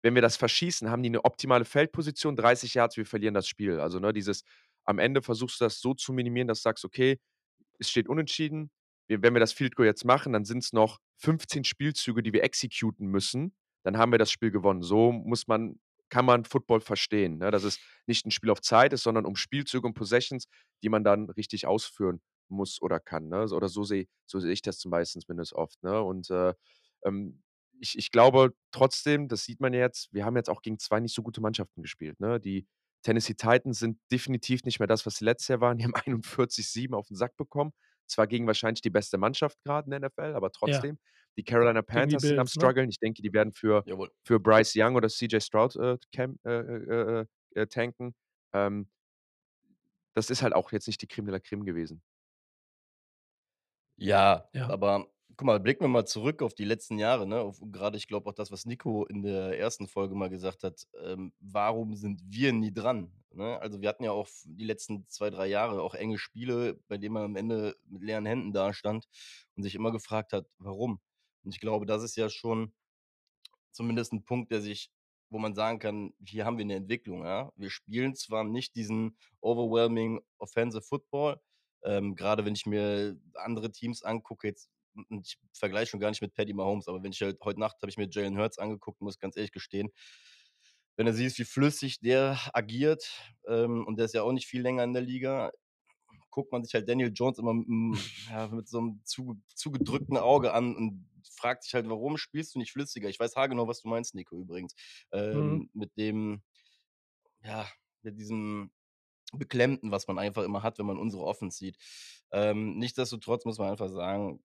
Wenn 0.04 0.14
wir 0.14 0.22
das 0.22 0.37
verschießen, 0.37 0.90
haben 0.90 1.02
die 1.02 1.11
'ne 1.11 1.24
optimale 1.24 1.64
Feldposition, 1.64 2.37
30 2.37 2.74
Yards, 2.74 2.96
wir 2.96 3.06
verlieren 3.06 3.34
das 3.34 3.48
Spiel. 3.48 3.80
Also, 3.80 3.98
ne, 3.98 4.12
dieses 4.12 4.42
am 4.84 4.98
Ende 4.98 5.22
versuchst 5.22 5.61
du 5.61 5.64
das 5.64 5.80
so 5.80 5.94
zu 5.94 6.12
minimieren, 6.12 6.48
dass 6.48 6.58
du 6.61 6.62
sagst: 6.62 6.84
„Okay, 6.84 7.18
es 7.78 7.90
steht 7.90 8.08
unentschieden. 8.08 8.70
Wenn 9.08 9.34
wir 9.34 9.40
das 9.40 9.52
Field 9.54 9.76
Goal 9.76 9.87
jetzt 9.87 10.04
machen, 10.04 10.32
dann 10.34 10.44
sind's 10.44 10.72
noch 10.72 10.98
15 11.18 11.64
Spielzüge, 11.64 12.22
die 12.22 12.32
wir 12.34 12.44
executen 12.44 13.08
müssen. 13.08 13.54
Dann 13.84 13.98
haben 13.98 14.12
wir 14.12 14.18
das 14.18 14.30
Spiel 14.32 14.50
gewonnen.“ 14.52 14.82
So 14.82 15.12
muss 15.12 15.46
man 15.48 15.80
kann 16.11 16.24
man 16.26 16.44
Football 16.46 16.80
verstehen, 16.80 17.38
ne? 17.38 17.50
Dass 17.52 17.64
es 17.64 17.78
nicht 18.06 18.26
'n 18.26 18.30
Spiel 18.32 18.50
auf 18.50 18.61
Zeit 18.62 18.92
ist, 18.94 19.02
sondern 19.04 19.26
um 19.26 19.37
Spielzüge 19.37 19.87
und 19.87 19.94
Possessions, 19.94 20.46
die 20.82 20.88
man 20.90 21.04
dann 21.04 21.30
richtig 21.30 21.66
ausführen 21.66 22.20
muss 22.48 22.80
oder 22.82 23.00
kann, 23.00 23.28
ne? 23.28 23.46
Oder 23.52 23.68
so 23.68 23.84
sehe 23.84 24.06
so 24.26 24.40
sehe 24.40 24.52
ich 24.52 24.62
das 24.62 24.78
zum 24.78 24.90
meisten 24.92 25.20
zumindest 25.22 25.54
oft, 25.54 25.82
ne? 25.82 26.02
Und, 26.02 26.30
äh, 26.30 26.54
ähm, 27.04 27.42
ich 27.81 27.97
ich 27.99 28.11
glaube 28.11 28.55
trotzdem, 28.73 29.29
das 29.29 29.45
sieht 29.45 29.61
man 29.61 29.73
ja 29.73 29.81
jetzt, 29.81 30.09
wir 30.12 30.25
haben 30.25 30.37
jetzt 30.37 30.51
auch 30.51 30.62
gegen 30.62 30.79
2 30.79 31.01
nicht 31.01 31.14
so 31.14 31.23
gute 31.23 31.41
Mannschaften 31.41 31.83
gespielt, 31.83 32.21
ne? 32.21 32.41
Die 32.41 32.67
Tennessee 33.03 33.35
Titans 33.35 33.79
sind 33.79 34.01
definitiv 34.11 34.64
nicht 34.64 34.81
mehr 34.81 34.87
das, 34.88 35.07
was 35.07 35.17
sie 35.17 35.25
letztes 35.25 35.49
Jahr 35.49 35.61
waren. 35.61 35.79
Die 35.79 35.85
haben 35.85 35.95
41-7 36.07 36.95
auf 36.95 37.11
'n 37.11 37.17
Sack 37.17 37.37
bekommen. 37.37 37.73
Zwar 38.07 38.27
gegen 38.27 38.47
wahrscheinlich 38.47 38.81
die 38.83 38.91
beste 38.91 39.19
Mannschaft 39.19 39.59
grad 39.64 39.85
in 39.87 39.91
der 39.93 39.99
NFL, 40.01 40.35
aber 40.35 40.51
Ja. 40.64 40.85
trotzdem. 40.85 40.99
Die 41.37 41.45
Carolina 41.45 41.83
Gegen 41.91 42.09
die 42.09 42.17
Panthers 42.17 42.27
sind 42.27 42.38
am 42.38 42.47
ne? 42.55 42.73
struggeln. 42.73 42.88
Ich 42.91 42.99
denke, 42.99 43.23
die 43.23 43.33
werden 43.33 43.53
für 43.53 43.87
Jawohl. 43.87 44.11
für 44.25 44.41
Bryce 44.41 44.75
Young 44.77 44.97
oder 44.97 45.09
CJ 45.09 45.41
Stroud, 45.41 45.77
äh, 45.77 45.99
camp 46.12 46.38
äh, 46.45 46.51
äh, 46.61 47.21
äh, 47.23 47.61
äh, 47.62 47.67
tanken. 47.69 48.14
Ähm 48.53 48.88
das 50.17 50.31
ist 50.31 50.43
halt 50.43 50.55
auch 50.55 50.73
jetzt 50.73 50.87
nicht 50.87 51.01
die 51.03 51.07
Creme 51.07 51.27
de 51.27 51.33
la 51.35 51.41
Creme 51.41 51.64
gewesen. 51.64 52.03
Ja, 54.01 54.49
Ja. 54.55 54.69
aber 54.69 55.11
guck 55.38 55.46
mal, 55.46 55.61
blicken 55.61 55.85
wir 55.85 55.88
mal 55.88 56.05
zurück 56.05 56.42
auf 56.42 56.53
die 56.53 56.64
letzten 56.64 56.98
Jahre, 56.98 57.24
ne? 57.24 57.38
Auf 57.40 57.61
grade 57.70 57.96
ich 57.96 58.09
glaube 58.09 58.29
auch 58.29 58.35
das, 58.35 58.51
was 58.51 58.66
Nico 58.66 59.05
in 59.07 59.22
der 59.22 59.57
1. 59.57 59.87
Folge 59.87 60.16
mal 60.16 60.29
gesagt 60.31 60.64
hat, 60.64 60.88
ähm: 61.05 61.33
„Warum 61.38 61.94
sind 61.94 62.20
wir 62.27 62.53
nie 62.53 62.72
dran?“ 62.74 63.12
Ne? 63.33 63.57
Also, 63.61 63.81
wir 63.81 63.88
hatten 63.88 64.03
ja 64.03 64.11
auch 64.11 64.27
die 64.44 64.64
letzten 64.64 65.07
2, 65.09 65.31
3 65.31 65.46
Jahre 65.46 65.81
auch 65.83 65.94
enge 65.94 66.18
Spiele, 66.18 66.81
bei 66.88 66.98
denen 66.98 67.14
man 67.14 67.22
am 67.24 67.37
Ende 67.37 67.77
mit 67.88 68.03
leeren 68.03 68.27
Händen 68.27 68.53
dastand 68.53 69.07
und 69.55 69.62
sich 69.62 69.77
immer 69.77 69.92
gefragt 69.92 70.33
hat: 70.33 70.46
„Warum?“ 70.59 71.01
Und 71.44 71.55
ich 71.55 71.61
glaube, 71.61 71.87
das 71.87 72.03
ist 72.03 72.16
ja 72.16 72.29
schon 72.29 72.72
zumindest 73.77 74.12
'n 74.12 74.24
Punkt, 74.24 74.51
der 74.51 74.61
sich 74.61 74.90
wo 75.31 75.38
man 75.38 75.55
sagen 75.55 75.79
kann: 75.79 76.14
„Hier 76.27 76.44
haben 76.46 76.59
wir 76.59 76.64
'ne 76.64 76.74
Entwicklung“, 76.77 77.24
ja? 77.24 77.53
Wir 77.57 77.70
spielen 77.70 78.14
zwar 78.16 78.44
nicht 78.44 78.74
diesen 78.77 79.16
overwhelming 79.40 80.20
offensive 80.38 80.83
Football, 80.83 81.38
ähm, 81.85 82.14
grade 82.16 82.44
wenn 82.46 82.55
ich 82.55 82.66
mir 82.66 83.16
andere 83.35 83.70
Teams 83.70 84.03
angucke 84.03 84.48
jetzt 84.48 84.68
und 85.08 85.26
ich 85.26 85.38
vergleiche 85.52 85.90
schon 85.90 86.00
gar 86.00 86.11
nicht 86.11 86.22
mit 86.22 86.34
Patty 86.34 86.54
Mahomes, 86.54 86.88
aber 86.88 87.02
wenn 87.02 87.12
ich 87.12 87.20
halt 87.22 87.38
heute 87.44 87.61
Nacht 87.61 87.76
habe 87.82 87.90
ich 87.90 87.96
mir 87.96 88.08
Jalen 88.11 88.38
Hurts 88.38 88.58
angeguckt, 88.58 89.00
muss 89.00 89.18
ganz 89.18 89.37
ehrlich 89.37 89.52
gestehen. 89.52 89.90
Wenn 90.96 91.06
du 91.06 91.12
siehst, 91.12 91.38
wie 91.38 91.44
flüssig 91.44 92.00
der 92.00 92.38
agiert, 92.52 93.08
ähm, 93.46 93.87
und 93.87 93.96
der 93.98 94.06
ist 94.06 94.14
ja 94.14 94.22
auch 94.22 94.32
nicht 94.32 94.46
viel 94.48 94.62
länger 94.62 94.82
in 94.82 94.92
der 94.94 95.02
Liga, 95.02 95.52
guckt 96.30 96.52
man 96.52 96.64
sich 96.64 96.74
halt 96.74 96.88
Daniel 96.88 97.12
Jones 97.14 97.38
immer 97.38 97.54
mit 97.54 97.66
ja, 98.30 98.48
mit 98.48 98.68
so 98.68 98.80
'nem 98.82 99.02
zuge 99.04 99.37
zugedrückten 99.54 100.16
Auge 100.18 100.52
an 100.54 100.76
und 100.76 101.08
fragt 101.32 101.64
sich 101.64 101.74
halt: 101.74 101.88
„Warum 101.90 102.18
spielst 102.18 102.54
du 102.54 102.61
nicht 102.61 102.72
flüssiger?“ 102.72 103.08
Ich 103.11 103.20
weiß 103.20 103.37
haargenau, 103.37 103.68
was 103.68 103.82
du 103.82 103.88
meinst, 103.88 104.14
Nico, 104.16 104.37
übrigens. 104.38 104.74
Mhm. 105.30 105.61
Ähm, 105.61 105.70
mit 105.74 105.96
dem 105.98 106.42
ja, 107.42 107.66
mit 108.02 108.18
diesem 108.18 108.70
Beklemmten, 109.34 109.90
was 109.92 110.08
man 110.08 110.18
einfach 110.18 110.44
immer 110.44 110.62
hat, 110.62 110.78
wenn 110.78 110.87
man 110.87 110.98
unsere 110.98 111.24
Offense 111.24 111.58
sieht. 111.58 111.78
Ähm, 112.32 112.78
nichtsdestotrotz 112.78 113.44
muss 113.44 113.58
man 113.58 113.70
einfach 113.70 113.88
sagen, 113.90 114.42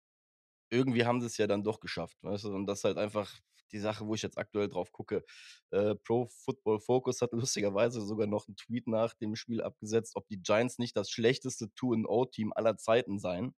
irgendwie 0.69 1.05
haben 1.05 1.21
sie's 1.21 1.37
ja 1.37 1.47
dann 1.47 1.63
doch 1.63 1.79
geschafft, 1.79 2.17
weißt 2.23 2.45
du? 2.45 2.53
Und 2.53 2.67
das 2.67 2.79
ist 2.79 2.83
halt 2.85 2.97
einfach 2.97 3.31
die 3.71 3.79
Sache, 3.79 4.05
wo 4.05 4.15
ich 4.15 4.21
jetzt 4.21 4.37
aktuell 4.37 4.69
drauf 4.69 4.91
gucke. 4.91 5.23
Äh, 5.71 5.95
Pro 5.95 6.27
Football 6.27 6.79
Focus 6.79 7.21
hat 7.21 7.31
lustigerweise 7.33 8.01
sogar 8.01 8.27
noch 8.27 8.47
'n 8.47 8.55
Tweet 8.55 8.87
nach 8.87 9.13
dem 9.15 9.35
Spiel 9.35 9.61
abgesetzt, 9.61 10.15
ob 10.15 10.27
die 10.27 10.41
Giants 10.41 10.77
nicht 10.79 10.95
das 10.95 11.09
schlechteste 11.09 11.69
2 11.75 11.95
and-O-Team 11.95 12.53
aller 12.53 12.77
Zeiten 12.77 13.19
seien. 13.19 13.53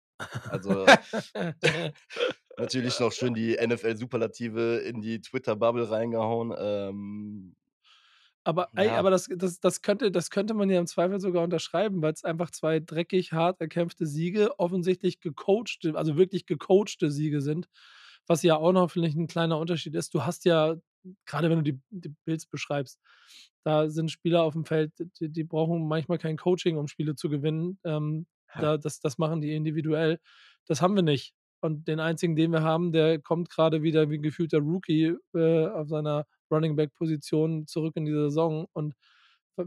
Also, 0.49 0.85
natürlich 2.57 2.99
noch 2.99 3.11
schön 3.11 3.33
die 3.33 3.55
NFL-Superlative 3.55 4.77
in 4.77 5.01
die 5.01 5.21
Twitter-Bubble 5.21 5.89
reingehauen. 5.91 6.53
Ähm, 6.57 7.55
Aber 8.47 8.69
ey, 8.75 8.93
ja. 8.93 8.95
aber 8.95 9.09
das 9.09 9.27
das 9.35 9.59
das 9.59 9.81
könnte 9.81 10.11
das 10.11 10.29
könnte 10.29 10.53
man 10.53 10.69
ja 10.69 10.79
im 10.79 10.85
Zweifel 10.85 11.19
sogar 11.19 11.43
unterschreiben, 11.43 12.03
weil's 12.03 12.23
einfach 12.23 12.51
2 12.51 12.79
dreckig 12.79 13.31
hart 13.33 13.59
erkämpfte 13.59 14.05
Siege 14.05 14.59
offensichtlich 14.59 15.19
gecoachte 15.19 15.95
also, 15.95 16.15
wirklich 16.15 16.45
gecoachte 16.45 17.09
Siege 17.09 17.41
sind, 17.41 17.67
was 18.27 18.43
ja 18.43 18.55
auch 18.57 18.71
noch 18.71 18.91
vielleicht 18.91 19.17
'n 19.17 19.25
kleiner 19.27 19.57
Unterschied 19.57 19.95
ist. 19.95 20.13
Du 20.13 20.25
hast 20.25 20.45
ja 20.45 20.75
grade 21.25 21.49
wenn 21.49 21.63
du 21.63 21.73
die 21.73 21.79
die 21.89 22.13
Bills 22.25 22.45
beschreibst, 22.45 22.99
da 23.63 23.89
sind 23.89 24.11
Spieler 24.11 24.43
auf'm 24.43 24.65
Feld, 24.67 24.93
d 24.99 25.27
die 25.29 25.43
brauchen 25.43 25.87
manchmal 25.87 26.19
kein 26.19 26.37
Coaching, 26.37 26.77
um 26.77 26.87
Spiele 26.87 27.15
zu 27.15 27.29
gewinnen. 27.29 27.79
Ähm, 27.83 28.27
da 28.59 28.77
das 28.77 28.99
das 28.99 29.17
machen 29.17 29.41
die 29.41 29.55
individuell. 29.55 30.19
Das 30.67 30.81
haben 30.83 30.95
wir 30.95 31.01
nicht. 31.03 31.31
Und 31.65 31.87
den 31.87 31.99
einzigen, 31.99 32.35
den 32.35 32.51
wir 32.51 32.63
haben, 32.63 32.91
der 32.93 33.19
kommt 33.21 33.49
grade 33.49 33.83
wieder 33.83 34.09
wie 34.11 34.17
'n 34.17 34.23
gefühlter 34.23 34.59
Rookie, 34.59 35.15
äh, 35.35 35.67
auf 35.67 35.89
seiner 35.89 36.25
Running-Back-Position 36.51 37.67
zurück 37.67 37.95
in 37.97 38.05
die 38.05 38.13
Saison 38.13 38.67
und 38.73 38.95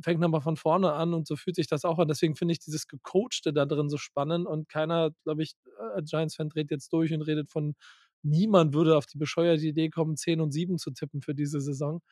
fängt 0.02 0.20
noch 0.20 0.28
mal 0.28 0.40
von 0.40 0.56
vorne 0.56 0.92
an 0.92 1.14
und 1.14 1.26
so 1.26 1.36
fühlt 1.36 1.56
sich 1.56 1.66
das 1.68 1.84
auch 1.84 1.98
an. 1.98 2.08
Deswegen 2.08 2.36
finde 2.36 2.52
ich 2.52 2.58
dieses 2.60 2.88
Gecoachte 2.88 3.52
da 3.54 3.66
drin 3.66 3.88
so 3.90 3.96
spannend 3.98 4.46
und 4.46 4.68
keiner, 4.68 5.10
glaube 5.24 5.42
ich, 5.42 5.54
äh, 5.96 6.02
Giants-Fan 6.02 6.50
dreht 6.50 6.70
jetzt 6.70 6.92
durch 6.92 7.12
und 7.14 7.22
redet 7.22 7.50
von 7.50 7.74
niemand 8.22 8.74
würde 8.74 8.96
auf 8.96 9.06
die 9.06 9.18
bescheuerte 9.18 9.66
Idee 9.66 9.90
kommen, 9.90 10.16
10 10.16 10.40
und 10.40 10.52
7 10.52 10.78
zu 10.78 10.90
tippen 10.92 11.22
für 11.22 11.34
diese 11.34 11.60
Saison. 11.60 12.02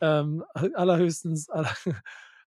Ähm, 0.00 0.44
allerhöchstens 0.74 1.48
aller 1.50 1.70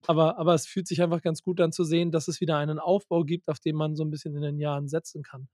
aber 0.08 0.38
aber 0.40 0.54
es 0.56 0.68
fühlt 0.68 0.88
sich 0.88 1.02
einfach 1.04 1.22
ganz 1.24 1.42
gut 1.44 1.60
an 1.62 1.72
zu 1.74 1.84
sehen, 1.86 2.12
dass 2.12 2.28
es 2.30 2.42
wieder 2.42 2.58
einen 2.58 2.80
Aufbau 2.80 3.24
gibt, 3.26 3.50
auf 3.50 3.60
den 3.60 3.76
man 3.78 3.96
so 3.96 4.04
'n 4.04 4.12
bisschen 4.12 4.36
in 4.36 4.42
den 4.44 4.60
Jahren 4.60 4.88
setzen 4.90 5.24
kann. 5.24 5.50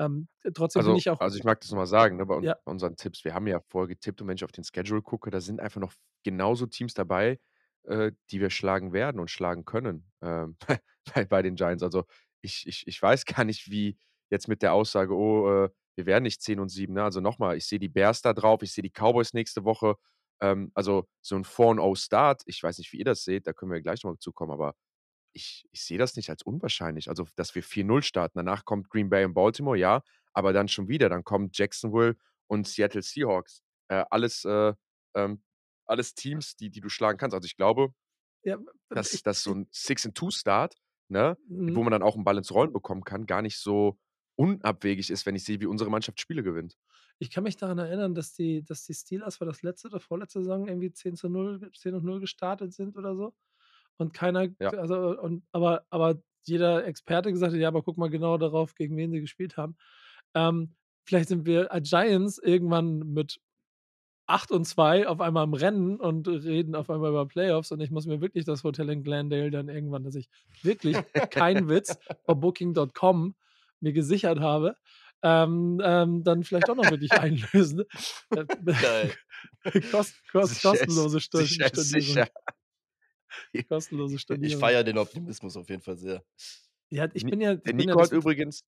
Ähm, 0.00 0.28
trotzdem 0.54 0.86
Also 0.86 0.96
ich 0.96 1.10
auch 1.10 1.18
also, 1.18 1.36
ich 1.36 1.44
mag 1.44 1.60
das 1.60 1.70
noch 1.70 1.76
mal 1.78 1.86
sagen, 1.86 2.16
ne, 2.16 2.24
bei 2.26 2.36
un 2.36 2.48
Ja. 2.48 2.56
unseren 2.64 2.96
Tipps, 2.96 3.24
wir 3.24 3.34
haben 3.34 3.46
ja 3.46 3.60
vorher 3.68 3.88
getippt 3.88 4.22
und 4.22 4.28
wenn 4.28 4.36
ich 4.36 4.44
auf 4.44 4.52
den 4.52 4.64
Schedule 4.64 5.02
gucke, 5.02 5.30
da 5.30 5.40
sind 5.40 5.60
einfach 5.60 5.80
noch 5.80 5.92
genauso 6.24 6.66
Teams 6.66 6.94
dabei, 6.94 7.40
äh, 7.84 8.12
die 8.30 8.40
wir 8.40 8.50
schlagen 8.50 8.92
werden 8.92 9.20
und 9.20 9.30
schlagen 9.30 9.64
können, 9.64 10.10
ähm, 10.22 10.56
bei 11.14 11.24
bei 11.26 11.42
den 11.42 11.56
Giants. 11.56 11.82
Also, 11.82 12.04
ich 12.40 12.66
ich 12.66 12.86
ich 12.86 13.02
weiß 13.02 13.24
gar 13.26 13.44
nicht, 13.44 13.70
wie 13.70 13.98
jetzt 14.30 14.48
mit 14.48 14.62
der 14.62 14.72
Aussage: 14.74 15.14
„Oh, 15.14 15.64
äh, 15.66 15.70
wir 15.96 16.06
werden 16.06 16.22
nicht 16.24 16.40
10 16.42 16.60
und 16.60 16.68
7“, 16.70 16.94
ne? 16.94 17.02
Also, 17.04 17.20
noch 17.20 17.38
mal, 17.38 17.56
ich 17.56 17.66
sehe 17.66 17.78
die 17.80 17.88
Bears 17.88 18.22
da 18.22 18.32
drauf, 18.32 18.62
ich 18.62 18.72
sehe 18.72 18.82
die 18.82 18.90
Cowboys 18.92 19.34
nächste 19.34 19.64
Woche. 19.64 19.96
Ähm, 20.40 20.70
also, 20.74 21.06
so 21.20 21.36
'n 21.36 21.44
4 21.44 21.70
and-O 21.72 21.94
Start, 21.96 22.42
ich 22.46 22.62
weiß 22.62 22.78
nicht, 22.78 22.92
wie 22.92 22.98
ihr 22.98 23.04
das 23.04 23.24
seht, 23.24 23.46
da 23.46 23.52
können 23.52 23.72
wir 23.72 23.82
gleich 23.82 24.02
noch 24.04 24.12
mal 24.12 24.18
zu 24.18 24.32
kommen, 24.32 24.52
aber 24.52 24.74
ich 25.32 25.64
ich 25.72 25.82
sehe 25.84 25.98
das 25.98 26.16
nicht 26.16 26.30
als 26.30 26.42
unwahrscheinlich. 26.42 27.08
Also, 27.08 27.26
dass 27.36 27.54
wir 27.54 27.62
4-0 27.62 28.02
starten. 28.02 28.38
Danach 28.38 28.64
kommt 28.64 28.90
Green 28.90 29.10
Bay 29.10 29.24
und 29.24 29.34
Baltimore, 29.34 29.78
ja, 29.78 30.02
aber 30.32 30.52
dann 30.52 30.68
schon 30.68 30.88
wieder. 30.88 31.08
Dann 31.08 31.24
kommt 31.24 31.56
Jacksonville 31.58 32.16
und 32.48 32.66
Seattle 32.68 33.02
Seahawks. 33.02 33.62
Äh, 33.88 34.04
alles, 34.10 34.44
äh, 34.44 34.74
ähm 35.14 35.42
alles 35.86 36.14
Teams, 36.14 36.56
die 36.56 36.70
die 36.70 36.80
du 36.80 36.88
schlagen 36.88 37.18
kannst. 37.18 37.34
Also, 37.34 37.46
ich 37.46 37.56
glaube, 37.56 37.94
Ja, 38.44 38.58
dass 38.94 39.12
ich 39.14 39.22
dass 39.24 39.42
so 39.44 39.52
ich 39.52 39.54
'n 39.54 39.68
Six-and-Two-Start, 39.72 40.76
ne, 41.10 41.38
Mhm. 41.48 41.80
wo 41.80 41.82
man 41.84 41.92
dann 41.92 42.02
auch 42.04 42.16
'n 42.16 42.24
Ball 42.24 42.38
ins 42.38 42.52
Rollen 42.54 42.72
bekommen 42.74 43.04
kann, 43.04 43.26
gar 43.26 43.42
nicht 43.42 43.58
so 43.58 43.98
unabwegig 44.36 45.10
ist, 45.10 45.26
wenn 45.26 45.36
ich 45.36 45.44
sehe, 45.44 45.60
wie 45.60 45.66
unsere 45.66 45.90
Mannschaft 45.90 46.20
Spiele 46.20 46.42
gewinnt. 46.44 46.74
Ich 47.22 47.30
kann 47.30 47.44
mich 47.44 47.58
daran 47.58 47.76
erinnern, 47.76 48.14
dass 48.14 48.32
die 48.32 48.64
dass 48.64 48.84
die 48.86 48.94
Steelers 48.94 49.40
war 49.40 49.46
das 49.46 49.60
letzte 49.60 49.88
oder 49.88 50.00
vorletzte 50.00 50.38
Saison 50.40 50.66
irgendwie 50.66 50.90
10:0 50.90 51.70
10:0 51.76 52.18
gestartet 52.18 52.72
sind 52.72 52.96
oder 52.96 53.14
so. 53.14 53.34
Und 54.00 54.12
keiner, 54.14 54.48
Ja. 54.58 54.70
also, 54.70 55.18
und, 55.20 55.42
aber, 55.52 55.84
aber 55.90 56.16
jeder 56.44 56.84
Experte 56.86 57.30
gesagt 57.32 57.52
hat, 57.52 57.60
ja, 57.60 57.68
aber 57.68 57.82
guck 57.82 57.98
mal 57.98 58.10
genau 58.10 58.38
darauf, 58.38 58.74
gegen 58.74 58.96
wen 58.96 59.12
sie 59.12 59.20
gespielt 59.20 59.56
haben. 59.56 59.76
Ähm, 60.34 60.74
vielleicht 61.04 61.28
sind 61.28 61.44
wir 61.46 61.70
als 61.72 61.90
Giants 61.90 62.38
irgendwann 62.38 62.98
mit 63.12 63.40
8 64.26 64.52
und 64.52 64.64
2 64.64 65.08
auf 65.08 65.20
einmal 65.20 65.44
im 65.44 65.54
Rennen 65.54 65.96
und 65.98 66.28
reden 66.28 66.74
auf 66.76 66.88
einmal 66.88 67.10
über 67.10 67.26
Playoffs 67.26 67.72
und 67.72 67.80
ich 67.80 67.90
muss 67.90 68.06
mir 68.06 68.20
wirklich 68.20 68.44
das 68.44 68.62
Hotel 68.62 68.88
in 68.90 69.02
Glendale 69.02 69.50
dann 69.50 69.68
irgendwann, 69.68 70.04
dass 70.04 70.14
ich 70.14 70.28
wirklich, 70.62 70.96
kein 71.30 71.68
Witz, 71.68 71.98
bei 72.26 72.34
Booking.com 72.34 73.34
mir 73.80 73.92
gesichert 73.92 74.38
habe, 74.40 74.76
ähm, 75.22 75.80
ähm, 75.84 76.22
dann 76.22 76.44
vielleicht 76.44 76.70
auch 76.70 76.76
noch 76.76 76.90
wirklich 76.90 77.12
einlösen. 77.12 77.82
Äh. 78.30 78.44
Kost, 79.90 80.14
kost, 80.32 80.62
kostenlose 80.62 81.20
Stu- 81.20 81.38
sicher 81.38 81.70
sicher. 81.74 82.28
Kostenlose 83.68 84.14
Ich 84.16 84.20
Stornierung. 84.22 84.60
feiere 84.60 84.84
den 84.84 84.98
Optimismus 84.98 85.56
auf 85.56 85.68
jeden 85.68 85.82
Fall 85.82 85.96
sehr. 85.96 86.22
Ja, 86.90 87.08
ich 87.14 87.24
bin 87.24 87.40
ja, 87.40 87.52
ich 87.52 87.60
Der 87.62 87.72
bin 87.72 87.80
ja 87.80 87.86
Nico 87.94 88.00
hat 88.00 88.06
das- 88.06 88.12
übrigens, 88.18 88.64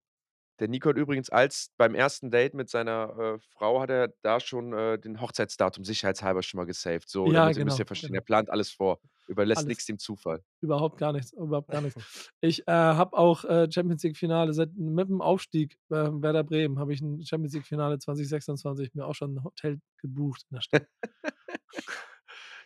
der 0.60 0.68
Nico 0.68 0.90
hat 0.90 0.96
übrigens 0.96 1.28
als 1.30 1.72
beim 1.76 1.94
ersten 1.96 2.30
Date 2.30 2.54
mit 2.54 2.68
seiner 2.68 3.18
äh, 3.18 3.38
Frau 3.54 3.80
hat 3.80 3.90
er 3.90 4.12
da 4.22 4.38
schon 4.38 4.72
äh, 4.72 4.98
den 4.98 5.20
Hochzeitsdatum 5.20 5.82
sicherheitshalber 5.84 6.42
schon 6.44 6.58
mal 6.58 6.66
gesaved. 6.66 7.08
So, 7.08 7.26
Ja, 7.26 7.44
damit 7.46 7.56
ihr 7.56 7.64
müsst 7.64 7.76
genau, 7.78 7.82
ja 7.82 7.86
verstehen, 7.86 8.08
genau. 8.10 8.18
er 8.20 8.24
plant 8.24 8.50
alles 8.50 8.70
vor, 8.70 9.00
überlässt 9.26 9.66
nichts 9.66 9.86
dem 9.86 9.98
Zufall. 9.98 10.44
Überhaupt 10.60 10.98
gar 10.98 11.12
nichts, 11.12 11.32
überhaupt 11.32 11.70
gar 11.70 11.80
nichts. 11.80 11.96
Ich 12.42 12.60
äh, 12.68 12.72
habe 12.72 13.16
auch 13.16 13.44
äh, 13.44 13.66
Champions 13.72 14.02
League 14.04 14.16
Finale 14.18 14.52
seit 14.52 14.72
mit 14.74 15.08
dem 15.08 15.20
Aufstieg 15.22 15.78
äh, 15.90 15.94
Werder 15.94 16.44
Bremen 16.44 16.78
habe 16.78 16.92
ich 16.92 17.00
ein 17.00 17.24
Champions 17.24 17.54
League 17.54 17.66
Finale 17.66 17.98
2026 17.98 18.94
mir 18.94 19.06
auch 19.06 19.14
schon 19.14 19.34
ein 19.34 19.42
Hotel 19.44 19.80
gebucht 19.98 20.44
in 20.50 20.54
der 20.56 20.60
Stadt. 20.62 20.86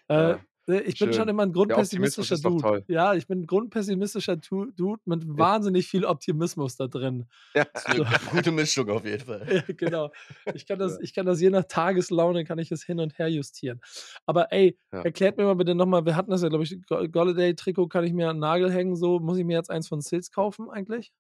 Ja, 0.08 0.32
äh, 0.32 0.38
ich 0.68 0.98
bin 0.98 1.12
schon 1.12 1.28
immer 1.28 1.44
ein 1.44 1.52
grundpessimistischer 1.52 2.38
Dude. 2.38 2.84
Ja, 2.88 3.14
ich 3.14 3.26
bin 3.26 3.40
ein 3.42 3.46
grundpessimistischer 3.46 4.36
Dude 4.36 5.00
mit 5.04 5.22
wahnsinnig 5.38 5.86
viel 5.86 6.04
Optimismus 6.04 6.76
da 6.76 6.86
drin. 6.88 7.26
Ja. 7.54 7.64
Eine 7.84 8.04
gute 8.30 8.50
Mischung 8.52 8.88
auf 8.90 9.04
jeden 9.04 9.24
Fall. 9.24 9.46
Ja, 9.52 9.74
genau. 9.74 10.10
Ich 10.54 10.66
kann, 10.66 10.78
das, 10.80 10.98
ich 11.00 11.14
kann 11.14 11.26
das 11.26 11.40
je 11.40 11.50
nach 11.50 11.64
Tageslaune, 11.64 12.44
kann 12.44 12.58
ich 12.58 12.72
es 12.72 12.82
hin 12.84 12.98
und 13.00 13.18
her 13.18 13.28
justieren. 13.28 13.80
Aber 14.26 14.52
ey, 14.52 14.76
erklärt 14.90 15.36
mir 15.38 15.44
mal 15.44 15.54
bitte 15.54 15.74
nochmal, 15.74 16.04
wir 16.04 16.16
hatten 16.16 16.30
das 16.30 16.42
ja, 16.42 16.48
glaube 16.48 16.64
ich, 16.64 16.76
Go- 16.86 17.06
Golladay-Trikot 17.08 17.88
kann 17.88 18.04
ich 18.04 18.12
mir 18.12 18.28
an 18.28 18.36
den 18.36 18.40
Nagel 18.40 18.72
hängen, 18.72 18.96
so. 18.96 19.20
Muss 19.20 19.38
ich 19.38 19.44
mir 19.44 19.56
jetzt 19.56 19.70
eins 19.70 19.88
von 19.88 20.00
Sills 20.00 20.30
kaufen 20.30 20.68
eigentlich? 20.70 21.12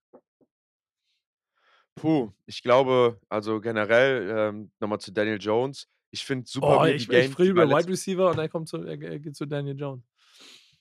Puh, 1.94 2.30
ich 2.44 2.62
glaube, 2.62 3.20
also 3.28 3.60
generell 3.60 4.28
ähm, 4.30 4.70
nochmal 4.80 4.98
zu 5.00 5.12
Daniel 5.12 5.38
Jones. 5.40 5.88
Ich 6.16 6.24
finde 6.24 6.46
super, 6.48 6.78
Oh, 6.80 6.84
wie 6.84 6.90
er 6.90 6.96
die 6.96 6.96
ich, 6.96 7.02
ich 7.02 7.08
Games, 7.08 7.34
friere 7.34 7.54
die 7.54 7.60
er 7.60 7.64
über 7.64 7.78
Wide 7.78 7.88
Receiver 7.88 8.30
und 8.30 8.38
er 8.38 8.48
kommt 8.48 8.68
zu, 8.68 8.78
er, 8.78 9.00
er 9.00 9.18
geht 9.18 9.36
zu 9.36 9.46
Daniel 9.46 9.78
Jones. 9.78 10.04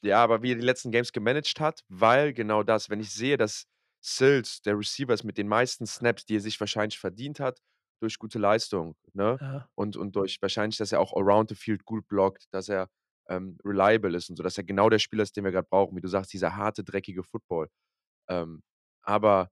Ja, 0.02 0.24
aber 0.24 0.42
wie 0.42 0.52
er 0.52 0.56
die 0.56 0.62
letzten 0.62 0.92
Games 0.92 1.12
gemanagt 1.12 1.60
hat, 1.60 1.84
weil 1.90 2.34
genau 2.34 2.64
das, 2.64 2.90
wenn 2.90 3.00
ich 3.00 3.12
sehe, 3.12 3.38
dass 3.38 3.66
Sills 4.02 4.62
der 4.62 4.78
Receiver 4.78 5.14
ist 5.14 5.24
mit 5.24 5.38
den 5.38 5.48
meisten 5.48 5.86
Snaps, 5.88 6.26
die 6.26 6.38
er 6.38 6.42
sich 6.42 6.60
wahrscheinlich 6.60 7.00
verdient 7.00 7.40
hat, 7.40 7.60
durch 8.00 8.18
gute 8.20 8.40
Leistung, 8.40 8.96
ne? 9.14 9.38
Ja. 9.42 9.70
Und, 9.76 9.98
und 9.98 10.16
durch 10.16 10.42
wahrscheinlich, 10.42 10.78
dass 10.78 10.92
er 10.92 11.00
auch 11.00 11.14
around 11.14 11.50
the 11.50 11.56
field 11.56 11.86
gut 11.86 12.08
blockt, 12.08 12.46
dass 12.52 12.70
er 12.70 12.90
ähm, 13.28 13.58
reliable 13.66 14.16
ist 14.16 14.30
und 14.30 14.36
so, 14.36 14.44
dass 14.44 14.58
er 14.58 14.64
genau 14.64 14.90
der 14.90 15.00
Spieler 15.00 15.24
ist, 15.24 15.36
den 15.36 15.44
wir 15.44 15.52
gerade 15.52 15.68
brauchen, 15.70 15.98
wie 15.98 16.02
du 16.02 16.08
sagst, 16.08 16.34
dieser 16.34 16.56
harte, 16.56 16.84
dreckige 16.84 17.24
Football. 17.24 17.70
Ähm, 18.30 18.62
aber 19.02 19.50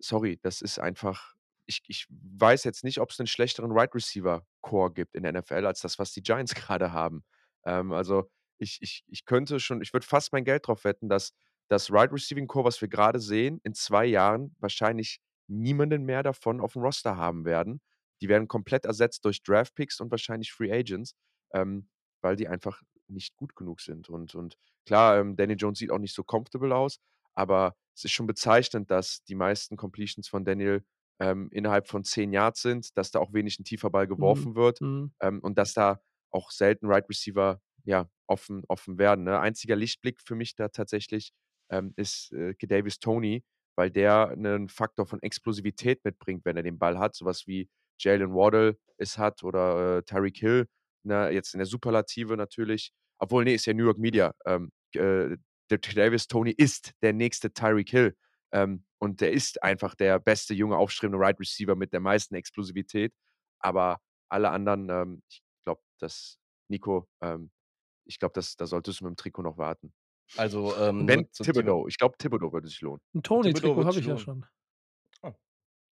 sorry, 0.00 0.38
das 0.42 0.60
ist 0.62 0.78
einfach. 0.78 1.34
Ich, 1.68 1.82
ich 1.86 2.06
weiß 2.08 2.64
jetzt 2.64 2.82
nicht, 2.82 2.98
ob 2.98 3.10
es 3.10 3.20
einen 3.20 3.26
schlechteren 3.26 3.70
Wide 3.74 3.94
Receiver 3.94 4.44
Core 4.62 4.92
gibt 4.92 5.14
in 5.14 5.22
der 5.22 5.32
NFL 5.32 5.66
als 5.66 5.80
das, 5.80 5.98
was 5.98 6.12
die 6.12 6.22
Giants 6.22 6.54
gerade 6.54 6.92
haben. 6.92 7.24
Ähm, 7.64 7.92
also 7.92 8.30
ich, 8.58 8.78
ich, 8.80 9.04
ich 9.06 9.24
könnte 9.24 9.60
schon, 9.60 9.82
ich 9.82 9.92
würde 9.92 10.06
fast 10.06 10.32
mein 10.32 10.44
Geld 10.44 10.66
drauf 10.66 10.84
wetten, 10.84 11.08
dass 11.08 11.32
das 11.68 11.90
Wide 11.90 12.12
Receiving 12.12 12.46
Core, 12.46 12.64
was 12.64 12.80
wir 12.80 12.88
gerade 12.88 13.20
sehen, 13.20 13.60
in 13.62 13.74
zwei 13.74 14.06
Jahren 14.06 14.56
wahrscheinlich 14.58 15.20
niemanden 15.48 16.04
mehr 16.04 16.22
davon 16.22 16.60
auf 16.60 16.72
dem 16.72 16.82
Roster 16.82 17.16
haben 17.16 17.44
werden. 17.44 17.80
Die 18.20 18.28
werden 18.28 18.48
komplett 18.48 18.84
ersetzt 18.84 19.24
durch 19.24 19.42
Draft 19.42 19.74
Picks 19.74 20.00
und 20.00 20.10
wahrscheinlich 20.10 20.52
Free 20.52 20.72
Agents, 20.72 21.14
ähm, 21.52 21.88
weil 22.22 22.36
die 22.36 22.48
einfach 22.48 22.82
nicht 23.06 23.36
gut 23.36 23.54
genug 23.54 23.80
sind. 23.80 24.08
Und, 24.08 24.34
und 24.34 24.56
klar, 24.86 25.18
ähm, 25.18 25.36
Danny 25.36 25.54
Jones 25.54 25.78
sieht 25.78 25.90
auch 25.90 25.98
nicht 25.98 26.14
so 26.14 26.24
comfortable 26.24 26.74
aus, 26.74 26.98
aber 27.34 27.76
es 27.94 28.04
ist 28.04 28.12
schon 28.12 28.26
bezeichnend, 28.26 28.90
dass 28.90 29.22
die 29.24 29.34
meisten 29.34 29.76
Completions 29.76 30.28
von 30.28 30.44
Daniel 30.44 30.84
ähm, 31.20 31.48
innerhalb 31.52 31.88
von 31.88 32.04
zehn 32.04 32.32
Yards 32.32 32.62
sind, 32.62 32.96
dass 32.96 33.10
da 33.10 33.18
auch 33.18 33.32
wenig 33.32 33.58
ein 33.58 33.64
tiefer 33.64 33.90
Ball 33.90 34.06
geworfen 34.06 34.54
wird 34.54 34.80
Mhm. 34.80 35.12
ähm, 35.20 35.40
und 35.40 35.58
dass 35.58 35.74
da 35.74 36.00
auch 36.30 36.50
selten 36.50 36.86
Right 36.86 37.08
Receiver 37.08 37.60
ja, 37.84 38.08
offen, 38.26 38.62
offen 38.68 38.98
werden. 38.98 39.24
Ne? 39.24 39.40
Einziger 39.40 39.76
Lichtblick 39.76 40.20
für 40.20 40.34
mich 40.34 40.54
da 40.54 40.68
tatsächlich 40.68 41.32
ähm, 41.70 41.92
ist 41.96 42.32
äh, 42.32 42.54
Davis 42.60 42.98
Tony, 42.98 43.44
weil 43.76 43.90
der 43.90 44.28
einen 44.28 44.68
Faktor 44.68 45.06
von 45.06 45.22
Explosivität 45.22 46.04
mitbringt, 46.04 46.44
wenn 46.44 46.56
er 46.56 46.62
den 46.62 46.78
Ball 46.78 46.98
hat, 46.98 47.14
sowas 47.14 47.46
wie 47.46 47.68
Jalen 47.98 48.34
Waddle 48.34 48.78
es 48.98 49.18
hat 49.18 49.42
oder 49.42 49.98
äh, 49.98 50.02
Tyreek 50.02 50.36
Hill, 50.38 50.66
ne? 51.04 51.30
jetzt 51.30 51.54
in 51.54 51.58
der 51.58 51.66
Superlative 51.66 52.36
natürlich. 52.36 52.92
Obwohl, 53.18 53.44
nee, 53.44 53.54
ist 53.54 53.66
ja 53.66 53.74
New 53.74 53.84
York 53.84 53.98
Media. 53.98 54.34
Ähm, 54.46 54.70
äh, 54.94 55.36
der 55.70 55.78
Davis 55.78 56.28
Tony 56.28 56.52
ist 56.52 56.92
der 57.02 57.12
nächste 57.12 57.52
Tyreek 57.52 57.90
Hill. 57.90 58.16
Ähm, 58.52 58.84
und 58.98 59.20
der 59.20 59.32
ist 59.32 59.62
einfach 59.62 59.94
der 59.94 60.18
beste 60.18 60.54
junge, 60.54 60.76
aufstrebende 60.76 61.24
Right 61.24 61.38
Receiver 61.38 61.76
mit 61.76 61.92
der 61.92 62.00
meisten 62.00 62.34
Explosivität. 62.34 63.12
Aber 63.60 64.00
alle 64.28 64.50
anderen, 64.50 64.88
ähm, 64.90 65.22
ich 65.28 65.42
glaube, 65.64 65.82
dass 65.98 66.38
Nico, 66.68 67.08
ähm, 67.20 67.50
ich 68.04 68.18
glaube, 68.18 68.32
da 68.34 68.66
solltest 68.66 69.00
du 69.00 69.04
mit 69.04 69.12
dem 69.12 69.16
Trikot 69.16 69.42
noch 69.42 69.58
warten. 69.58 69.92
Also, 70.36 70.76
ähm, 70.76 71.08
Wenn 71.08 71.30
Thibodeau, 71.32 71.86
ich 71.88 71.96
glaube, 71.96 72.16
Thibodeau 72.18 72.52
würde 72.52 72.68
sich 72.68 72.80
lohnen. 72.80 73.00
Ein 73.14 73.22
Tony-Trikot 73.22 73.84
habe 73.84 73.98
ich 73.98 74.06
ja 74.06 74.18
schon. 74.18 74.44
schon. 74.44 75.34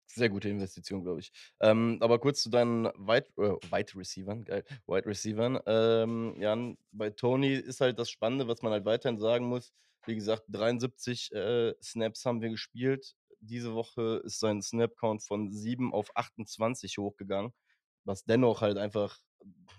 Sehr 0.08 0.30
gute 0.30 0.50
Investition, 0.50 1.04
glaube 1.04 1.20
ich. 1.20 1.32
Ähm, 1.60 1.98
aber 2.00 2.20
kurz 2.20 2.42
zu 2.42 2.50
deinen 2.50 2.86
Wide, 2.86 3.28
äh, 3.38 3.56
Wide 3.72 3.96
Receivern, 3.96 4.46
geil, 4.46 4.64
Wide 4.88 5.06
Receivern. 5.08 5.60
Ähm, 5.66 6.36
Jan, 6.40 6.78
bei 6.92 7.10
Tony 7.10 7.54
ist 7.54 7.82
halt 7.82 8.00
das 8.00 8.10
Spannende, 8.10 8.48
was 8.48 8.62
man 8.62 8.72
halt 8.72 8.86
weiterhin 8.86 9.20
sagen 9.20 9.46
muss. 9.46 9.74
Wie 10.06 10.16
gesagt, 10.16 10.44
73 10.50 11.32
äh, 11.34 11.74
Snaps 11.82 12.26
haben 12.26 12.42
wir 12.42 12.50
gespielt. 12.50 13.16
Diese 13.40 13.74
Woche 13.74 14.22
ist 14.26 14.40
sein 14.40 14.62
Snap-Count 14.62 15.24
von 15.24 15.52
7 15.52 15.94
auf 15.94 16.10
28 16.16 16.98
hochgegangen, 16.98 17.52
was 18.04 18.24
dennoch 18.26 18.62
halt 18.62 18.78
einfach 18.78 19.20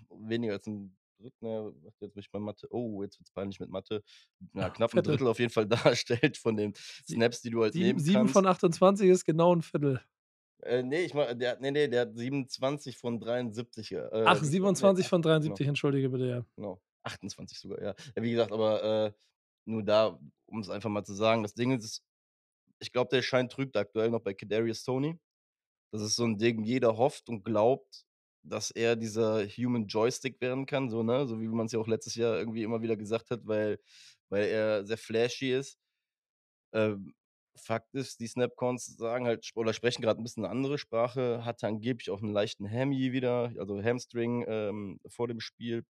weniger 0.09 0.53
als 0.53 0.67
ein 0.67 0.95
Drittel, 1.19 1.37
ne, 1.41 1.73
jetzt 1.83 1.99
bin 1.99 2.11
ich 2.15 2.29
bei 2.29 2.37
Mathe, 2.39 2.67
oh, 2.69 3.01
jetzt 3.01 3.17
wird 3.19 3.27
es 3.27 3.33
peinlich 3.33 3.59
mit 3.59 3.69
Mathe, 3.71 4.03
ja, 4.53 4.69
knapp 4.69 4.91
ein 4.91 4.93
Viertel. 4.93 5.11
Drittel 5.13 5.27
auf 5.27 5.39
jeden 5.39 5.51
Fall 5.51 5.65
darstellt 5.95 6.37
von 6.37 6.55
den 6.55 6.73
Snaps, 7.07 7.41
die 7.41 7.49
du 7.49 7.63
halt 7.63 7.73
Sieben, 7.73 7.99
nehmen 7.99 8.13
kannst. 8.13 8.33
von 8.33 8.45
28 8.45 9.09
ist 9.09 9.25
genau 9.25 9.55
ein 9.55 9.63
Viertel. 9.63 9.99
Äh, 10.61 10.83
nee, 10.83 11.01
ich 11.01 11.13
mach, 11.15 11.33
der, 11.33 11.51
hat- 11.51 11.61
nee, 11.61 11.71
nee, 11.71 11.87
der 11.87 12.01
hat 12.01 12.15
27 12.15 12.97
von 12.97 13.19
73. 13.19 13.91
Äh, 13.93 14.07
Ach, 14.25 14.39
nee, 14.41 14.47
27 14.47 15.05
ach- 15.05 15.09
von 15.09 15.21
Genau, 15.23 15.33
73, 15.39 15.67
entschuldige 15.67 16.09
bitte, 16.09 16.27
ja. 16.27 16.45
genau. 16.55 16.79
28 17.03 17.59
sogar, 17.59 17.81
ja. 17.81 17.95
ja. 18.15 18.23
Wie 18.23 18.31
gesagt, 18.31 18.51
aber 18.51 18.83
äh, 19.07 19.11
nur 19.67 19.83
da, 19.83 20.19
um 20.47 20.59
es 20.59 20.69
einfach 20.69 20.89
mal 20.89 21.03
zu 21.03 21.13
sagen, 21.13 21.43
das 21.43 21.53
Ding 21.53 21.71
ist, 21.71 22.03
ich 22.79 22.91
glaube, 22.91 23.09
der 23.11 23.21
Schein 23.21 23.49
trügt 23.49 23.77
aktuell 23.77 24.09
noch 24.11 24.21
bei 24.21 24.33
Kadarius 24.33 24.83
Tony. 24.83 25.19
Das 25.91 26.01
ist 26.01 26.15
so 26.17 26.25
ein 26.25 26.37
Ding, 26.37 26.63
jeder 26.63 26.97
hofft 26.97 27.29
und 27.29 27.43
glaubt, 27.45 28.05
dass 28.43 28.71
er 28.71 28.95
dieser 28.95 29.45
Human 29.47 29.87
Joystick 29.87 30.41
werden 30.41 30.65
kann, 30.65 30.89
so, 30.89 31.03
ne? 31.03 31.27
So 31.27 31.41
wie 31.41 31.47
man 31.47 31.67
es 31.67 31.73
ja 31.73 31.79
auch 31.79 31.87
letztes 31.87 32.15
Jahr 32.15 32.37
irgendwie 32.37 32.63
immer 32.63 32.81
wieder 32.81 32.97
gesagt 32.97 33.31
hat, 33.31 33.41
weil, 33.45 33.79
weil 34.29 34.47
er 34.47 34.85
sehr 34.85 34.97
flashy 34.97 35.53
ist. 35.53 35.77
Ähm, 36.73 37.13
Fakt 37.57 37.95
ist, 37.95 38.19
die 38.19 38.27
Snapcons 38.27 38.85
sagen 38.97 39.25
halt 39.25 39.49
oder 39.55 39.73
sprechen 39.73 40.01
gerade 40.03 40.21
ein 40.21 40.23
bisschen 40.23 40.45
eine 40.45 40.51
andere 40.51 40.77
Sprache, 40.77 41.43
hatte 41.43 41.67
angeblich 41.67 42.09
auch 42.11 42.21
einen 42.21 42.31
leichten 42.33 42.69
Hammy 42.69 43.11
wieder, 43.13 43.51
also 43.57 43.81
Hamstring 43.81 44.45
ähm, 44.47 44.99
vor 45.07 45.27
dem 45.27 45.39
Spiel. 45.39 45.83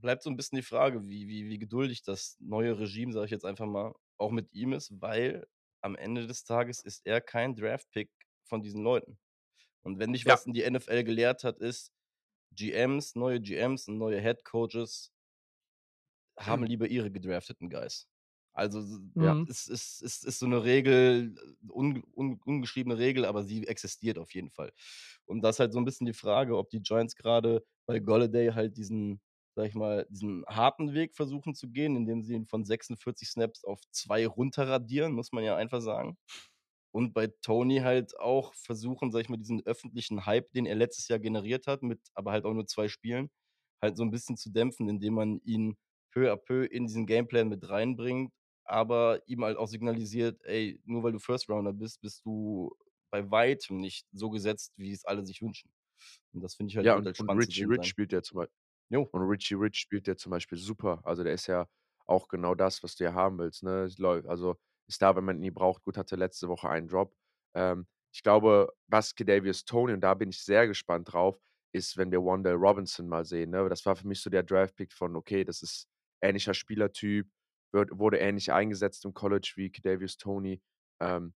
Bleibt 0.00 0.22
so 0.22 0.30
ein 0.30 0.36
bisschen 0.36 0.56
die 0.56 0.62
Frage, 0.62 1.08
wie, 1.08 1.28
wie, 1.28 1.48
wie 1.48 1.58
geduldig 1.58 2.02
das 2.02 2.36
neue 2.40 2.78
Regime, 2.78 3.12
sage 3.12 3.26
ich 3.26 3.30
jetzt 3.30 3.44
einfach 3.44 3.66
mal, 3.66 3.94
auch 4.18 4.30
mit 4.30 4.52
ihm 4.52 4.72
ist, 4.72 5.00
weil 5.00 5.46
am 5.82 5.96
Ende 5.96 6.26
des 6.26 6.44
Tages 6.44 6.80
ist 6.82 7.02
er 7.06 7.20
kein 7.20 7.54
Draft-Pick 7.54 8.10
von 8.44 8.62
diesen 8.62 8.82
Leuten. 8.82 9.18
Und 9.82 9.98
wenn 10.00 10.12
dich 10.12 10.26
Ja. 10.26 10.36
was 10.36 10.46
in 10.46 10.54
die 10.54 10.62
NFL 10.62 11.04
gelehrt 11.04 11.44
hat, 11.44 11.58
ist, 11.60 11.92
GMs, 12.52 13.16
neue 13.16 13.40
GMs 13.40 13.88
und 13.88 13.98
neue 13.98 14.20
Head 14.20 14.44
Coaches 14.44 15.12
haben 16.38 16.64
Mhm. 16.64 16.66
lieber 16.66 16.88
ihre 16.88 17.10
gedrafteten 17.10 17.70
Guys. 17.70 18.08
Also 18.52 18.80
Ja. 19.14 19.34
Mhm. 19.34 19.48
es 19.48 19.66
ist, 19.66 20.02
es 20.02 20.22
ist 20.22 20.38
so 20.38 20.46
eine 20.46 20.62
Regel, 20.64 21.34
äh, 21.36 21.70
un, 21.72 22.02
un, 22.14 22.40
ungeschriebene 22.44 22.98
Regel, 22.98 23.24
aber 23.24 23.42
sie 23.42 23.66
existiert 23.66 24.18
auf 24.18 24.32
jeden 24.34 24.50
Fall. 24.50 24.72
Und 25.26 25.42
das 25.42 25.56
ist 25.56 25.60
halt 25.60 25.72
so 25.72 25.78
ein 25.80 25.84
bisschen 25.84 26.06
die 26.06 26.12
Frage, 26.12 26.56
ob 26.56 26.70
die 26.70 26.80
Giants 26.82 27.16
gerade 27.16 27.64
bei 27.86 27.98
Golladay 27.98 28.52
halt 28.52 28.76
diesen, 28.76 29.20
sag 29.56 29.66
ich 29.68 29.74
mal, 29.74 30.06
diesen 30.10 30.44
harten 30.46 30.94
Weg 30.94 31.14
versuchen 31.14 31.54
zu 31.54 31.70
gehen, 31.70 31.96
indem 31.96 32.22
sie 32.22 32.34
ihn 32.34 32.46
von 32.46 32.64
46 32.64 33.28
Snaps 33.30 33.64
auf 33.64 33.80
zwei 33.90 34.26
runterradieren, 34.26 35.12
muss 35.12 35.32
man 35.32 35.44
ja 35.44 35.56
einfach 35.56 35.80
sagen. 35.80 36.18
Und 36.92 37.12
bei 37.12 37.26
Tony 37.42 37.78
halt 37.78 38.18
auch 38.18 38.54
versuchen, 38.54 39.10
sag 39.10 39.20
ich 39.22 39.28
mal, 39.28 39.36
diesen 39.36 39.66
öffentlichen 39.66 40.26
Hype, 40.26 40.52
den 40.52 40.64
er 40.66 40.76
letztes 40.76 41.08
Jahr 41.08 41.18
generiert 41.18 41.66
hat, 41.66 41.82
mit 41.82 42.00
aber 42.14 42.30
halt 42.32 42.44
auch 42.44 42.54
nur 42.54 42.66
zwei 42.66 42.88
Spielen, 42.88 43.30
halt 43.82 43.96
so 43.96 44.04
ein 44.04 44.10
bisschen 44.12 44.36
zu 44.36 44.50
dämpfen, 44.50 44.88
indem 44.88 45.14
man 45.14 45.40
ihn 45.44 45.76
peu 46.12 46.32
à 46.32 46.36
peu 46.36 46.64
in 46.64 46.86
diesen 46.86 47.06
Gameplan 47.06 47.48
mit 47.48 47.68
reinbringt, 47.68 48.32
aber 48.64 49.20
ihm 49.26 49.44
halt 49.44 49.56
auch 49.58 49.66
signalisiert: 49.68 50.40
„Ey, 50.44 50.80
nur 50.84 51.02
weil 51.02 51.12
du 51.12 51.18
First 51.18 51.48
Rounder 51.50 51.72
bist, 51.72 52.00
bist 52.00 52.24
du 52.24 52.72
bei 53.10 53.28
Weitem 53.30 53.78
nicht 53.78 54.06
so 54.12 54.30
gesetzt, 54.30 54.72
wie 54.76 54.92
es 54.92 55.04
alle 55.04 55.26
sich 55.26 55.42
wünschen.“ 55.42 55.70
Und 56.32 56.42
das 56.42 56.54
finde 56.56 56.70
ich 56.72 56.76
halt 56.78 56.88
Ja, 56.88 56.96
und 56.96 57.06
halt 57.06 57.16
und 57.16 57.16
spannend 57.18 57.44
zu 57.44 57.50
Richie 57.50 57.64
Rich 57.64 57.86
spielt 57.86 58.12
ja 58.12 58.22
zum 58.22 58.36
Bei 58.38 58.48
Jo. 58.90 59.02
und 59.12 59.22
Richie 59.22 59.54
Rich 59.54 59.76
spielt 59.78 60.06
ja 60.06 60.16
zum 60.16 60.30
Beispiel 60.30 60.58
super. 60.58 61.00
Also, 61.04 61.24
der 61.24 61.32
ist 61.34 61.46
ja 61.46 61.66
auch 62.06 62.28
genau 62.28 62.54
das, 62.54 62.82
was 62.82 62.96
du 62.96 63.04
ja 63.04 63.14
haben 63.14 63.38
willst, 63.38 63.62
ne? 63.62 63.88
Also, 64.28 64.56
ist 64.88 65.00
da, 65.02 65.16
wenn 65.16 65.24
man 65.24 65.42
ihn 65.42 65.54
braucht. 65.54 65.84
Gut, 65.84 65.96
hatte 65.96 66.16
letzte 66.16 66.48
Woche 66.48 66.68
einen 66.68 66.88
Drop. 66.88 67.14
Ähm, 67.54 67.86
ich 68.12 68.22
glaube, 68.22 68.72
was 68.86 69.14
Kadarius 69.14 69.64
Toney 69.64 69.94
und 69.94 70.00
da 70.02 70.14
bin 70.14 70.28
ich 70.30 70.42
sehr 70.44 70.66
gespannt 70.68 71.12
drauf, 71.12 71.38
ist, 71.72 71.96
wenn 71.96 72.12
wir 72.12 72.20
Wan'Dale 72.20 72.54
Robinson 72.54 73.08
mal 73.08 73.24
sehen, 73.24 73.50
ne? 73.50 73.68
Das 73.68 73.84
war 73.86 73.96
für 73.96 74.06
mich 74.06 74.20
so 74.20 74.30
der 74.30 74.42
Draft-Pick 74.42 74.92
von: 74.92 75.16
Okay, 75.16 75.44
das 75.44 75.62
ist 75.62 75.88
ähnlicher 76.22 76.54
Spielertyp, 76.54 77.28
wird 77.72 77.98
wurde 77.98 78.18
ähnlich 78.18 78.52
eingesetzt 78.52 79.04
im 79.04 79.14
College 79.14 79.52
wie 79.56 79.70
Kadarius 79.72 80.16
Toney. 80.18 80.62
Ähm, 81.00 81.34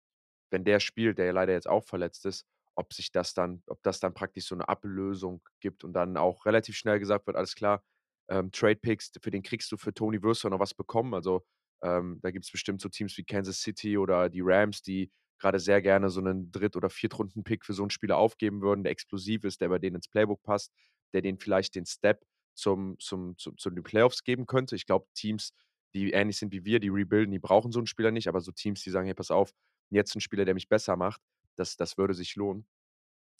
wenn 0.51 0.63
der 0.65 0.79
spielt, 0.79 1.17
der 1.17 1.27
ja 1.27 1.31
leider 1.33 1.53
jetzt 1.53 1.69
auch 1.69 1.83
verletzt 1.83 2.25
ist, 2.25 2.45
ob 2.77 2.93
sich 2.93 3.11
das 3.11 3.33
dann 3.35 3.63
ob 3.67 3.83
das 3.83 3.99
dann 4.01 4.13
praktisch 4.15 4.47
so 4.47 4.55
'ne 4.55 4.67
Ablösung 4.69 5.41
gibt 5.61 5.83
und 5.85 5.93
dann 5.93 6.17
auch 6.17 6.45
relativ 6.47 6.77
schnell 6.77 6.99
gesagt 6.99 7.27
wird: 7.27 7.37
„Alles 7.37 7.55
klar, 7.55 7.83
ähm, 8.29 8.51
Trade 8.53 8.77
Picks, 8.77 9.11
für 9.21 9.31
den 9.31 9.43
kriegst 9.43 9.71
du 9.73 9.77
für 9.77 9.93
Toney 9.93 10.23
wirst 10.23 10.43
du 10.45 10.49
noch 10.49 10.59
was 10.61 10.73
bekommen.“ 10.75 11.13
Also, 11.15 11.45
ähm, 11.83 12.19
da 12.23 12.31
gibt's 12.31 12.51
bestimmt 12.51 12.81
so 12.81 12.89
Teams 12.89 13.17
wie 13.17 13.25
Kansas 13.25 13.61
City 13.61 13.97
oder 13.97 14.29
die 14.29 14.41
Rams, 14.43 14.81
die 14.83 15.11
grade 15.39 15.59
sehr 15.59 15.81
gerne 15.83 16.09
so 16.11 16.21
'nen 16.21 16.51
Dritt 16.51 16.75
oder 16.77 16.89
Viertrunden-Pick 16.91 17.65
für 17.65 17.73
so 17.73 17.83
'n 17.83 17.89
Spieler 17.91 18.17
aufgeben 18.17 18.61
würden, 18.61 18.83
der 18.83 18.91
explosiv 18.93 19.43
ist, 19.45 19.61
der 19.61 19.69
bei 19.69 19.79
denen 19.79 19.97
ins 19.97 20.09
Playbook 20.09 20.43
passt, 20.43 20.73
der 21.13 21.21
denen 21.23 21.39
vielleicht 21.39 21.75
den 21.75 21.85
Step 21.87 22.23
zum 22.55 22.97
zum 22.99 23.37
zu 23.37 23.53
zu 23.53 23.69
den 23.71 23.83
Playoffs 23.83 24.23
geben 24.23 24.45
könnte. 24.47 24.75
Ich 24.75 24.85
glaube, 24.87 25.07
Teams, 25.15 25.53
die 25.95 26.11
ähnlich 26.11 26.37
sind 26.39 26.51
wie 26.53 26.65
wir, 26.65 26.79
die 26.81 26.89
rebuilden, 26.89 27.31
die 27.33 27.39
brauchen 27.39 27.71
so 27.71 27.79
'n 27.81 27.87
Spieler 27.87 28.11
nicht, 28.11 28.27
aber 28.29 28.41
so 28.41 28.51
Teams, 28.51 28.81
die 28.83 28.89
sagen: 28.91 29.05
„Hey, 29.07 29.15
pass 29.15 29.31
auf, 29.31 29.51
jetzt 29.91 30.15
'n 30.15 30.21
Spieler, 30.21 30.45
der 30.45 30.53
mich 30.55 30.69
besser 30.69 30.95
macht“, 30.97 31.21
das 31.57 31.77
das 31.77 31.97
würde 31.97 32.13
sich 32.15 32.35
lohnen. 32.35 32.67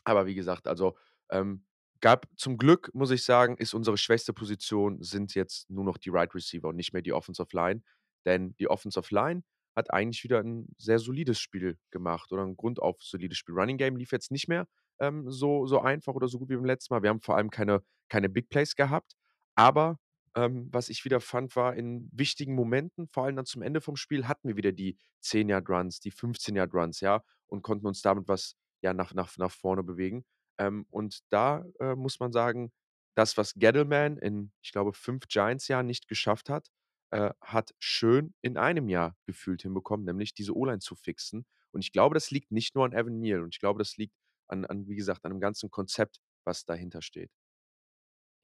Aber 0.06 0.26
wie 0.26 0.36
gesagt, 0.36 0.68
also, 0.68 0.98
ähm, 1.32 1.66
gab 2.02 2.28
zum 2.38 2.58
Glück, 2.58 2.92
muss 2.94 3.12
ich 3.12 3.24
sagen, 3.24 3.58
ist 3.58 3.74
unsere 3.74 3.98
schwächste 3.98 4.34
Position 4.34 5.02
sind 5.04 5.36
jetzt 5.36 5.70
nur 5.70 5.84
noch 5.86 5.98
die 5.98 6.14
Wide 6.14 6.34
Receiver 6.36 6.68
und 6.70 6.76
nicht 6.78 6.94
mehr 6.94 7.02
die 7.02 7.14
Offensive 7.14 7.50
Line. 7.56 7.82
Denn 8.26 8.56
die 8.58 8.70
Offensive 8.70 9.14
Line 9.14 9.44
hat 9.76 9.92
eigentlich 9.94 10.24
wieder 10.24 10.40
'n 10.42 10.68
sehr 10.78 11.00
solides 11.00 11.40
Spiel 11.40 11.78
gemacht 11.92 12.32
oder 12.32 12.44
'n 12.44 12.56
grundauf 12.58 12.98
solides 13.04 13.38
Spiel. 13.38 13.56
Running 13.56 13.78
Game 13.78 13.96
lief 13.98 14.12
jetzt 14.12 14.32
nicht 14.32 14.48
mehr, 14.48 14.68
ähm, 15.00 15.30
so 15.32 15.66
so 15.68 15.82
einfach 15.82 16.14
oder 16.16 16.28
so 16.28 16.40
gut 16.40 16.50
wie 16.50 16.56
beim 16.56 16.66
letzten 16.66 16.94
Mal. 16.94 17.04
Wir 17.04 17.10
haben 17.12 17.22
vor 17.22 17.38
allem 17.38 17.50
keine 17.52 17.84
keine 18.10 18.30
Big 18.30 18.50
Plays 18.50 18.76
gehabt, 18.76 19.14
aber, 19.56 20.00
ähm, 20.36 20.68
was 20.72 20.90
ich 20.90 21.04
wieder 21.06 21.20
fand, 21.22 21.56
war 21.56 21.76
in 21.76 22.10
wichtigen 22.14 22.56
Momenten, 22.56 23.08
vor 23.08 23.26
allem 23.26 23.36
dann 23.38 23.46
zum 23.46 23.62
Ende 23.62 23.82
vom 23.82 23.96
Spiel, 23.98 24.28
hatten 24.28 24.48
wir 24.50 24.58
wieder 24.58 24.72
die 24.72 24.98
10 25.22 25.50
Yard 25.50 25.70
Runs, 25.70 26.00
die 26.00 26.12
15 26.12 26.56
Yard 26.56 26.74
Runs, 26.74 27.02
ja, 27.02 27.24
und 27.48 27.62
konnten 27.64 27.88
uns 27.88 28.02
damit 28.02 28.28
was, 28.28 28.56
ja, 28.82 28.94
nach 28.94 29.14
nach 29.14 29.38
nach 29.38 29.52
vorne 29.52 29.84
bewegen. 29.84 30.26
Ähm, 30.60 30.86
und 30.90 31.20
da, 31.32 31.66
äh, 31.80 31.96
muss 31.96 32.20
man 32.20 32.32
sagen, 32.32 32.72
das, 33.16 33.38
was 33.38 33.54
Gettleman 33.56 34.18
in, 34.18 34.52
ich 34.62 34.72
glaube, 34.72 34.94
5 34.94 35.28
Giants-Jahren 35.28 35.86
nicht 35.88 36.08
geschafft 36.08 36.50
hat, 36.50 36.70
äh, 37.12 37.32
hat 37.42 37.74
Schön 37.80 38.34
in 38.42 38.58
einem 38.58 38.90
Jahr 38.90 39.16
gefühlt 39.26 39.62
hinbekommen, 39.64 40.06
nämlich 40.06 40.34
diese 40.34 40.56
O-Line 40.56 40.80
zu 40.80 40.96
fixen. 40.96 41.46
Und 41.72 41.82
ich 41.84 41.92
glaube, 41.92 42.14
das 42.16 42.32
liegt 42.32 42.52
nicht 42.52 42.76
nur 42.76 42.86
an 42.86 42.94
Evan 42.94 43.20
Neal 43.20 43.42
und 43.44 43.54
ich 43.56 43.60
glaube, 43.60 43.80
das 43.80 43.98
liegt 43.98 44.14
an 44.48 44.66
an, 44.66 44.88
wie 44.88 44.96
gesagt, 44.96 45.26
an 45.26 45.32
dem 45.32 45.40
ganzen 45.42 45.70
Konzept, 45.72 46.20
was 46.46 46.66
dahinter 46.66 47.02
steht. 47.02 47.32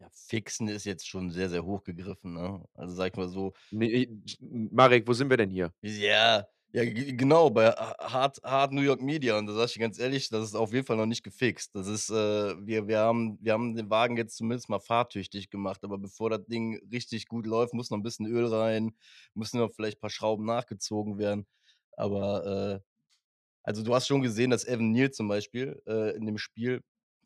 Ja, 0.02 0.10
fixen 0.12 0.68
ist 0.68 0.86
jetzt 0.86 1.08
schon 1.08 1.32
sehr, 1.32 1.50
sehr 1.50 1.64
hoch 1.66 1.84
gegriffen, 1.84 2.34
ne? 2.34 2.66
Also, 2.74 2.96
sage 2.96 3.12
ich 3.12 3.18
mal 3.18 3.30
so 3.30 3.54
Ne, 3.72 3.88
i 3.92 4.02
j 4.26 4.38
Marek, 4.72 5.08
wo 5.08 5.14
sind 5.14 5.30
wir 5.30 5.38
denn 5.38 5.50
hier? 5.50 5.74
Ja, 5.82 6.48
ja, 6.74 6.84
genau, 6.86 7.50
bei 7.52 7.70
Ha 7.72 7.96
Hard 8.00 8.40
Hard 8.44 8.74
New 8.74 8.82
York 8.82 9.02
Media 9.02 9.38
und 9.38 9.46
da 9.48 9.54
sage 9.54 9.68
ich 9.76 9.80
ganz 9.80 10.00
ehrlich, 10.00 10.30
das 10.30 10.46
ist 10.46 10.56
auf 10.56 10.74
jeden 10.74 10.86
Fall 10.88 10.98
noch 10.98 11.06
nicht 11.06 11.24
gefixt. 11.24 11.76
Das 11.76 11.88
ist, 11.88 12.10
äh 12.10 12.56
wir 12.66 12.88
wir 12.88 13.00
haben 13.00 13.38
wir 13.42 13.54
haben 13.54 13.76
den 13.76 13.90
Wagen 13.92 14.18
jetzt 14.18 14.38
zumindest 14.38 14.70
mal 14.70 14.80
fahrtüchtig 14.80 15.52
gemacht, 15.52 15.84
aber 15.84 16.00
bevor 16.00 16.32
das 16.32 16.46
Ding 16.48 16.82
richtig 16.92 17.28
gut 17.28 17.46
läuft, 17.46 17.74
muss 17.76 17.92
noch 17.92 17.98
'n 18.00 18.04
bisschen 18.04 18.26
Öl 18.26 18.48
rein, 18.48 18.96
müssen 19.36 19.60
noch 19.60 19.72
vielleicht 19.74 20.00
paar 20.02 20.10
Schrauben 20.10 20.46
nachgezogen 20.46 21.20
werden. 21.20 21.46
Aber, 21.94 22.82
äh 22.82 22.88
also, 23.64 23.84
du 23.84 23.96
hast 23.96 24.08
schon 24.08 24.22
gesehen, 24.24 24.52
dass 24.52 24.66
Evan 24.68 24.92
Neal 24.92 25.12
zum 25.12 25.28
Beispiel, 25.30 25.82
äh, 25.88 26.16
in 26.18 26.26
dem 26.28 26.38
Spiel 26.40 26.82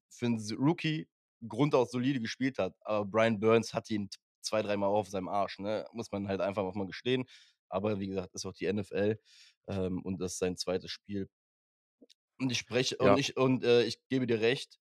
für 0.09 0.27
'n 0.27 0.37
s 0.37 0.53
Rookie 0.57 1.07
grundaus 1.47 1.91
solide 1.91 2.19
gespielt 2.21 2.59
hat, 2.59 2.75
aber 2.81 3.05
Brian 3.05 3.39
Burns 3.39 3.73
hat 3.73 3.89
ihn 3.91 4.09
zwei, 4.41 4.61
dreimal 4.63 4.89
auf 4.89 5.09
seinem 5.09 5.29
Arsch, 5.29 5.59
ne? 5.59 5.85
Muss 5.93 6.11
man 6.11 6.27
halt 6.29 6.41
einfach 6.41 6.73
mal 6.75 6.87
gestehen. 6.87 7.25
Aber 7.69 7.99
wie 7.99 8.07
gesagt, 8.07 8.33
ist 8.35 8.45
auch 8.45 8.53
die 8.53 8.67
NFL, 8.71 9.19
ähm, 9.67 10.01
und 10.03 10.19
das 10.21 10.33
ist 10.33 10.39
sein 10.39 10.57
2. 10.57 10.87
Spiel. 10.89 11.29
Und 12.39 12.51
ich 12.51 12.59
spreche 12.59 12.97
und 12.99 13.17
Ja. 13.17 13.17
ich 13.17 13.35
und, 13.37 13.63
äh, 13.63 13.83
ich 13.83 14.07
gebe 14.09 14.27
dir 14.27 14.41
recht, 14.41 14.79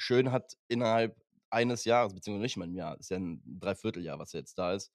Schön 0.00 0.30
hat 0.30 0.52
innerhalb 0.68 1.16
eines 1.50 1.84
Jahres, 1.84 2.14
beziehungsweise 2.14 2.42
nicht 2.42 2.56
mal 2.56 2.66
'n 2.68 2.74
Jahr, 2.74 2.98
ist 3.00 3.10
ja 3.10 3.16
'n 3.16 3.42
3/4 3.60 4.00
Jahr, 4.00 4.18
was 4.20 4.32
jetzt 4.32 4.56
da 4.58 4.74
ist, 4.74 4.92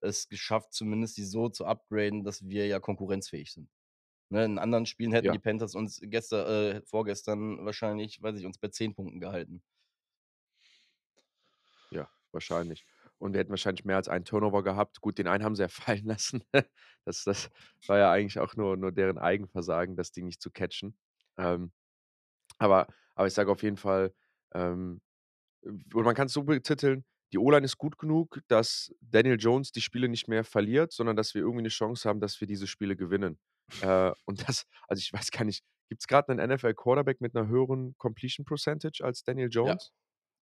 es 0.00 0.28
geschafft, 0.28 0.72
zumindest 0.74 1.16
die 1.18 1.24
so 1.24 1.48
zu 1.48 1.66
upgraden, 1.66 2.24
dass 2.24 2.46
wir 2.48 2.66
ja 2.68 2.78
konkurrenzfähig 2.80 3.52
sind. 3.52 3.70
Ne, 4.30 4.44
in 4.46 4.58
anderen 4.58 4.86
Spielen 4.86 5.12
hätten 5.12 5.30
Ja. 5.30 5.34
die 5.34 5.38
Panthers 5.40 5.74
uns 5.76 6.00
gester 6.02 6.76
äh, 6.76 6.82
vorgestern 6.86 7.64
wahrscheinlich, 7.66 8.22
weiß 8.22 8.38
ich, 8.38 8.46
uns 8.46 8.58
bei 8.58 8.68
10 8.68 8.94
Punkten 8.94 9.20
gehalten. 9.20 9.62
Ja, 11.92 12.10
wahrscheinlich. 12.32 12.84
Und 13.24 13.32
wir 13.34 13.40
hätten 13.40 13.50
wahrscheinlich 13.50 13.84
mehr 13.86 13.96
als 13.96 14.08
einen 14.08 14.24
Turnover 14.26 14.62
gehabt. 14.64 15.00
Gut, 15.00 15.18
den 15.18 15.28
einen 15.28 15.44
haben 15.44 15.56
sie 15.56 15.62
ja 15.62 15.68
fallen 15.70 16.04
lassen. 16.06 16.44
Das 17.06 17.24
das 17.24 17.50
war 17.86 17.98
ja 17.98 18.12
eigentlich 18.12 18.38
auch 18.40 18.56
nur 18.56 18.76
nur 18.76 18.92
deren 18.92 19.18
Eigenversagen, 19.18 19.96
das 19.96 20.12
Ding 20.12 20.26
nicht 20.26 20.42
zu 20.42 20.50
catchen. 20.50 20.98
Ähm, 21.38 21.72
aber 22.58 22.88
aber 23.16 23.26
ich 23.28 23.34
sage 23.34 23.50
auf 23.52 23.62
jeden 23.62 23.76
Fall, 23.78 24.14
ähm, 24.54 25.00
oder 25.94 26.04
man 26.04 26.14
kann's 26.14 26.32
so 26.32 26.44
betiteln: 26.44 27.04
Die 27.32 27.38
O-Line 27.38 27.64
ist 27.64 27.78
gut 27.78 27.98
genug, 27.98 28.40
dass 28.48 28.94
Daniel 29.00 29.38
Jones 29.40 29.72
die 29.72 29.80
Spiele 29.80 30.08
nicht 30.08 30.28
mehr 30.28 30.44
verliert, 30.44 30.92
sondern 30.92 31.16
dass 31.16 31.34
wir 31.34 31.42
irgendwie 31.42 31.62
'ne 31.62 31.68
Chance 31.68 32.08
haben, 32.08 32.20
dass 32.20 32.40
wir 32.40 32.48
diese 32.48 32.66
Spiele 32.66 32.96
gewinnen. 32.96 33.38
Äh, 33.80 34.12
und 34.26 34.48
das 34.48 34.66
also, 34.88 35.00
ich 35.00 35.12
weiß 35.12 35.30
gar 35.30 35.44
nicht, 35.44 35.64
gibt's 35.88 36.06
grad 36.08 36.28
'nen 36.28 36.38
NFL-Quarterback 36.38 37.20
mit 37.20 37.34
'ner 37.34 37.48
höheren 37.48 37.94
Completion 37.98 38.44
Percentage 38.46 39.04
als 39.04 39.24
Daniel 39.24 39.48
Ja, 39.62 39.76
Jones? 39.76 39.90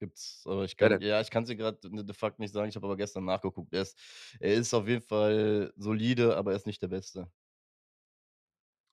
Gibt's, 0.02 0.42
aber 0.46 0.64
ich 0.64 0.76
kann 0.76 1.00
ja, 1.00 1.20
ich 1.20 1.30
kann's 1.30 1.48
dir 1.48 1.56
grad 1.56 1.84
de 1.84 2.14
facto 2.14 2.42
nicht 2.42 2.52
sagen. 2.52 2.68
Ich 2.68 2.76
habe 2.76 2.86
aber 2.86 2.96
gestern 2.96 3.24
nachgeguckt. 3.24 3.72
Er 3.74 3.82
ist 3.82 3.98
er 4.40 4.54
ist 4.54 4.74
auf 4.74 4.88
jeden 4.88 5.02
Fall 5.02 5.72
solide, 5.76 6.36
aber 6.36 6.52
er 6.52 6.56
ist 6.58 6.66
nicht 6.66 6.82
der 6.82 6.88
Beste. 6.88 7.30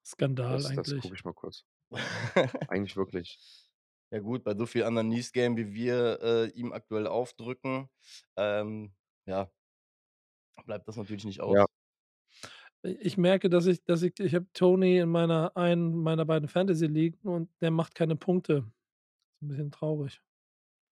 Skandal 0.05 0.66
Das 0.66 0.74
das 0.74 0.95
eigentlich. 0.95 0.95
gucke 0.95 1.16
ich 1.16 1.24
mal 1.24 1.34
kurz. 1.34 1.66
Eigentlich 2.68 2.95
wirklich. 2.97 3.39
Ja 4.12 4.20
gut, 4.20 4.43
bei 4.43 4.55
so 4.55 4.66
viel 4.66 4.84
anderen 4.84 5.10
Nice-Game, 5.10 5.55
wie 5.57 5.74
wir, 5.74 6.20
äh, 6.22 6.49
ihm 6.51 6.74
aktuell 6.74 7.07
aufdrücken, 7.07 7.89
ähm, 8.36 8.93
ja 9.26 9.51
bleibt 10.66 10.88
das 10.88 10.95
natürlich 10.97 11.26
nicht 11.26 11.41
Ja. 11.45 11.66
aus. 11.66 11.68
I 12.86 12.97
ich 13.01 13.18
merke, 13.18 13.49
dass 13.49 13.66
ich 13.68 13.84
dass 13.84 14.01
ich 14.03 14.20
ich 14.20 14.34
habe 14.36 14.47
Toney 14.53 14.99
in 14.99 15.10
meiner 15.10 15.55
einen 15.57 15.95
meiner 16.01 16.26
beiden 16.26 16.47
Fantasy-Ligen 16.47 17.28
und 17.28 17.49
der 17.62 17.72
macht 17.72 17.93
keine 17.95 18.16
Punkte. 18.16 18.66
Ist 19.38 19.43
'n 19.43 19.47
bisschen 19.49 19.72
traurig. 19.72 20.22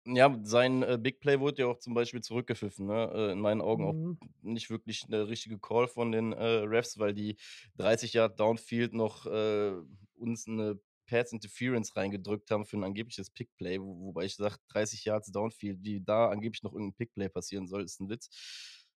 Ja, 0.08 0.38
sein, 0.44 0.84
äh, 0.84 1.00
Big 1.02 1.20
Play 1.20 1.40
wurde 1.40 1.64
ja 1.64 1.68
auch 1.68 1.80
zum 1.80 1.96
Beispiel 1.96 2.22
zurückgepfiffen, 2.22 2.86
ne? 2.86 3.10
Äh, 3.12 3.32
in 3.32 3.40
meinen 3.40 3.60
Augen 3.62 3.86
auch 3.86 3.96
Mhm. 3.96 4.18
nicht 4.44 4.70
wirklich 4.70 5.08
'ne 5.08 5.28
richtige 5.28 5.58
Call 5.58 5.88
von 5.88 6.12
den, 6.12 6.32
äh, 6.32 6.44
Refs, 6.46 7.00
weil 7.00 7.16
die 7.16 7.38
30 7.76 8.14
Yard 8.14 8.40
Downfield 8.40 8.94
noch, 8.94 9.26
äh, 9.26 9.74
uns 10.14 10.46
'ne 10.46 10.80
Pass 11.08 11.32
Interference 11.34 11.96
reingedrückt 11.96 12.52
haben 12.52 12.66
für 12.66 12.78
'n 12.78 12.84
angebliches 12.84 13.32
Pick 13.32 13.56
Play, 13.56 13.80
wo 13.82 14.00
wobei 14.06 14.26
ich 14.26 14.36
sage, 14.36 14.58
30 14.68 15.06
Yards 15.06 15.32
Downfield, 15.32 15.80
wie 15.84 16.02
da 16.02 16.30
angeblich 16.30 16.62
noch 16.62 16.74
irgend 16.74 16.94
'n 16.94 16.96
Pick 16.98 17.14
Play 17.16 17.30
passieren 17.30 17.66
soll, 17.68 17.84
ist 17.84 18.00
'n 18.00 18.08
Witz. 18.10 18.30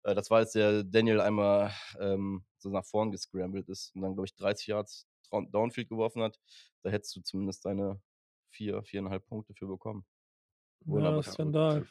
Äh, 0.03 0.13
das 0.13 0.29
war, 0.29 0.37
als 0.39 0.51
der 0.51 0.83
Daniel 0.83 1.21
einmal, 1.21 1.71
ähm, 1.99 2.45
so 2.59 2.69
nach 2.69 2.85
vorn 2.85 3.09
gescrambled 3.11 3.67
ist 3.67 3.95
und 3.95 4.01
dann, 4.03 4.13
glaube 4.13 4.27
ich, 4.27 4.35
30 4.35 4.67
Yards 4.67 5.07
Down 5.31 5.51
Downfield 5.51 5.89
geworfen 5.89 6.21
hat. 6.21 6.39
Da 6.83 6.91
hättest 6.91 7.15
du 7.15 7.21
zumindest 7.21 7.65
deine 7.65 7.99
4, 8.51 8.83
4,5 8.83 9.25
Punkte 9.27 9.53
für 9.55 9.65
bekommen. 9.67 10.05
Wurden 10.85 11.05
Ja. 11.05 11.23
Skandal. 11.23 11.85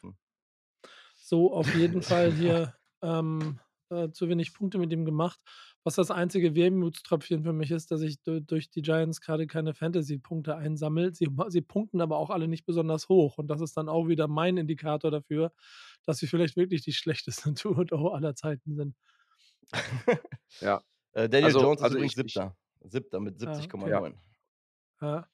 So, 1.14 1.52
auf 1.52 1.66
jeden 1.74 2.02
Fall 2.02 2.32
hier, 2.32 2.74
ähm, 3.02 3.60
äh, 3.90 4.10
zu 4.10 4.28
wenig 4.28 4.52
Punkte 4.54 4.78
mit 4.78 4.92
ihm 4.92 5.04
gemacht. 5.04 5.40
Was 5.84 5.94
das 5.94 6.10
einzige 6.10 6.54
Wermutströpfchen 6.54 7.44
für 7.44 7.52
mich 7.52 7.70
ist, 7.70 7.90
dass 7.90 8.02
ich 8.02 8.20
du 8.22 8.42
durch 8.42 8.70
die 8.70 8.82
Giants 8.82 9.20
grade 9.20 9.46
keine 9.46 9.72
Fantasy-Punkte 9.74 10.56
einsammle. 10.56 11.14
Sie 11.14 11.28
sie 11.48 11.62
punkten 11.62 12.00
aber 12.02 12.18
auch 12.18 12.30
alle 12.30 12.48
nicht 12.48 12.66
besonders 12.66 13.08
hoch 13.08 13.38
und 13.38 13.48
das 13.48 13.60
ist 13.62 13.76
dann 13.76 13.88
auch 13.88 14.08
wieder 14.08 14.28
mein 14.28 14.56
Indikator 14.58 15.10
dafür, 15.10 15.52
dass 16.04 16.18
sie 16.18 16.26
vielleicht 16.26 16.56
wirklich 16.56 16.82
die 16.82 16.92
schlechtesten 16.92 17.54
Two 17.54 17.74
and 17.74 17.92
O 17.92 18.08
aller 18.08 18.34
Zeiten 18.34 18.74
sind. 18.74 18.94
Ja. 20.60 20.82
Äh, 21.12 21.28
Daniel 21.28 21.44
Also 21.46 21.60
Jones 21.60 21.80
ist 21.80 21.84
also, 21.84 21.96
übrigens 21.96 22.16
ich 22.16 22.34
7. 22.34 22.52
7. 22.82 23.22
mit 23.22 23.34
Ah, 23.36 23.54
siebzig 23.54 23.68
Komma 23.70 23.84
okay. 23.84 23.92
Ja. 23.92 24.00
neun. 24.00 24.20
Ja. 25.00 25.28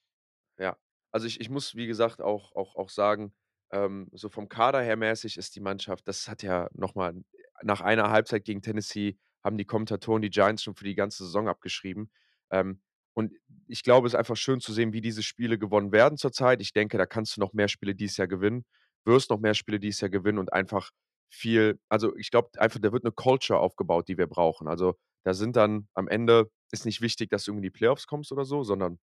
Ja. 0.59 0.77
Also, 1.11 1.27
ich 1.27 1.41
ich 1.41 1.51
muss, 1.51 1.75
wie 1.75 1.87
gesagt, 1.87 2.21
auch 2.21 2.55
auch 2.55 2.77
auch 2.77 2.91
sagen, 2.91 3.33
ähm, 3.75 4.09
so 4.13 4.29
vom 4.29 4.49
Kader 4.49 4.81
her 4.83 4.97
mäßig 4.97 5.37
ist 5.37 5.57
die 5.57 5.61
Mannschaft 5.61 6.09
das 6.09 6.29
hat 6.29 6.43
ja 6.43 6.69
noch 6.73 6.95
mal 6.95 7.15
nach 7.63 7.81
einer 7.81 8.11
Halbzeit 8.11 8.45
gegen 8.45 8.63
Tennessee 8.63 9.19
haben 9.45 9.59
die 9.59 9.67
Kommentatoren 9.67 10.23
die 10.23 10.31
Giants 10.31 10.63
schon 10.63 10.75
für 10.75 10.85
die 10.85 10.95
ganze 10.95 11.25
Saison 11.25 11.49
abgeschrieben. 11.49 12.11
Ähm, 12.51 12.81
und 13.13 13.33
ich 13.69 13.83
glaube, 13.83 14.07
es 14.07 14.15
ist 14.15 14.19
einfach 14.19 14.37
schön 14.37 14.61
zu 14.61 14.73
sehen, 14.73 14.93
wie 14.93 15.01
diese 15.01 15.23
Spiele 15.23 15.59
gewonnen 15.59 15.93
werden 15.93 16.19
zurzeit. 16.19 16.61
Ich 16.61 16.73
denke, 16.73 16.99
da 16.99 17.07
kannst 17.07 17.37
du 17.37 17.41
noch 17.41 17.53
mehr 17.53 17.69
Spiele 17.69 17.95
dieses 17.95 18.17
Jahr 18.17 18.27
gewinnen, 18.27 18.65
wirst 19.05 19.31
noch 19.31 19.39
mehr 19.39 19.55
Spiele 19.55 19.79
dieses 19.79 20.01
Jahr 20.01 20.09
gewinnen 20.11 20.39
und 20.39 20.53
einfach 20.53 20.91
viel, 21.31 21.79
also 21.89 22.17
ich 22.17 22.31
glaube 22.31 22.51
einfach, 22.59 22.81
da 22.81 22.93
wird 22.93 23.05
eine 23.05 23.13
Culture 23.13 23.61
aufgebaut, 23.61 24.09
die 24.09 24.19
wir 24.19 24.27
brauchen. 24.27 24.67
Also 24.67 24.97
da 25.25 25.35
sind 25.35 25.57
dann 25.57 25.89
am 25.95 26.09
Ende, 26.09 26.51
ist 26.73 26.87
nicht 26.87 27.03
wichtig, 27.03 27.31
dass 27.31 27.45
du 27.45 27.53
irgendwie 27.53 27.67
in 27.69 27.73
die 27.73 27.79
Playoffs 27.79 28.07
kommst 28.07 28.33
oder 28.33 28.45
so, 28.45 28.65
sondern 28.65 28.99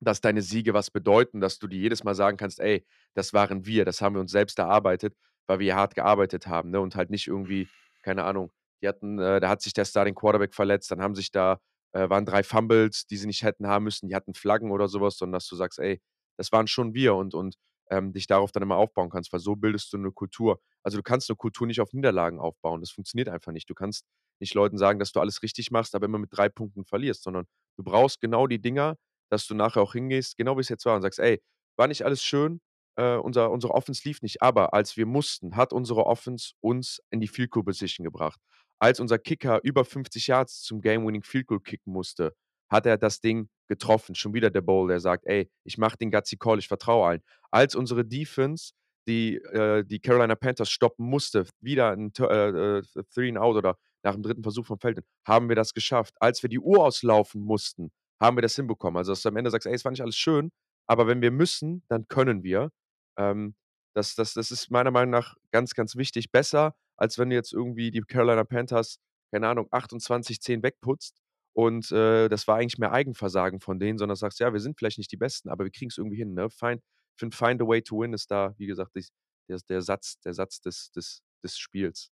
dass 0.00 0.20
deine 0.20 0.42
Siege 0.42 0.74
was 0.74 0.90
bedeuten, 0.90 1.40
dass 1.40 1.58
du 1.58 1.66
dir 1.66 1.78
jedes 1.80 2.04
Mal 2.04 2.14
sagen 2.14 2.36
kannst, 2.36 2.60
ey, 2.60 2.84
das 3.14 3.32
waren 3.32 3.66
wir, 3.66 3.84
das 3.84 4.00
haben 4.00 4.14
wir 4.14 4.20
uns 4.20 4.32
selbst 4.32 4.58
erarbeitet, 4.58 5.14
weil 5.46 5.58
wir 5.60 5.76
hart 5.76 5.94
gearbeitet 5.94 6.46
haben, 6.46 6.70
ne? 6.70 6.80
Und 6.80 6.96
halt 6.96 7.10
nicht 7.10 7.26
irgendwie, 7.26 7.68
keine 8.02 8.24
Ahnung, 8.24 8.52
die 8.82 8.88
hatten, 8.88 9.18
äh, 9.18 9.40
da 9.40 9.48
hat 9.48 9.62
sich 9.62 9.72
der 9.72 9.84
Starting 9.84 10.14
Quarterback 10.14 10.54
verletzt, 10.54 10.90
dann 10.90 11.00
haben 11.02 11.14
sich 11.14 11.30
da, 11.30 11.58
äh, 11.92 12.08
waren 12.10 12.26
drei 12.26 12.42
Fumbles, 12.42 13.06
die 13.06 13.16
sie 13.16 13.26
nicht 13.26 13.42
hätten 13.42 13.66
haben 13.66 13.84
müssen, 13.84 14.08
die 14.08 14.14
hatten 14.16 14.34
Flaggen 14.34 14.70
oder 14.70 14.88
sowas, 14.88 15.16
sondern 15.16 15.34
dass 15.34 15.48
du 15.48 15.56
sagst, 15.56 15.78
ey, 15.78 16.00
das 16.36 16.52
waren 16.52 16.66
schon 16.66 16.94
wir 16.94 17.14
und, 17.14 17.34
und 17.34 17.56
ähm, 17.90 18.12
dich 18.12 18.26
darauf 18.26 18.52
dann 18.52 18.62
immer 18.62 18.76
aufbauen 18.76 19.10
kannst, 19.10 19.32
weil 19.32 19.40
so 19.40 19.56
bildest 19.56 19.92
du 19.92 19.98
eine 19.98 20.10
Kultur. 20.12 20.60
Also 20.82 20.98
du 20.98 21.02
kannst 21.02 21.30
eine 21.30 21.36
Kultur 21.36 21.66
nicht 21.66 21.80
auf 21.80 21.92
Niederlagen 21.92 22.40
aufbauen. 22.40 22.80
Das 22.80 22.90
funktioniert 22.90 23.28
einfach 23.28 23.52
nicht. 23.52 23.68
Du 23.68 23.74
kannst 23.74 24.04
nicht 24.40 24.54
Leuten 24.54 24.78
sagen, 24.78 24.98
dass 24.98 25.12
du 25.12 25.20
alles 25.20 25.42
richtig 25.42 25.70
machst, 25.70 25.94
aber 25.94 26.06
immer 26.06 26.18
mit 26.18 26.30
drei 26.32 26.48
Punkten 26.48 26.84
verlierst, 26.84 27.22
sondern 27.22 27.46
du 27.76 27.84
brauchst 27.84 28.20
genau 28.20 28.46
die 28.46 28.60
Dinger, 28.60 28.96
dass 29.34 29.46
du 29.46 29.54
nachher 29.54 29.82
auch 29.82 29.92
hingehst, 29.92 30.36
genau 30.36 30.56
wie 30.56 30.60
es 30.60 30.68
jetzt 30.68 30.84
war 30.86 30.96
und 30.96 31.02
sagst, 31.02 31.18
ey, 31.18 31.42
war 31.76 31.88
nicht 31.88 32.04
alles 32.04 32.22
schön, 32.22 32.60
äh, 32.96 33.16
unser, 33.16 33.50
unsere 33.50 33.74
Offense 33.74 34.02
lief 34.04 34.22
nicht, 34.22 34.42
aber 34.42 34.72
als 34.72 34.96
wir 34.96 35.06
mussten, 35.06 35.56
hat 35.56 35.72
unsere 35.72 36.06
Offense 36.06 36.52
uns 36.60 37.00
in 37.10 37.20
die 37.20 37.28
Field 37.28 37.50
Goal 37.50 37.64
Position 37.64 38.04
gebracht. 38.04 38.40
Als 38.78 39.00
unser 39.00 39.18
Kicker 39.18 39.60
über 39.62 39.84
50 39.84 40.26
Yards 40.26 40.62
zum 40.62 40.80
Game-Winning 40.80 41.22
Field 41.22 41.46
Goal 41.46 41.60
kicken 41.60 41.92
musste, 41.92 42.34
hat 42.70 42.86
er 42.86 42.98
das 42.98 43.20
Ding 43.20 43.48
getroffen. 43.68 44.14
Schon 44.14 44.34
wieder 44.34 44.50
der 44.50 44.60
Bowl, 44.60 44.88
der 44.88 45.00
sagt, 45.00 45.26
ey, 45.26 45.50
ich 45.64 45.78
mache 45.78 45.96
den 45.96 46.10
Gutsy 46.10 46.36
Call, 46.36 46.58
ich 46.58 46.68
vertraue 46.68 47.06
allen. 47.06 47.22
Als 47.50 47.74
unsere 47.74 48.04
Defense 48.04 48.72
die, 49.06 49.36
äh, 49.36 49.84
die 49.84 50.00
Carolina 50.00 50.34
Panthers 50.34 50.70
stoppen 50.70 51.06
musste, 51.06 51.46
wieder 51.60 51.92
ein 51.92 52.12
äh, 52.18 52.78
äh, 52.78 52.82
Three 53.12 53.28
and 53.28 53.38
Out 53.38 53.56
oder 53.56 53.76
nach 54.02 54.14
dem 54.14 54.22
dritten 54.22 54.42
Versuch 54.42 54.66
vom 54.66 54.78
Feld, 54.78 55.00
haben 55.26 55.48
wir 55.48 55.56
das 55.56 55.74
geschafft. 55.74 56.14
Als 56.20 56.42
wir 56.42 56.48
die 56.48 56.58
Uhr 56.58 56.84
auslaufen 56.84 57.42
mussten, 57.42 57.90
haben 58.24 58.36
wir 58.36 58.42
das 58.42 58.56
hinbekommen. 58.56 58.96
Also, 58.96 59.12
dass 59.12 59.22
du 59.22 59.28
am 59.28 59.36
Ende 59.36 59.50
sagst, 59.50 59.66
ey, 59.66 59.74
es 59.74 59.84
war 59.84 59.92
nicht 59.92 60.02
alles 60.02 60.16
schön, 60.16 60.50
aber 60.86 61.06
wenn 61.06 61.22
wir 61.22 61.30
müssen, 61.30 61.82
dann 61.88 62.08
können 62.08 62.42
wir. 62.42 62.70
Ähm, 63.18 63.54
das, 63.94 64.14
das, 64.14 64.34
das 64.34 64.50
ist 64.50 64.70
meiner 64.70 64.90
Meinung 64.90 65.10
nach 65.10 65.36
ganz, 65.52 65.74
ganz 65.74 65.96
wichtig. 65.96 66.32
Besser, 66.32 66.74
als 66.96 67.18
wenn 67.18 67.30
du 67.30 67.36
jetzt 67.36 67.52
irgendwie 67.52 67.90
die 67.90 68.00
Carolina 68.00 68.44
Panthers, 68.44 68.98
keine 69.32 69.48
Ahnung, 69.48 69.68
28-10 69.70 70.62
wegputzt 70.62 71.20
und 71.54 71.90
äh, 71.92 72.28
das 72.28 72.48
war 72.48 72.56
eigentlich 72.56 72.78
mehr 72.78 72.92
Eigenversagen 72.92 73.60
von 73.60 73.78
denen, 73.78 73.98
sondern 73.98 74.16
sagst, 74.16 74.40
ja, 74.40 74.52
wir 74.52 74.60
sind 74.60 74.76
vielleicht 74.76 74.98
nicht 74.98 75.12
die 75.12 75.16
Besten, 75.16 75.48
aber 75.48 75.64
wir 75.64 75.70
kriegen 75.70 75.90
es 75.90 75.98
irgendwie 75.98 76.16
hin. 76.16 76.34
Ne? 76.34 76.50
Find, 76.50 76.82
ich 76.82 77.20
finde, 77.20 77.36
find 77.36 77.62
a 77.62 77.66
way 77.66 77.80
to 77.80 78.00
win 78.00 78.12
ist 78.12 78.30
da, 78.30 78.54
wie 78.58 78.66
gesagt, 78.66 78.96
die, 78.96 79.06
der, 79.48 79.60
der 79.68 79.82
Satz, 79.82 80.18
der 80.20 80.34
Satz 80.34 80.60
des, 80.60 80.90
des, 80.90 81.22
des 81.44 81.56
Spiels. 81.56 82.10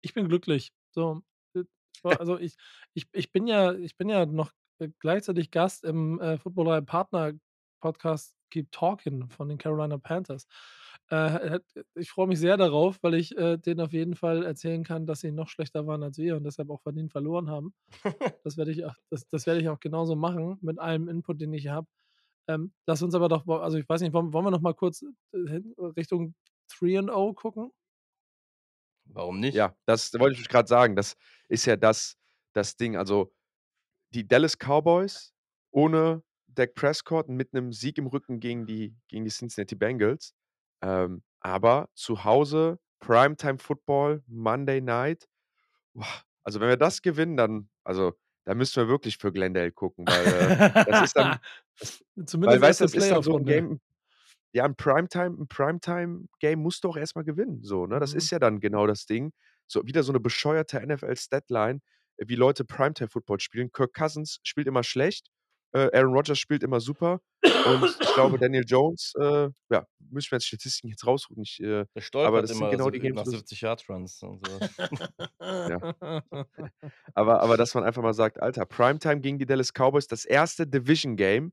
Ich 0.00 0.14
bin 0.14 0.28
glücklich. 0.28 0.72
So, 0.92 1.22
also 2.04 2.38
ich, 2.38 2.56
ich, 2.94 3.06
ich 3.12 3.32
bin 3.32 3.46
ja, 3.46 3.74
ich 3.74 3.96
bin 3.96 4.08
ja 4.08 4.26
noch 4.26 4.52
äh, 4.78 4.88
gleichzeitig 4.98 5.50
Gast 5.50 5.84
im 5.84 6.20
äh, 6.20 6.38
Footballer 6.38 6.82
Partner 6.82 7.32
Podcast 7.80 8.36
Keep 8.50 8.72
Talking 8.72 9.28
von 9.28 9.48
den 9.48 9.58
Carolina 9.58 9.98
Panthers. 9.98 10.46
Äh, 11.10 11.60
ich 11.94 12.10
freue 12.10 12.26
mich 12.26 12.38
sehr 12.38 12.56
darauf, 12.56 12.98
weil 13.02 13.14
ich 13.14 13.36
äh, 13.36 13.56
denen 13.56 13.80
auf 13.80 13.92
jeden 13.92 14.14
Fall 14.14 14.44
erzählen 14.44 14.84
kann, 14.84 15.06
dass 15.06 15.20
sie 15.20 15.32
noch 15.32 15.48
schlechter 15.48 15.86
waren 15.86 16.02
als 16.02 16.18
wir 16.18 16.36
und 16.36 16.44
deshalb 16.44 16.70
auch 16.70 16.80
verdient 16.82 17.10
verloren 17.10 17.50
haben. 17.50 17.74
das 18.44 18.56
werde 18.56 18.70
ich, 18.70 18.84
auch, 18.84 18.94
das, 19.10 19.26
das 19.28 19.46
werde 19.46 19.60
ich 19.60 19.68
auch 19.68 19.80
genauso 19.80 20.14
machen 20.16 20.58
mit 20.60 20.78
allem 20.78 21.08
Input, 21.08 21.40
den 21.40 21.52
ich 21.52 21.68
habe. 21.68 21.86
Ähm, 22.48 22.72
lass 22.86 23.02
uns 23.02 23.14
aber 23.14 23.28
doch, 23.28 23.46
also 23.46 23.78
ich 23.78 23.88
weiß 23.88 24.00
nicht, 24.00 24.12
wollen, 24.12 24.32
wollen 24.32 24.46
wir 24.46 24.50
noch 24.50 24.60
mal 24.60 24.74
kurz 24.74 25.02
äh, 25.32 25.60
Richtung 25.96 26.34
3-0 26.70 27.34
gucken? 27.34 27.72
Warum 29.12 29.40
nicht? 29.40 29.54
Ja, 29.54 29.74
das 29.86 30.12
wollte 30.14 30.40
ich 30.40 30.48
gerade 30.48 30.68
sagen. 30.68 30.96
Das 30.96 31.16
ist 31.48 31.66
ja 31.66 31.76
das, 31.76 32.16
das 32.52 32.76
Ding. 32.76 32.96
Also 32.96 33.32
die 34.14 34.26
Dallas 34.26 34.56
Cowboys 34.56 35.32
ohne 35.70 36.22
Dak 36.48 36.74
Prescott 36.74 37.28
mit 37.28 37.54
einem 37.54 37.72
Sieg 37.72 37.98
im 37.98 38.06
Rücken 38.06 38.40
gegen 38.40 38.66
die, 38.66 38.94
gegen 39.08 39.24
die 39.24 39.30
Cincinnati 39.30 39.74
Bengals. 39.74 40.34
Ähm, 40.82 41.22
aber 41.40 41.88
zu 41.94 42.24
Hause 42.24 42.78
Primetime 43.00 43.58
Football, 43.58 44.22
Monday 44.26 44.80
Night. 44.80 45.28
Also 46.42 46.60
wenn 46.60 46.68
wir 46.68 46.76
das 46.76 47.02
gewinnen, 47.02 47.36
dann, 47.36 47.68
also 47.84 48.14
da 48.44 48.54
müssen 48.54 48.76
wir 48.76 48.88
wirklich 48.88 49.18
für 49.18 49.32
Glendale 49.32 49.72
gucken, 49.72 50.06
weil 50.06 50.26
äh, 50.26 50.84
das 50.90 51.04
ist 51.04 51.16
dann, 51.16 51.38
das, 51.78 52.04
Zumindest 52.26 52.60
weil 52.60 52.68
weißt 52.68 52.80
das 52.80 52.94
ist 52.94 53.10
dann 53.10 53.22
so 53.22 53.36
ein. 53.36 53.44
Game, 53.44 53.80
ja, 54.52 54.64
ein 54.64 54.74
Primetime, 54.76 55.36
ein 55.40 55.46
Primetime-Game 55.48 56.58
musst 56.60 56.84
du 56.84 56.88
auch 56.88 56.96
erstmal 56.96 57.24
gewinnen. 57.24 57.62
So, 57.62 57.86
ne? 57.86 58.00
Das 58.00 58.12
Mhm. 58.12 58.18
ist 58.18 58.30
ja 58.30 58.38
dann 58.38 58.60
genau 58.60 58.86
das 58.86 59.06
Ding. 59.06 59.32
So, 59.66 59.84
wieder 59.86 60.02
so 60.02 60.12
eine 60.12 60.20
bescheuerte 60.20 60.80
NFL-Statline, 60.84 61.80
äh, 62.16 62.24
wie 62.28 62.34
Leute 62.34 62.64
Primetime-Football 62.64 63.40
spielen. 63.40 63.70
Kirk 63.72 63.94
Cousins 63.94 64.40
spielt 64.42 64.66
immer 64.66 64.82
schlecht, 64.82 65.28
äh, 65.72 65.88
Aaron 65.96 66.12
Rodgers 66.14 66.38
spielt 66.38 66.62
immer 66.64 66.80
super. 66.80 67.20
Und 67.42 67.84
ich 68.00 68.14
glaube, 68.14 68.38
Daniel 68.48 68.64
Jones, 68.66 69.12
äh, 69.20 69.48
ja, 69.70 69.86
müssen 70.00 70.30
wir 70.32 70.36
jetzt 70.36 70.46
Statistiken 70.48 70.88
jetzt 70.88 71.06
raussuchen. 71.06 71.42
Ich, 71.44 71.60
äh, 71.60 71.84
Der 71.94 72.00
stolpert 72.00 72.26
aber 72.28 72.40
das 72.42 72.50
sind 72.50 72.58
immer 72.58 72.70
genau 72.70 72.84
so 72.84 72.90
die 72.90 72.98
nach 72.98 73.04
Games, 73.04 73.22
das- 73.22 73.30
70 73.30 73.60
Yard 73.60 73.88
Runs 73.88 74.20
und 74.22 74.44
so. 74.46 74.58
aber, 77.14 77.40
aber 77.42 77.56
dass 77.56 77.74
man 77.74 77.84
einfach 77.84 78.02
mal 78.02 78.14
sagt, 78.14 78.40
Alter, 78.42 78.66
Primetime 78.66 79.20
gegen 79.20 79.38
die 79.38 79.46
Dallas 79.46 79.72
Cowboys, 79.72 80.06
das 80.06 80.24
erste 80.24 80.66
Division-Game 80.66 81.52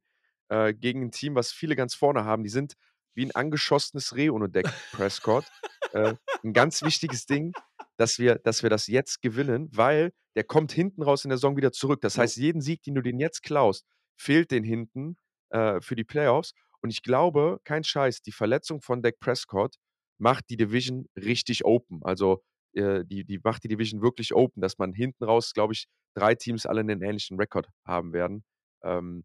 äh, 0.50 0.74
gegen 0.74 1.04
ein 1.04 1.12
Team, 1.12 1.36
was 1.36 1.52
viele 1.52 1.76
ganz 1.76 1.96
vorne 1.96 2.26
haben. 2.26 2.44
Die 2.44 2.50
sind 2.50 2.74
wie 3.16 3.26
ein 3.26 3.36
angeschossenes 3.36 4.16
Reh 4.16 4.30
ohne 4.30 4.50
Deck 4.50 4.68
Prescott. 4.92 5.46
äh, 5.94 6.14
ein 6.44 6.54
ganz 6.54 6.82
wichtiges 6.84 7.26
Ding, 7.26 7.54
dass 7.98 8.20
wir, 8.20 8.36
dass 8.36 8.64
wir 8.64 8.70
das 8.70 8.88
jetzt 8.88 9.22
gewinnen, 9.22 9.70
weil 9.74 10.12
der 10.36 10.44
kommt 10.44 10.72
hinten 10.72 11.02
raus 11.02 11.26
in 11.26 11.30
der 11.30 11.38
Saison 11.38 11.58
wieder 11.58 11.72
zurück. 11.72 12.02
Das 12.02 12.18
heißt, 12.18 12.38
jeden 12.38 12.62
Sieg, 12.62 12.84
den 12.84 12.96
du 12.96 13.02
den 13.02 13.20
jetzt 13.20 13.42
klaust, 13.42 13.86
fehlt 14.16 14.52
den 14.52 14.64
hinten 14.64 15.18
äh, 15.50 15.82
für 15.82 15.96
die 15.96 16.04
Playoffs. 16.04 16.54
Und 16.82 16.92
ich 16.92 17.02
glaube, 17.02 17.60
kein 17.64 17.84
Scheiß, 17.84 18.22
die 18.22 18.32
Verletzung 18.32 18.82
von 18.82 19.02
Dak 19.02 19.20
Prescott 19.20 19.76
macht 20.20 20.50
die 20.50 20.58
Division 20.58 21.08
richtig 21.16 21.66
open. 21.66 22.02
Also 22.04 22.44
äh, 22.74 23.04
die, 23.04 23.26
die 23.26 23.40
macht 23.44 23.64
die 23.64 23.68
Division 23.68 24.02
wirklich 24.02 24.34
open, 24.34 24.62
dass 24.62 24.78
man 24.78 24.94
hinten 24.94 25.24
raus, 25.24 25.54
glaube 25.54 25.74
ich, 25.74 25.88
drei 26.16 26.36
Teams 26.36 26.66
alle 26.66 26.82
einen 26.82 27.02
ähnlichen 27.02 27.38
Rekord 27.40 27.68
haben 27.86 28.14
werden. 28.14 28.44
Ähm, 28.84 29.24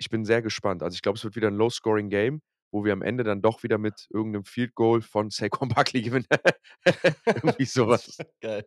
ich 0.00 0.08
bin 0.10 0.24
sehr 0.24 0.40
gespannt. 0.42 0.82
Also 0.82 0.94
ich 0.94 1.02
glaube, 1.02 1.16
es 1.18 1.24
wird 1.24 1.36
wieder 1.36 1.48
ein 1.48 1.54
Low-Scoring-Game, 1.56 2.40
wo 2.72 2.84
wir 2.84 2.92
am 2.92 3.02
Ende 3.02 3.22
dann 3.22 3.42
doch 3.42 3.62
wieder 3.62 3.78
mit 3.78 4.06
irgendeinem 4.10 4.44
Field 4.44 4.74
Goal 4.74 5.02
von 5.02 5.28
Saquon 5.30 5.68
Barkley 5.74 6.02
gewinnen. 6.02 6.26
Irgendwie 7.26 7.64
sowas. 7.66 8.16
Geil. 8.40 8.64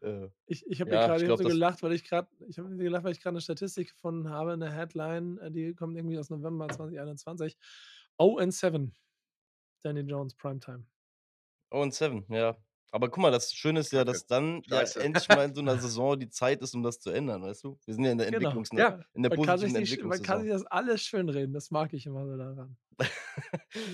Äh, 0.00 0.28
Ich, 0.46 0.64
ich 0.66 0.80
habe 0.80 0.90
Ja, 0.92 1.06
gerade 1.08 1.26
so 1.26 1.36
das- 1.36 1.46
gelacht, 1.46 1.82
weil 1.82 1.92
ich 1.92 2.04
gerade, 2.04 2.28
ich 2.48 2.58
habe 2.58 2.74
gelacht, 2.76 3.04
weil 3.04 3.12
ich 3.12 3.20
gerade 3.20 3.34
eine 3.34 3.40
Statistik 3.40 3.88
gefunden 3.88 4.30
habe, 4.30 4.52
eine 4.52 4.72
Headline, 4.72 5.38
äh, 5.38 5.50
die 5.50 5.74
kommt 5.74 5.96
irgendwie 5.96 6.18
aus 6.18 6.30
November 6.30 6.68
2021. 6.68 7.56
0 8.18 8.40
and 8.42 8.54
7. 8.54 8.94
Danny 9.82 10.00
Jones 10.00 10.34
Primetime. 10.34 10.86
Oh, 11.70 11.82
und 11.82 11.92
Seven, 11.92 12.24
ja. 12.28 12.56
Aber 12.94 13.08
guck 13.08 13.22
mal, 13.22 13.32
das 13.32 13.52
Schöne 13.52 13.80
ist 13.80 13.90
ja, 13.90 14.04
dass 14.04 14.24
dann 14.24 14.62
ja 14.66 14.80
endlich 14.82 15.28
mal 15.28 15.46
in 15.46 15.54
so 15.54 15.60
einer 15.62 15.76
Saison 15.78 16.16
die 16.16 16.28
Zeit 16.28 16.62
ist, 16.62 16.74
um 16.76 16.84
das 16.84 17.00
zu 17.00 17.10
ändern, 17.10 17.42
weißt 17.42 17.64
du? 17.64 17.76
Wir 17.84 17.92
sind 17.94 18.04
ja 18.04 18.12
in 18.12 18.18
der 18.18 18.28
Genau. 18.30 18.50
Entwicklungs 18.50 18.68
Ja. 18.72 19.00
in 19.14 19.22
der 19.24 19.36
Man 19.36 19.44
kann, 19.44 19.58
sich 19.58 19.72
positiven 19.72 19.80
nicht, 19.80 20.04
man 20.04 20.22
kann 20.22 20.42
sich 20.42 20.50
das 20.52 20.64
alles 20.66 21.02
schönreden, 21.02 21.52
das 21.52 21.72
mag 21.72 21.92
ich 21.92 22.06
immer 22.06 22.24
so 22.24 22.36
daran. 22.36 22.76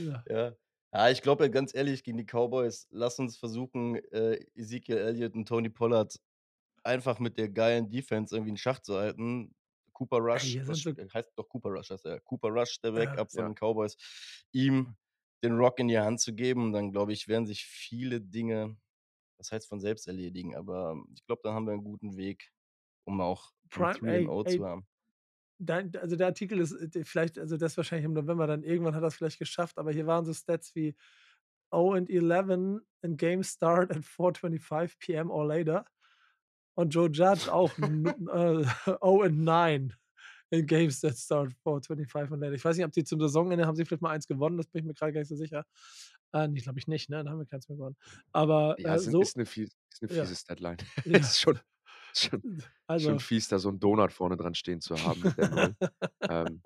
Ja. 0.04 0.24
Ja. 0.28 0.52
Ja, 0.92 1.08
ich 1.08 1.22
glaube 1.22 1.44
ja 1.44 1.48
ganz 1.48 1.74
ehrlich, 1.74 2.02
gegen 2.04 2.18
die 2.18 2.26
Cowboys, 2.26 2.88
lass 2.90 3.18
uns 3.18 3.38
versuchen, 3.38 3.94
äh, 4.12 4.34
Ezekiel 4.54 4.98
Elliott 4.98 5.34
und 5.34 5.46
Tony 5.48 5.70
Pollard 5.70 6.20
einfach 6.82 7.18
mit 7.20 7.38
der 7.38 7.48
geilen 7.48 7.88
Defense 7.88 8.34
irgendwie 8.34 8.50
in 8.50 8.56
Schach 8.58 8.80
zu 8.80 8.96
halten. 8.96 9.54
Cooper 9.94 10.18
Rush, 10.18 10.42
hier 10.42 10.66
was 10.68 10.80
so- 10.82 10.92
heißt 10.92 11.32
doch 11.36 11.48
Cooper 11.48 11.70
Rush, 11.70 11.88
heißt 11.90 12.04
er. 12.06 12.20
Cooper 12.20 12.48
Rush, 12.48 12.80
der 12.82 12.90
Ja, 12.92 12.96
Backup 13.06 13.30
von 13.30 13.40
ja. 13.44 13.48
den 13.48 13.54
Cowboys, 13.54 13.96
ihm 14.52 14.94
den 15.42 15.56
Rock 15.56 15.78
in 15.78 15.88
die 15.88 15.98
Hand 15.98 16.20
zu 16.20 16.34
geben, 16.34 16.72
dann 16.72 16.90
glaube 16.92 17.12
ich, 17.14 17.28
werden 17.28 17.46
sich 17.46 17.64
viele 17.64 18.20
Dinge, 18.20 18.76
das 19.40 19.52
heißt 19.52 19.68
von 19.68 19.80
selbst 19.80 20.06
erledigen, 20.06 20.54
aber 20.54 21.02
ich 21.14 21.24
glaube, 21.24 21.40
dann 21.42 21.54
haben 21.54 21.66
wir 21.66 21.72
einen 21.72 21.82
guten 21.82 22.16
Weg, 22.18 22.52
um 23.04 23.20
auch 23.22 23.52
Prime, 23.70 23.98
3 23.98 24.16
ey, 24.18 24.24
0 24.24 24.44
ey, 24.46 24.58
zu 24.58 24.66
haben. 24.66 24.86
Dein, 25.58 25.96
also 25.96 26.14
der 26.16 26.26
Artikel 26.26 26.60
ist 26.60 26.72
äh, 26.72 27.04
vielleicht, 27.04 27.38
also 27.38 27.56
das 27.56 27.76
wahrscheinlich 27.76 28.04
im 28.04 28.12
November, 28.12 28.46
dann 28.46 28.62
irgendwann 28.62 28.94
hat 28.94 29.02
er 29.02 29.08
es 29.08 29.14
vielleicht 29.14 29.38
geschafft, 29.38 29.78
aber 29.78 29.92
hier 29.92 30.06
waren 30.06 30.26
so 30.26 30.34
Stats 30.34 30.74
wie 30.74 30.94
0 31.72 31.96
and 31.96 32.10
11 32.10 32.82
and 33.02 33.18
game 33.18 33.42
start 33.42 33.90
at 33.90 34.02
4.25 34.02 34.98
p.m. 34.98 35.30
or 35.30 35.46
later. 35.46 35.86
Und 36.74 36.94
Joe 36.94 37.08
Judge 37.08 37.50
auch 37.50 37.70
äh, 37.78 37.86
0 39.00 39.26
and 39.26 39.38
9 39.38 39.94
in 40.50 40.66
games 40.66 41.00
that 41.00 41.16
start 41.16 41.52
4.25 41.64 42.30
und 42.30 42.40
later. 42.40 42.54
Ich 42.54 42.64
weiß 42.64 42.76
nicht, 42.76 42.84
ob 42.84 42.92
die 42.92 43.04
zum 43.04 43.20
Saisonende 43.20 43.66
haben 43.66 43.76
sie 43.76 43.86
vielleicht 43.86 44.02
mal 44.02 44.10
eins 44.10 44.26
gewonnen, 44.26 44.58
das 44.58 44.66
bin 44.66 44.80
ich 44.80 44.86
mir 44.86 44.94
gerade 44.94 45.12
gar 45.12 45.20
nicht 45.20 45.28
so 45.28 45.36
sicher. 45.36 45.64
Ah, 46.34 46.46
ne, 46.46 46.60
glaube 46.60 46.78
ich 46.78 46.86
nicht, 46.86 47.10
ne? 47.10 47.24
Da 47.24 47.30
haben 47.30 47.38
wir 47.38 47.46
keins 47.46 47.68
mehr 47.68 47.76
gewonnen. 47.76 47.96
Aber, 48.32 48.78
Ja, 48.78 48.94
äh, 48.94 49.02
ist 49.02 49.10
so 49.10 49.20
ist 49.20 49.36
'ne 49.36 49.46
fies 49.46 49.70
ist 49.90 50.02
'ne 50.02 50.08
ja. 50.08 50.28
fiese 50.28 50.36
Statline. 50.36 50.78
Ja. 51.06 51.34
Ist 51.34 51.40
schon 51.40 51.58
schon 52.14 52.44
schon 52.96 53.18
Also 53.18 53.20
fies, 53.20 53.48
da 53.48 53.58
so 53.58 53.68
'n 53.70 53.80
Donut 53.80 54.12
vorne 54.12 54.36
dran 54.36 54.54
stehen 54.54 54.80
zu 54.80 55.00
haben 55.00 55.22
mit 55.22 55.36
der 55.36 55.46
0. 55.46 55.76
Ähm, 56.28 56.62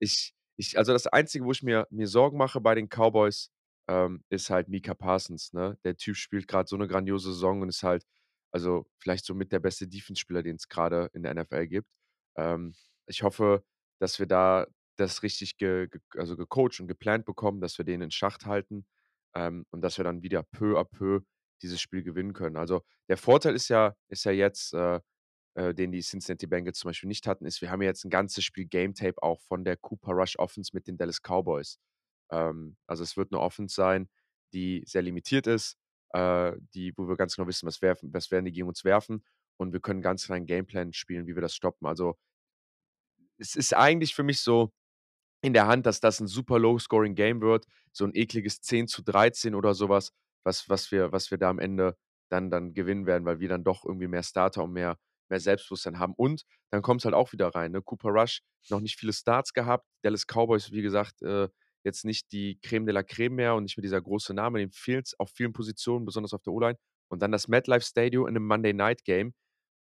ich 0.00 0.34
ich 0.58 0.78
also, 0.78 0.92
das 0.94 1.06
Einzige, 1.08 1.44
wo 1.46 1.52
ich 1.52 1.62
mir 1.64 1.86
mir 1.90 2.08
Sorgen 2.08 2.38
mache 2.38 2.60
bei 2.60 2.74
den 2.76 2.88
Cowboys, 2.88 3.50
ähm, 3.88 4.24
ist 4.30 4.50
halt 4.50 4.68
Micah 4.68 4.94
Parsons, 4.94 5.52
ne? 5.54 5.78
Der 5.84 5.96
Typ 5.96 6.16
spielt 6.16 6.48
grad 6.48 6.68
so 6.68 6.76
'ne 6.78 6.88
grandiose 6.88 7.32
Saison 7.32 7.62
und 7.62 7.68
ist 7.70 7.82
halt 7.84 8.04
also, 8.52 8.86
vielleicht 8.98 9.26
somit 9.26 9.52
der 9.52 9.60
beste 9.60 9.88
Defense-Spieler, 9.88 10.42
den's 10.42 10.68
grade 10.68 11.10
in 11.14 11.22
der 11.24 11.34
NFL 11.36 11.68
gibt. 11.68 11.88
Ähm, 12.36 12.74
ich 13.06 13.22
hoffe, 13.24 13.64
dass 14.00 14.18
wir 14.20 14.26
da 14.26 14.66
das 14.96 15.22
richtig 15.22 15.56
ge 15.58 15.88
ge 15.88 16.00
also, 16.16 16.36
gecoacht 16.36 16.80
und 16.80 16.88
geplant 16.88 17.24
bekommen, 17.26 17.60
dass 17.60 17.78
wir 17.78 17.84
den 17.84 18.02
in 18.02 18.10
Schacht 18.10 18.46
halten, 18.46 18.86
ähm, 19.34 19.66
und 19.70 19.82
dass 19.82 19.98
wir 19.98 20.04
dann 20.04 20.22
wieder 20.22 20.42
peu 20.44 20.78
à 20.80 20.84
peu 20.84 21.20
dieses 21.62 21.80
Spiel 21.80 22.02
gewinnen 22.02 22.32
können. 22.34 22.56
Also, 22.56 22.82
der 23.08 23.16
Vorteil 23.18 23.54
ist 23.54 23.68
ja 23.68 23.94
ist 24.08 24.24
ja 24.24 24.32
jetzt, 24.32 24.74
äh, 24.74 25.00
äh, 25.56 25.74
den 25.74 25.92
die 25.92 26.00
Cincinnati 26.02 26.46
Bengals 26.48 26.78
zum 26.80 26.90
Beispiel 26.90 27.08
nicht 27.08 27.26
hatten, 27.28 27.46
ist, 27.46 27.62
wir 27.62 27.70
haben 27.70 27.82
ja 27.82 27.88
jetzt 27.90 28.04
'n 28.06 28.10
ganzes 28.10 28.44
Spiel 28.44 28.66
Game 28.66 28.94
Tape 28.94 29.22
auch 29.22 29.40
von 29.42 29.64
der 29.64 29.76
Cooper 29.78 30.12
Rush 30.14 30.38
Offense 30.38 30.72
mit 30.74 30.86
den 30.88 30.96
Dallas 30.98 31.20
Cowboys. 31.22 31.78
Ähm, 32.32 32.76
also, 32.86 33.02
es 33.04 33.16
wird 33.18 33.32
'ne 33.32 33.40
Offense 33.40 33.74
sein, 33.76 34.08
die 34.54 34.84
sehr 34.86 35.02
limitiert 35.02 35.46
ist, 35.48 35.76
äh, 36.14 36.52
die 36.74 36.92
wo 36.98 37.08
wir 37.08 37.16
ganz 37.16 37.36
genau 37.36 37.48
wissen, 37.48 37.66
was 37.68 37.82
werfen 37.82 38.12
was 38.14 38.30
werden 38.32 38.46
die 38.46 38.52
gegen 38.52 38.68
uns 38.68 38.84
werfen 38.84 39.24
und 39.58 39.72
wir 39.74 39.80
können 39.80 40.02
ganz 40.02 40.26
klar 40.26 40.38
'n 40.38 40.46
Gameplan 40.46 40.92
spielen, 40.94 41.26
wie 41.28 41.34
wir 41.36 41.42
das 41.42 41.54
stoppen. 41.56 41.86
Also 41.88 42.16
es 43.40 43.56
ist 43.56 43.74
eigentlich 43.74 44.14
für 44.14 44.22
mich 44.22 44.40
so 44.40 44.72
in 45.42 45.52
der 45.54 45.66
Hand, 45.68 45.86
dass 45.86 46.00
das 46.00 46.20
'n 46.20 46.28
super 46.28 46.58
Low 46.58 46.78
Scoring 46.78 47.14
Game 47.16 47.40
wird, 47.42 47.66
so 47.92 48.04
'n 48.06 48.12
ekliges 48.14 48.60
10:13 48.62 49.54
oder 49.56 49.74
so 49.74 49.88
was, 49.90 50.12
was 50.44 50.92
wir 50.92 51.12
was 51.12 51.30
wir 51.32 51.38
da 51.38 51.50
am 51.50 51.58
Ende 51.60 51.96
dann 52.30 52.50
dann 52.50 52.74
gewinnen 52.74 53.06
werden, 53.06 53.24
weil 53.26 53.40
wir 53.40 53.48
dann 53.50 53.64
doch 53.64 53.84
irgendwie 53.84 54.08
mehr 54.08 54.22
Starter 54.24 54.64
und 54.64 54.72
mehr 54.72 54.98
mehr 55.30 55.40
Selbstbewusstsein 55.40 55.98
haben. 55.98 56.14
Und 56.16 56.44
dann 56.70 56.82
kommt's 56.82 57.04
halt 57.06 57.14
auch 57.14 57.32
wieder 57.32 57.48
rein, 57.48 57.72
ne? 57.72 57.82
Cooper 57.82 58.10
Rush 58.10 58.40
noch 58.70 58.80
nicht 58.80 58.98
viele 58.98 59.12
Starts 59.14 59.52
gehabt. 59.54 59.86
Dallas 60.02 60.26
Cowboys, 60.26 60.72
wie 60.72 60.82
gesagt, 60.82 61.22
äh, 61.22 61.48
jetzt 61.84 62.04
nicht 62.04 62.32
die 62.32 62.58
Crème 62.62 62.84
de 62.86 62.94
la 62.94 63.00
Crème 63.00 63.30
mehr 63.30 63.54
und 63.54 63.64
nicht 63.64 63.76
mehr 63.78 63.82
dieser 63.82 64.00
große 64.02 64.34
Name. 64.34 64.58
Dem 64.60 64.70
fehlt's 64.72 65.18
auf 65.18 65.30
vielen 65.32 65.52
Positionen, 65.54 66.04
besonders 66.06 66.34
auf 66.34 66.42
der 66.42 66.52
O-Line. 66.52 66.78
Und 67.10 67.22
dann 67.22 67.32
das 67.32 67.48
MetLife 67.48 67.84
Stadium 67.86 68.26
in 68.28 68.34
'nem 68.34 68.46
Monday 68.46 68.72
Night 68.74 69.04
Game, 69.04 69.34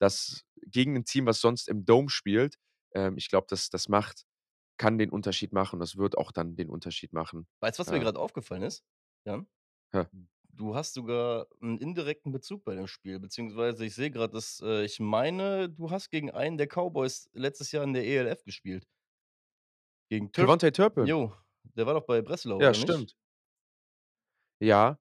das 0.01 0.43
gegen 0.67 0.97
'n 0.97 1.05
Team, 1.05 1.27
was 1.27 1.41
sonst 1.41 1.69
im 1.69 1.85
Dome 1.87 2.09
spielt. 2.11 2.57
Ähm, 2.95 3.17
ich 3.19 3.29
glaube, 3.31 3.47
das 3.51 3.71
das 3.71 3.89
macht 3.89 4.23
kann 4.79 4.99
den 4.99 5.11
Unterschied 5.11 5.53
machen. 5.53 5.81
Das 5.81 5.97
wird 5.97 6.19
auch 6.19 6.33
dann 6.33 6.57
den 6.57 6.71
Unterschied 6.71 7.13
machen. 7.13 7.47
Weißt 7.61 7.79
du, 7.79 7.81
was 7.81 7.91
mir 7.91 8.01
Äh 8.01 8.01
grad 8.01 8.17
aufgefallen 8.17 8.63
ist, 8.63 8.85
Jan? 9.25 9.49
Hä? 9.93 10.05
Du 10.51 10.75
hast 10.75 10.95
sogar 10.95 11.47
'n 11.63 11.79
indirekten 11.79 12.33
Bezug 12.33 12.65
bei 12.65 12.75
dem 12.75 12.87
Spiel, 12.89 13.21
beziehungsweise 13.21 13.85
ich 13.87 13.95
sehe 13.95 14.11
grad, 14.11 14.35
dass 14.35 14.61
äh, 14.65 14.85
ich 14.85 14.99
meine, 15.01 15.69
du 15.71 15.91
hast 15.91 16.11
gegen 16.11 16.31
einen 16.31 16.59
der 16.59 16.67
Cowboys 16.69 17.29
letztes 17.33 17.71
Jahr 17.73 17.85
in 17.85 17.93
der 17.93 18.05
ELF 18.05 18.45
gespielt. 18.45 18.89
Gegen 20.11 20.33
Turp 20.33 20.53
KaVontae 20.53 20.73
Turpin. 20.73 21.11
jo, 21.11 21.33
der 21.77 21.87
war 21.87 21.95
doch 21.95 22.05
bei 22.07 22.21
Breslau, 22.23 22.61
Ja, 22.61 22.73
oder 22.73 22.77
nicht? 22.77 23.09
stimmt. 23.09 23.17
Ja, 24.61 24.99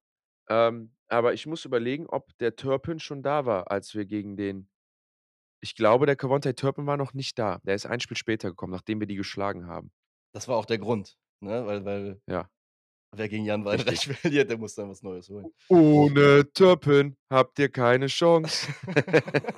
ähm, 0.49 0.95
aber 1.07 1.33
ich 1.33 1.45
muss 1.47 1.65
überlegen, 1.65 2.07
ob 2.07 2.37
der 2.39 2.55
Turpin 2.55 2.99
schon 2.99 3.23
da 3.23 3.45
war, 3.45 3.71
als 3.71 3.95
wir 3.95 4.05
gegen 4.05 4.37
den 4.37 4.69
ich 5.61 5.75
glaube, 5.75 6.05
der 6.05 6.15
KaVontae 6.15 6.53
Turpin 6.53 6.85
war 6.85 6.97
noch 6.97 7.13
nicht 7.13 7.37
da. 7.39 7.59
Der 7.63 7.75
ist 7.75 7.85
ein 7.85 7.99
Spiel 7.99 8.17
später 8.17 8.49
gekommen, 8.49 8.71
nachdem 8.73 8.99
wir 8.99 9.07
die 9.07 9.15
geschlagen 9.15 9.67
haben. 9.67 9.91
Das 10.33 10.47
war 10.47 10.57
auch 10.57 10.65
der 10.65 10.77
Grund, 10.77 11.17
ne? 11.41 11.65
Weil 11.65 11.85
weil 11.85 12.21
Ja. 12.27 12.49
wer 13.15 13.29
gegen 13.29 13.45
Jan. 13.45 13.65
Weinreich 13.65 14.07
verliert, 14.21 14.49
der 14.49 14.57
muss 14.57 14.75
dann 14.75 14.89
was 14.89 15.03
Neues 15.03 15.29
holen. 15.29 15.51
Ohne 15.69 16.51
Turpin 16.53 17.17
habt 17.29 17.59
ihr 17.59 17.69
keine 17.69 18.07
Chance. 18.07 18.67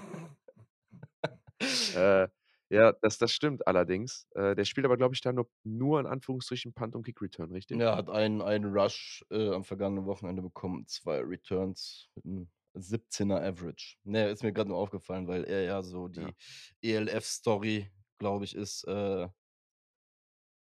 Äh, 1.95 2.27
ja, 2.69 2.93
das 3.01 3.17
das 3.17 3.31
stimmt 3.31 3.67
allerdings. 3.67 4.27
Äh, 4.35 4.55
der 4.55 4.63
spielt 4.65 4.85
aber, 4.85 4.97
glaube 4.97 5.15
ich, 5.15 5.21
da 5.21 5.33
nur 5.33 5.49
nur 5.63 5.99
in 5.99 6.05
Anführungsstrichen 6.05 6.73
Punt 6.73 6.95
und 6.95 7.03
Kick 7.03 7.21
Return, 7.21 7.51
richtig? 7.51 7.79
Ja, 7.79 7.95
hat 7.95 8.09
einen 8.09 8.41
einen 8.41 8.65
Rush, 8.71 9.25
äh, 9.31 9.49
am 9.53 9.63
vergangenen 9.63 10.05
Wochenende 10.05 10.41
bekommen, 10.41 10.85
2 10.87 11.19
Returns 11.21 12.09
mit 12.15 12.25
'nem 12.25 12.49
17er 12.73 13.41
Average. 13.43 13.97
Ne, 14.03 14.29
ist 14.29 14.43
mir 14.43 14.53
grad 14.53 14.67
nur 14.67 14.77
aufgefallen, 14.77 15.27
weil 15.27 15.43
er 15.45 15.63
ja 15.63 15.81
so 15.83 16.07
Ja. 16.17 16.29
die 16.29 16.35
ELF-Story, 16.81 17.91
glaube 18.19 18.45
ich, 18.45 18.55
ist, 18.55 18.83
äh 18.85 19.29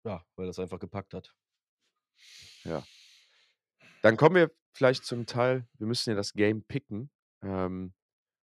ja, 0.06 0.24
weil 0.36 0.48
er's 0.48 0.60
einfach 0.60 0.80
gepackt 0.80 1.14
hat. 1.14 1.34
Ja. 2.66 2.88
Dann 4.04 4.18
kommen 4.18 4.36
wir 4.36 4.52
vielleicht 4.74 5.06
zum 5.06 5.26
Teil 5.26 5.68
wir 5.78 5.88
müssen 5.88 6.10
ja 6.12 6.16
das 6.16 6.34
Game 6.34 6.64
picken, 6.64 7.10
ähm, 7.44 7.94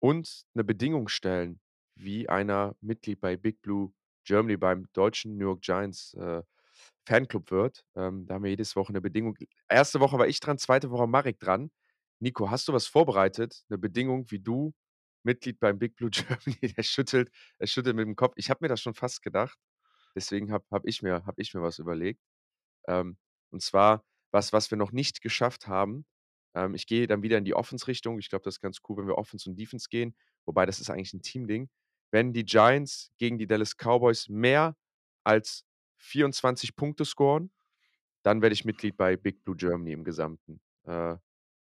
und 0.01 0.45
'ne 0.55 0.65
Bedingung 0.65 1.09
stellen, 1.09 1.61
wie 1.97 2.29
einer 2.29 2.77
Mitglied 2.81 3.21
bei 3.21 3.37
Big 3.37 3.63
Blue 3.63 3.93
Germany 4.25 4.57
beim 4.59 4.87
deutschen 4.95 5.37
New 5.39 5.47
York 5.47 5.63
Giants, 5.63 6.15
äh, 6.15 6.43
Fanclub 7.07 7.51
wird. 7.53 7.85
Ähm, 7.97 8.27
da 8.27 8.35
haben 8.37 8.45
wir 8.45 8.51
jedes 8.51 8.77
Woche 8.77 8.93
'ne 8.93 9.01
Bedingung. 9.03 9.37
1. 9.69 10.01
Woche 10.01 10.19
war 10.19 10.29
ich 10.29 10.41
dran, 10.41 10.59
2. 10.59 10.91
Woche 10.91 11.07
Marek 11.09 11.41
dran. 11.41 11.71
Nico, 12.23 12.51
hast 12.51 12.69
du 12.69 12.73
was 12.73 12.87
vorbereitet, 12.87 13.65
'ne 13.69 13.79
Bedingung, 13.79 14.31
wie 14.31 14.39
du 14.39 14.73
Mitglied 15.25 15.59
beim 15.59 15.79
Big 15.81 15.97
Blue 15.97 16.09
Germany 16.63 16.73
er 16.77 16.83
schüttelt 16.85 17.31
er 17.59 17.67
schüttelt 17.67 17.97
mit 17.97 18.07
dem 18.07 18.15
Kopf. 18.17 18.35
Ich 18.37 18.49
habe 18.49 18.59
mir 18.63 18.69
das 18.69 18.81
schon 18.81 18.95
fast 18.95 19.23
gedacht. 19.23 19.59
Deswegen 20.15 20.53
habe 20.53 20.65
habe 20.71 20.89
ich 20.89 21.03
mir 21.03 21.25
habe 21.27 21.43
ich 21.43 21.53
mir 21.55 21.63
was 21.63 21.79
überlegt. 21.81 22.21
Ähm, 22.89 23.19
und 23.51 23.63
zwar 23.63 24.05
was, 24.33 24.53
was 24.53 24.71
wir 24.71 24.79
noch 24.79 24.93
nicht 24.93 25.23
geschafft 25.23 25.69
haben. 25.69 26.07
Ähm, 26.55 26.75
ich 26.75 26.87
gehe 26.87 27.07
dann 27.09 27.23
wieder 27.23 27.39
in 27.39 27.45
die 27.45 27.55
Offense-Richtung. 27.55 28.19
Ich 28.21 28.31
glaube, 28.31 28.45
das 28.45 28.57
ist 28.57 28.61
ganz 28.63 28.81
cool, 28.89 28.99
wenn 28.99 29.07
wir 29.09 29.19
Offense 29.19 29.49
und 29.51 29.57
Defense 29.59 29.89
gehen, 29.91 30.17
wobei 30.47 30.67
das 30.67 30.81
ist 30.81 30.91
eigentlich 30.91 31.15
'n 31.15 31.23
Teamding. 31.23 31.71
Wenn 32.13 32.33
die 32.33 32.45
Giants 32.45 33.13
gegen 33.19 33.39
die 33.39 33.47
Dallas 33.49 33.77
Cowboys 33.77 34.29
mehr 34.29 34.77
als 35.25 35.65
24 35.99 36.77
Punkte 36.77 37.05
scoren, 37.07 37.53
dann 38.25 38.43
werde 38.43 38.55
ich 38.55 38.65
Mitglied 38.67 38.97
bei 38.97 39.17
Big 39.17 39.45
Blue 39.45 39.57
Germany 39.57 39.93
im 39.93 40.05
Gesamten. 40.05 40.61
Äh, 40.85 41.17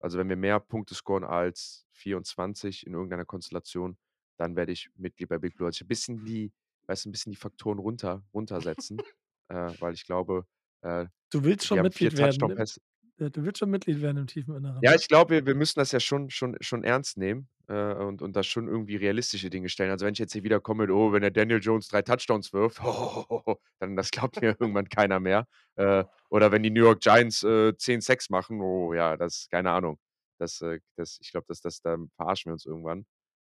also, 0.02 0.18
wenn 0.20 0.30
wir 0.30 0.36
mehr 0.38 0.60
Punkte 0.60 0.96
scoren 0.96 1.24
als 1.24 1.86
24 1.92 2.86
in 2.88 2.94
irgendeiner 2.94 3.26
Konstellation, 3.26 3.98
dann 4.38 4.56
werde 4.56 4.72
ich 4.72 4.90
Mitglied 4.96 5.30
bei 5.30 5.38
Big 5.40 5.56
Blue. 5.56 5.68
Also, 5.68 5.86
'n 5.86 5.88
bisschen 5.88 6.24
die 6.26 6.54
weißt 6.88 7.06
du, 7.06 7.10
'n 7.10 7.12
bisschen 7.14 7.32
die 7.32 7.38
Faktoren 7.38 7.80
runter 7.80 8.24
runtersetzen, 8.34 9.06
äh, 9.50 9.74
weil 9.80 9.94
ich 9.94 10.06
glaube, 10.06 10.46
äh, 10.82 11.08
Du 11.30 11.44
willst 11.44 11.66
schon 11.68 11.80
haben 11.80 11.92
4 11.92 12.12
Mitglied 12.12 12.18
werden, 12.18 12.46
ne? 12.46 12.64
Du 13.30 13.44
willst 13.46 13.60
schon 13.60 13.70
Mitglied 13.70 14.02
werden 14.02 14.18
im 14.18 14.28
tiefen 14.28 14.56
Inneren, 14.56 14.84
Ja, 14.84 14.96
ne? 14.96 14.96
ich 14.96 15.08
glaube, 15.08 15.36
wir 15.36 15.46
wir 15.46 15.56
müssen 15.56 15.80
das 15.80 15.92
ja 15.92 16.00
schon 16.00 16.30
schon 16.32 16.58
schon 16.62 16.84
ernst 16.84 17.18
nehmen, 17.18 17.50
äh, 17.68 17.94
und 17.94 18.22
und 18.24 18.36
da 18.36 18.42
schon 18.42 18.68
irgendwie 18.68 18.96
realistische 18.96 19.50
Dinge 19.52 19.70
stellen. 19.70 19.92
Also, 19.92 20.06
wenn 20.06 20.14
ich 20.14 20.20
jetzt 20.20 20.34
hier 20.34 20.44
wieder 20.44 20.60
komme 20.60 20.84
mit: 20.88 20.92
„Oh, 20.92 21.12
wenn 21.14 21.22
der 21.22 21.30
Daniel 21.32 21.60
Jones 21.62 21.88
3 21.88 22.02
Touchdowns 22.02 22.52
wirft, 22.52 22.80
dann 23.80 23.96
das 23.96 24.10
glaubt 24.12 24.42
mir 24.42 24.56
irgendwann 24.60 24.90
keiner 24.90 25.20
mehr. 25.20 25.46
Äh, 25.76 26.04
oder 26.30 26.52
wenn 26.52 26.64
die 26.64 26.72
New 26.72 26.82
York 26.84 27.00
Giants, 27.02 27.44
äh, 27.44 27.76
10 27.78 28.02
Sacks 28.02 28.30
machen, 28.32 28.60
oh 28.62 28.94
ja, 28.94 29.18
das 29.18 29.48
keine 29.52 29.72
Ahnung. 29.72 30.00
Das, 30.40 30.60
äh 30.62 30.80
das 30.96 31.20
ich 31.22 31.30
glaube, 31.32 31.46
das 31.48 31.62
das 31.62 31.82
dann 31.82 32.10
verarschen 32.16 32.50
wir 32.50 32.54
uns 32.54 32.66
irgendwann. 32.66 33.06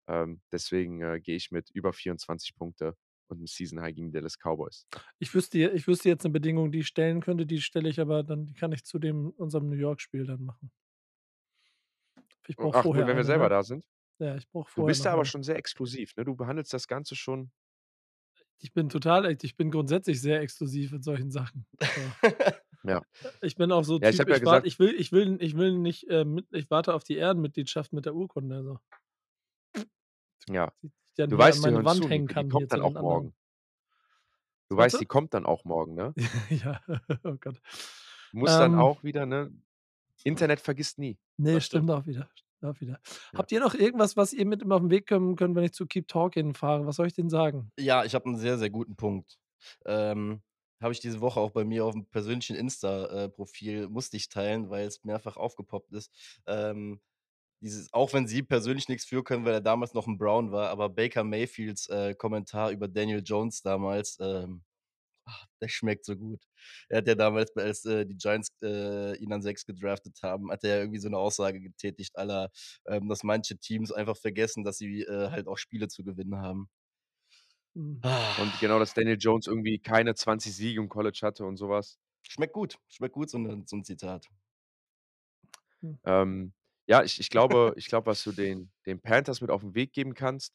Ähm, 0.09 0.43
deswegen, 0.53 1.03
äh, 1.03 1.21
gehe 1.21 1.37
ich 1.37 1.51
mit 1.53 1.71
über 1.73 1.93
24 1.93 2.57
Punkte 2.57 2.95
und 3.31 3.39
'nem 3.39 3.47
Season 3.47 3.81
High 3.81 3.95
gegen 3.95 4.12
Dallas 4.12 4.37
Cowboys. 4.39 4.85
Ich 5.20 5.35
wüsste 5.35 5.59
ich 5.59 5.87
wüsste 5.89 6.09
jetzt 6.09 6.22
'ne 6.24 6.31
Bedingung, 6.31 6.70
die 6.70 6.79
ich 6.81 6.87
stellen 6.87 7.20
könnte, 7.20 7.45
die 7.45 7.61
stelle 7.61 7.89
ich 7.89 7.99
aber 8.01 8.22
dann 8.22 8.47
die 8.47 8.55
kann 8.55 8.70
ich 8.72 8.85
zu 8.85 8.99
dem 9.01 9.31
unserem 9.31 9.68
New 9.68 9.74
York-Spiel 9.76 10.24
dann 10.26 10.45
machen. 10.45 10.70
Ich 12.47 12.59
Oh, 12.61 12.68
brauche 12.70 12.79
vorher 12.79 13.07
wenn 13.07 13.16
wir 13.16 13.22
eine, 13.22 13.24
selber 13.24 13.49
ne? 13.49 13.49
da 13.49 13.62
sind? 13.62 13.85
Ja, 14.18 14.37
ich 14.37 14.49
brauche 14.51 14.70
Du 14.76 14.85
vorher 14.85 14.85
bist 14.85 15.05
da 15.07 15.12
aber 15.12 15.24
eine. 15.24 15.26
schon 15.26 15.43
sehr 15.43 15.57
exklusiv, 15.57 16.12
ne? 16.16 16.24
Du 16.24 16.37
behandelst 16.37 16.72
das 16.72 16.87
Ganze 16.89 17.16
schon 17.16 17.51
Ich 18.61 18.72
bin 18.72 18.89
total 18.89 19.24
echt 19.26 19.45
ich 19.45 19.57
bin 19.57 19.70
grundsätzlich 19.70 20.20
sehr 20.20 20.41
exklusiv 20.41 20.93
in 20.93 21.03
solchen 21.03 21.31
Sachen. 21.31 21.66
Ja. 22.85 23.03
Ich 23.43 23.57
bin 23.57 23.72
auch 23.72 23.85
so 23.85 23.99
Ja, 24.01 24.09
ich 24.11 24.20
Typ, 24.20 24.20
habe 24.20 24.31
ja 24.33 24.39
ich 24.39 24.41
gesagt 24.41 24.66
ich 24.66 24.79
will 24.79 24.95
ich 24.99 25.12
will 25.12 25.39
ich 25.43 25.57
will 25.57 25.79
nicht, 25.79 26.09
äh, 26.11 26.24
mit 26.24 26.47
ich 26.53 26.70
warte 26.70 26.95
auf 26.95 27.05
die 27.05 27.16
Ehrenmitgliedschaft 27.16 27.93
mit 27.93 28.07
der 28.07 28.14
Urkunde, 28.16 28.62
so. 28.64 28.79
Ja. 30.49 30.70
Die 31.19 31.23
dann 31.23 31.35
Du 31.35 31.37
an 31.37 31.61
weißt, 31.61 31.64
die 31.64 31.71
meine 31.71 31.85
Wand 31.85 32.09
zu, 32.09 32.09
hängen 32.09 32.29
die 32.29 32.29
kann 32.29 32.51
hier 32.51 32.66
kommt 32.66 32.73
dann 32.73 32.81
den 32.81 32.83
auch 32.83 32.97
anderen. 32.97 32.99
morgen. 32.99 33.35
Du 34.71 34.77
meinst 34.77 35.01
weißt, 35.01 35.01
die 35.01 35.07
kommt 35.07 35.33
dann 35.33 35.47
auch 35.47 35.64
morgen, 35.64 35.95
ne? 35.95 36.14
Ja, 36.51 36.81
oh 37.25 37.37
Gott. 37.41 37.61
Du 38.35 38.39
musst 38.39 38.61
dann 38.61 38.75
Ähm 38.75 38.75
auch 38.75 39.03
wieder, 39.05 39.27
ne 39.27 39.53
Internet 40.25 40.61
vergisst 40.61 40.99
nie. 40.99 41.19
Ne, 41.41 41.61
Das 41.61 41.64
stimmt 41.66 41.89
auch 41.93 42.05
wieder, 42.07 42.29
auch 42.62 42.81
wieder. 42.81 43.01
Ja. 43.33 43.39
Habt 43.39 43.53
ihr 43.53 43.61
noch 43.61 43.75
irgendwas, 43.75 44.16
was 44.16 44.33
ihr 44.33 44.45
mit 44.45 44.69
auf 44.71 44.83
'n 44.83 44.91
Weg 44.91 45.07
geben 45.07 45.37
könnt, 45.37 45.55
wenn 45.55 45.62
ich 45.64 45.73
zu 45.73 45.87
Keep 45.87 46.09
Talking 46.09 46.55
fahre? 46.55 46.85
Was 46.85 46.97
soll 46.97 47.07
ich 47.07 47.14
denen 47.14 47.31
sagen? 47.31 47.71
Ja, 47.81 48.05
ich 48.05 48.14
habe 48.16 48.29
'n 48.29 48.37
sehr, 48.37 48.59
sehr 48.59 48.71
guten 48.71 48.97
Punkt. 48.97 49.39
Ähm, 49.87 50.43
habe 50.83 50.93
ich 50.93 50.99
diese 51.01 51.21
Woche 51.21 51.39
auch 51.41 51.51
bei 51.53 51.64
mir 51.64 51.85
auf'm 51.85 52.07
persönlichen 52.11 52.57
Insta 52.57 53.25
äh, 53.25 53.29
musste 53.89 54.16
ich 54.16 54.29
teilen, 54.29 54.69
weil's 54.69 55.05
mehrfach 55.05 55.37
aufgepoppt 55.37 55.93
ist. 55.93 56.12
Ähm, 56.47 57.01
dieses 57.61 57.93
auch 57.93 58.13
wenn 58.13 58.27
sie 58.29 58.43
persönlich 58.43 58.89
nix 58.89 59.05
für 59.07 59.25
können, 59.25 59.45
weil 59.45 59.55
er 59.55 59.61
damals 59.61 59.95
noch 59.95 60.07
'n 60.09 60.19
Brown 60.19 60.53
war, 60.53 60.71
aber 60.71 60.89
Baker 60.91 61.25
Mayfields, 61.25 61.89
äh, 61.89 62.15
Kommentar 62.15 62.71
über 62.71 62.89
Daniel 62.89 63.23
Jones 63.25 63.63
damals, 63.63 64.19
ähm, 64.21 64.65
Ach, 65.27 65.47
der 65.61 65.69
schmeckt 65.69 66.05
so 66.07 66.17
gut. 66.17 66.43
Er 66.89 66.99
hat 66.99 67.09
ja 67.09 67.15
damals, 67.15 67.55
als 67.57 67.85
äh, 67.85 68.07
die 68.07 68.17
Giants 68.17 68.49
äh, 68.63 69.17
ihn 69.19 69.33
an 69.33 69.43
6 69.43 69.67
gedraftet 69.67 70.19
haben, 70.23 70.51
hat 70.51 70.65
er 70.65 70.71
ja 70.77 70.79
irgendwie 70.83 71.01
so 71.01 71.09
eine 71.09 71.19
Aussage 71.19 71.61
getätigt, 71.61 72.17
aller, 72.19 72.51
ähm, 72.87 73.09
dass 73.09 73.23
manche 73.25 73.59
Teams 73.59 73.93
einfach 73.93 74.17
vergessen, 74.17 74.65
dass 74.65 74.79
sie 74.79 75.03
äh, 75.03 75.31
halt 75.31 75.49
auch 75.49 75.59
Spiele 75.59 75.89
zu 75.89 76.05
gewinnen 76.05 76.37
haben. 76.39 76.69
Mhm. 77.75 78.05
Und 78.37 78.59
genau, 78.59 78.79
dass 78.79 78.95
Daniel 78.95 79.17
Jones 79.19 79.47
irgendwie 79.47 79.79
keine 79.79 80.15
20 80.15 80.55
Siege 80.55 80.81
im 80.81 80.89
College 80.89 81.21
hatte 81.23 81.45
und 81.45 81.57
sowas. 81.57 81.99
Schmeckt 82.23 82.53
gut, 82.53 82.79
schmeckt 82.89 83.15
gut, 83.15 83.29
so 83.31 83.39
'ne 83.39 83.65
so 83.67 83.77
'n 83.77 83.85
Zitat. 83.85 84.29
Hm. 85.83 85.99
Ähm, 86.05 86.53
ja, 86.89 87.03
ich 87.05 87.20
ich 87.20 87.30
glaube 87.30 87.74
ich 87.76 87.86
glaube, 87.89 88.07
was 88.07 88.22
du 88.24 88.32
den 88.32 88.70
den 88.86 89.01
Panthers 89.01 89.41
mit 89.41 89.51
auf 89.51 89.62
'n 89.62 89.74
Weg 89.74 89.93
geben 89.93 90.14
kannst, 90.14 90.55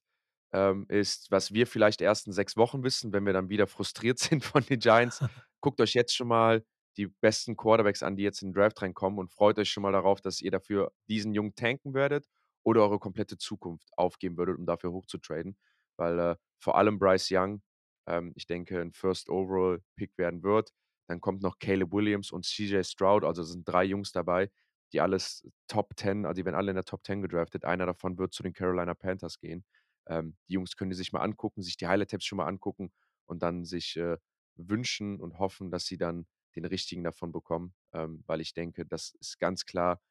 ähm, 0.53 0.86
ist, 0.89 1.31
was 1.31 1.53
wir 1.53 1.67
vielleicht 1.67 2.01
erst 2.01 2.27
in 2.27 2.34
6 2.34 2.57
Wochen 2.57 2.84
wissen, 2.84 3.13
wenn 3.13 3.25
wir 3.25 3.34
dann 3.34 3.49
wieder 3.49 3.67
frustriert 3.67 4.19
sind 4.41 4.43
von 4.45 4.63
den 4.65 4.79
Giants. 4.79 5.21
Guckt 5.61 5.81
euch 5.81 5.93
jetzt 5.93 6.15
schon 6.15 6.27
mal 6.29 6.63
die 6.97 7.07
besten 7.07 7.57
Quarterbacks 7.57 8.03
an, 8.03 8.15
die 8.17 8.23
jetzt 8.23 8.41
in 8.43 8.49
den 8.49 8.55
Draft 8.55 8.81
reinkommen 8.81 9.19
und 9.19 9.31
freut 9.31 9.57
euch 9.59 9.69
schon 9.71 9.84
mal 9.84 9.91
darauf, 9.93 10.21
dass 10.21 10.41
ihr 10.41 10.51
dafür 10.51 10.91
diesen 11.09 11.34
Jungen 11.34 11.55
tanken 11.55 11.93
werdet 11.95 12.27
oder 12.63 12.81
eure 12.84 12.99
komplette 12.99 13.38
Zukunft 13.38 13.89
aufgeben 13.97 14.38
würdet, 14.38 14.57
um 14.59 14.65
dafür 14.65 14.91
hochzutraden. 14.91 15.57
Weil, 15.97 16.19
äh, 16.19 16.36
vor 16.59 16.77
allem 16.77 16.99
Bryce 16.99 17.29
Young, 17.31 17.61
ähm, 18.07 18.34
ich 18.36 18.45
denke, 18.47 18.79
'n 18.81 18.93
First 18.93 19.29
Overall 19.29 19.81
Pick 19.95 20.17
werden 20.17 20.43
wird. 20.43 20.71
Dann 21.07 21.21
kommt 21.21 21.41
noch 21.41 21.59
Caleb 21.59 21.91
Williams 21.93 22.31
und 22.31 22.45
CJ 22.45 22.84
Stroud, 22.84 23.23
also 23.25 23.43
sind 23.43 23.67
3 23.67 23.84
Jungs 23.86 24.11
dabei, 24.11 24.49
die 24.94 25.02
alles 25.02 25.48
Top 25.68 25.94
10 25.98 26.26
also 26.26 26.36
die 26.39 26.46
werden 26.46 26.56
alle 26.56 26.72
in 26.72 26.76
der 26.76 26.86
Top 26.86 27.06
10 27.06 27.22
gedraftet. 27.22 27.66
Einer 27.66 27.86
davon 27.88 28.18
wird 28.18 28.34
zu 28.34 28.44
den 28.44 28.54
Carolina 28.54 28.94
Panthers 28.96 29.39
gehen. 29.39 29.66
Ähm, 30.08 30.38
die 30.50 30.54
Jungs 30.54 30.76
können 30.78 30.91
die 30.91 30.98
sich 30.98 31.14
mal 31.14 31.22
angucken, 31.22 31.62
sich 31.64 31.78
die 31.78 31.88
Highlight-Tapes 31.88 32.26
schon 32.26 32.38
mal 32.38 32.48
angucken 32.48 32.91
und 33.26 33.41
dann 33.44 33.66
sich, 33.66 33.98
äh, 33.98 34.18
wünschen 34.56 35.20
und 35.22 35.39
hoffen, 35.39 35.72
dass 35.72 35.86
sie 35.88 35.98
dann 35.98 36.28
den 36.56 36.66
richtigen 36.66 37.04
davon 37.04 37.32
bekommen. 37.32 37.74
Ähm, 37.94 38.24
weil 38.28 38.41
ich 38.41 38.54
denke, 38.54 38.86
das 38.86 39.16
ist 39.20 39.39
ganz 39.39 39.66
klar, 39.66 40.02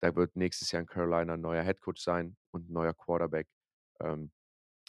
da 0.00 0.16
wird 0.16 0.36
nächstes 0.36 0.72
Jahr 0.72 0.80
in 0.82 0.86
Carolina 0.86 1.34
'n 1.34 1.40
neuer 1.40 1.62
Headcoach 1.62 1.98
sein 1.98 2.36
und 2.50 2.68
'n 2.70 2.72
neuer 2.72 2.94
Quarterback, 2.94 3.48
ähm, 4.00 4.32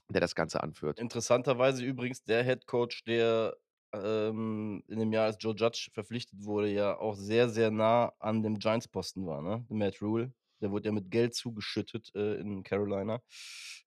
der 0.10 0.22
das 0.22 0.36
Ganze 0.36 0.64
anführt. 0.64 1.00
Interessanterweise 1.00 1.84
übrigens 1.84 2.24
der 2.24 2.44
Headcoach, 2.44 3.04
der, 3.08 3.58
ähm, 3.94 4.84
in 4.88 5.00
dem 5.00 5.14
Jahr, 5.14 5.26
als 5.26 5.38
Joe 5.40 5.56
Judge 5.56 5.90
verpflichtet 5.94 6.44
wurde, 6.44 6.72
ja 6.72 6.98
auch 6.98 7.16
sehr, 7.16 7.50
sehr 7.50 7.72
nah 7.72 8.14
an 8.20 8.44
dem 8.44 8.60
Giants-Posten 8.60 9.26
war, 9.26 9.42
ne? 9.42 9.66
Matt 9.70 10.02
Rhule. 10.02 10.34
Der 10.62 10.72
wurde 10.72 10.86
ja 10.88 10.92
mit 10.94 11.12
Geld 11.12 11.36
zugeschüttet, 11.36 12.12
äh, 12.16 12.36
in 12.36 12.64
Carolina, 12.64 13.22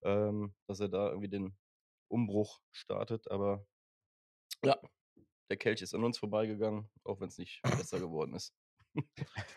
ähm, 0.02 0.54
dass 0.66 0.80
er 0.80 0.88
da 0.88 1.08
irgendwie 1.08 1.28
den 1.28 1.56
Umbruch 2.08 2.60
startet. 2.72 3.30
Aber 3.30 3.66
ja, 4.64 4.78
der 5.50 5.56
Kelch 5.56 5.82
ist 5.82 5.94
an 5.94 6.04
uns 6.04 6.18
vorbeigegangen, 6.18 6.88
auch 7.04 7.20
wenn's 7.20 7.38
nicht 7.38 7.62
besser 7.62 8.00
geworden 8.00 8.34
ist. 8.34 8.54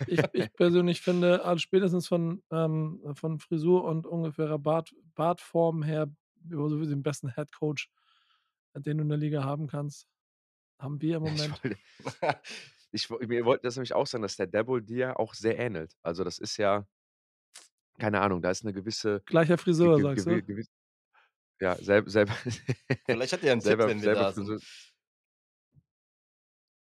Ich 0.07 0.21
ich 0.33 0.53
persönlich 0.53 1.01
finde, 1.01 1.45
also 1.45 1.59
spätestens 1.59 2.07
von 2.07 2.43
ähm, 2.51 3.01
von 3.13 3.39
Frisur 3.39 3.85
und 3.85 4.05
ungefährer 4.05 4.59
Bart 4.59 4.93
Bartform 5.15 5.83
her 5.83 6.11
sowieso 6.49 6.89
den 6.89 7.03
besten 7.03 7.29
Headcoach, 7.29 7.89
den 8.75 8.97
du 8.97 9.03
in 9.03 9.09
der 9.09 9.17
Liga 9.17 9.43
haben 9.43 9.67
kannst. 9.67 10.07
Haben 10.80 11.01
wir 11.01 11.17
im 11.17 11.23
Ja, 11.23 11.32
ich 11.34 11.51
Moment. 11.51 11.61
wollte 11.63 11.77
ich 12.91 13.09
woll 13.09 13.19
wir 13.30 13.45
wollten 13.45 13.65
das 13.65 13.75
nämlich 13.75 13.93
auch 13.93 14.07
sagen, 14.07 14.21
dass 14.21 14.38
der 14.38 14.47
Daboll 14.47 14.82
dir 14.82 15.19
auch 15.19 15.34
sehr 15.34 15.59
ähnelt. 15.59 15.95
Also, 16.01 16.23
das 16.23 16.39
ist 16.39 16.57
ja 16.57 16.86
keine 17.99 18.21
Ahnung, 18.21 18.41
da 18.41 18.49
ist 18.51 18.63
'ne 18.63 18.73
gewisse 18.73 19.23
Gleicher 19.27 19.57
Friseur, 19.57 20.01
ge 20.01 20.01
sagst 20.01 20.25
du? 20.25 20.41
gewiss 20.43 20.67
ja, 21.61 21.77
selb 21.82 22.09
selber 22.09 22.34
Vielleicht 23.09 23.34
hat 23.34 23.43
er 23.43 23.53
'n 23.53 23.61
Tipp, 23.61 23.80
selber 23.80 23.88
wenn 23.88 24.01
wir 24.01 24.09
da 24.11 24.32
sind. 24.34 24.53
Friseur. 24.53 24.61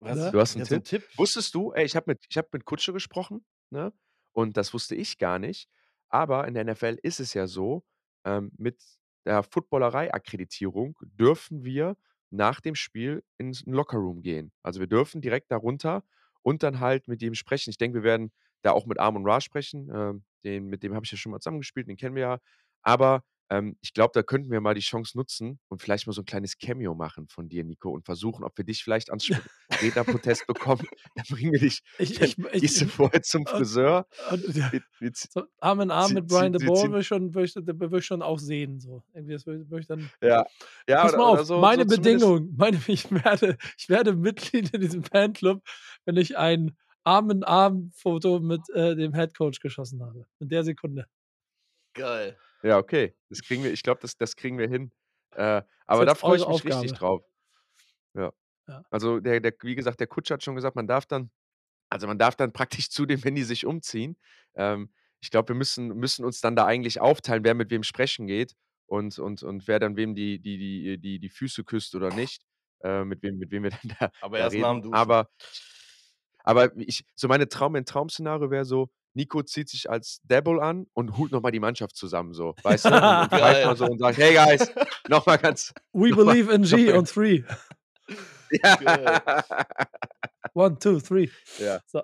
Was? 0.03 0.33
Du 0.33 0.41
hast 0.41 0.57
'n 0.57 0.63
Ja, 0.63 0.67
so 0.67 0.77
'n 0.77 0.83
Tipp? 0.83 0.85
Tipp? 0.85 1.09
Wusstest 1.17 1.55
du 1.55 1.73
ey, 1.73 1.85
ich 1.85 1.97
habe 1.97 2.11
mit 2.11 2.25
ich 2.29 2.37
habe 2.37 2.49
mit 2.53 2.65
Kutsche 2.65 2.93
gesprochen, 2.93 3.45
ne? 3.71 3.93
Und 4.33 4.57
das 4.57 4.75
wusste 4.75 4.95
ich 4.97 5.19
gar 5.19 5.39
nicht. 5.39 5.69
Aber 6.09 6.47
in 6.49 6.55
der 6.55 6.65
NFL 6.65 6.99
ist 7.03 7.21
es 7.21 7.35
ja 7.35 7.47
so, 7.47 7.85
ähm, 8.25 8.51
mit 8.57 8.83
der 9.27 9.43
Footballerei-Akkreditierung 9.45 10.99
dürfen 11.03 11.65
wir 11.65 11.97
nach 12.31 12.61
dem 12.61 12.75
Spiel 12.75 13.25
ins 13.39 13.65
Lockerroom 13.67 14.23
gehen. 14.23 14.53
Also, 14.63 14.81
wir 14.81 14.87
dürfen 14.89 15.21
direkt 15.21 15.51
da 15.53 15.57
runter 15.57 16.05
und 16.43 16.63
dann 16.63 16.81
halt 16.81 17.09
mit 17.09 17.23
ihm 17.23 17.35
sprechen. 17.35 17.71
Ich 17.71 17.79
denke, 17.79 17.99
wir 17.99 18.05
werden 18.05 18.33
da 18.63 18.73
auch 18.73 18.87
mit 18.87 18.99
Amon-Ra 18.99 19.41
sprechen. 19.41 19.91
Ähm, 19.95 20.25
den 20.45 20.67
mit 20.69 20.83
dem 20.83 20.95
habe 20.95 21.05
ich 21.05 21.13
ja 21.13 21.19
schon 21.19 21.33
mal 21.33 21.41
zusammengespielt, 21.41 21.89
den 21.89 21.97
kennen 21.97 22.15
wir 22.17 22.23
ja. 22.23 22.39
Aber, 22.83 23.25
ähm, 23.51 23.77
ich 23.83 23.93
glaube, 23.95 24.13
da 24.15 24.23
könnten 24.23 24.51
wir 24.51 24.61
mal 24.61 24.75
die 24.75 24.81
Chance 24.81 25.17
nutzen 25.19 25.61
und 25.69 25.83
vielleicht 25.83 26.07
mal 26.07 26.13
so 26.13 26.23
'n 26.23 26.27
kleines 26.27 26.59
Cameo 26.59 26.95
machen 26.95 27.29
von 27.29 27.49
dir, 27.49 27.65
Nico, 27.65 27.91
und 27.91 28.05
versuchen, 28.07 28.45
ob 28.45 28.57
wir 28.59 28.65
dich 28.65 28.83
vielleicht 28.85 29.11
ans 29.11 29.29
Rednerprotest 29.83 30.47
bekommen. 30.47 30.87
Dann 31.15 31.27
bringen 31.31 31.53
wir 31.53 31.61
dich 31.61 31.83
Ich 31.99 32.21
ich 32.21 32.37
ich 32.53 32.63
gehst 32.63 32.81
du 32.81 32.87
vorher 32.89 33.23
zum 33.23 33.47
und 33.47 33.47
Friseur. 33.47 34.07
und 34.31 34.45
ja, 34.57 34.73
Wir 34.73 34.83
wir 34.99 35.13
so 35.15 35.45
Arm 35.61 35.81
in 35.81 35.91
Arm 35.91 36.13
zie 36.13 36.15
mit 36.15 36.29
Brian 36.29 36.53
DeBoer 36.53 36.75
ziehen 36.75 36.91
würde 36.91 37.01
ich 37.03 37.07
schon 37.09 37.33
schon 38.03 38.23
auch 38.23 38.39
sehen 38.39 38.81
so. 38.81 39.05
Irgendwie 39.15 39.35
das 39.35 39.47
würde 39.47 39.81
ich 39.81 39.87
dann 39.87 40.13
Ja. 40.23 40.45
Ja, 40.89 41.03
Pass 41.03 41.17
mal 41.17 41.25
auf, 41.25 41.45
so 41.47 41.57
meine 41.61 41.85
so 41.87 41.87
Bedingung, 41.87 42.55
meine 42.57 42.79
ich 42.89 43.11
werde 43.11 43.59
ich 43.79 43.89
werde 43.89 44.15
Mitglied 44.15 44.75
in 44.75 44.81
diesem 44.81 45.05
Fanclub, 45.05 45.63
wenn 46.05 46.17
ich 46.17 46.39
ein 46.39 46.77
Arm-in-Arm-Foto 47.05 48.41
mit, 48.41 48.69
äh, 48.71 48.97
dem 48.97 49.15
Headcoach 49.15 49.61
geschossen 49.61 50.03
habe. 50.03 50.27
In 50.41 50.49
der 50.49 50.65
Sekunde. 50.65 51.07
Geil. 51.95 52.37
Ja, 52.65 52.79
okay. 52.79 53.15
Das 53.29 53.43
kriegen 53.43 53.63
wir 53.63 53.73
ich 53.73 53.83
glaube, 53.83 54.01
das 54.01 54.17
das 54.17 54.37
kriegen 54.37 54.59
wir 54.59 54.69
hin. 54.69 54.91
Äh, 55.33 55.63
aber 55.87 56.07
da 56.07 56.15
freue 56.15 56.39
ich 56.39 56.49
mich 56.49 56.65
richtig 56.65 56.93
Aufgabe. 56.93 56.95
drauf. 56.95 57.25
Ja. 58.15 58.33
Ja. 58.67 58.83
Also, 58.91 59.21
der 59.21 59.41
der 59.41 59.53
wie 59.61 59.75
gesagt, 59.75 60.01
der 60.01 60.07
Kutscher 60.07 60.35
hat 60.35 60.43
schon 60.43 60.55
gesagt, 60.55 60.75
man 60.75 60.87
darf 60.87 61.05
dann 61.05 61.31
also, 61.91 62.07
man 62.07 62.19
darf 62.19 62.37
dann 62.37 62.53
praktisch 62.53 62.89
zu 62.91 63.07
denen, 63.07 63.23
wenn 63.25 63.35
die 63.35 63.45
sich 63.45 63.67
umziehen. 63.67 64.17
Ähm, 64.55 64.91
ich 65.21 65.31
glaube, 65.31 65.49
wir 65.51 65.57
müssen 65.57 65.89
müssen 65.89 66.25
uns 66.25 66.41
dann 66.41 66.57
da 66.57 66.67
eigentlich 66.67 67.01
aufteilen, 67.01 67.45
wer 67.45 67.55
mit 67.55 67.71
wem 67.71 67.83
sprechen 67.83 68.27
geht 68.27 68.55
und 68.87 69.19
und 69.19 69.43
und 69.43 69.69
wer 69.69 69.79
dann 69.79 69.97
wem 69.97 70.15
die 70.15 70.41
die 70.41 70.59
die 70.59 70.99
die 70.99 71.19
die 71.19 71.29
Füße 71.29 71.65
küsst 71.65 71.95
oder 71.95 72.15
nicht, 72.15 72.43
äh, 72.83 73.05
mit 73.05 73.23
wem 73.23 73.39
mit 73.39 73.51
wem 73.51 73.65
wir 73.65 73.71
dann 73.83 73.97
da 74.01 74.11
Aber 74.23 74.39
da 74.39 74.45
erst 74.45 74.57
reden. 74.57 74.83
Duschen. 74.83 74.95
Aber 74.95 75.29
aber 76.45 76.77
ich 76.77 77.05
so 77.15 77.29
meine 77.29 77.49
Traum 77.49 77.73
mein 77.73 77.85
Traum-Szenario 77.87 78.51
wäre 78.51 78.65
so, 78.65 78.91
Nico 79.15 79.43
zieht 79.43 79.69
sich 79.69 79.89
als 79.91 80.21
Daboll 80.25 80.61
an 80.61 80.87
und 80.95 81.17
holt 81.17 81.33
noch 81.33 81.41
mal 81.43 81.53
die 81.53 81.61
Mannschaft 81.61 81.97
zusammen 81.97 82.35
so, 82.35 82.55
weißt 82.63 82.87
du? 82.87 82.89
Und 82.95 83.31
und 83.31 83.31
pfeift 83.31 83.65
mal 83.65 83.77
so 83.77 83.87
und 83.87 83.99
sagt: 83.99 84.19
„Hey 84.19 84.35
guys, 84.35 84.73
noch 85.09 85.25
mal 85.27 85.37
ganz 85.39 85.73
We 85.93 86.11
noch 86.11 86.23
mal 86.25 86.35
believe 86.35 86.53
in 86.53 86.63
noch 86.69 86.79
G 86.79 86.87
mal 86.87 86.99
on 86.99 87.05
3. 87.05 87.45
Ja. 88.63 88.77
Geil. 88.77 89.23
1, 90.55 90.79
2, 90.79 91.01
3. 91.09 91.31
Ja. 91.59 91.81
So. 91.87 92.03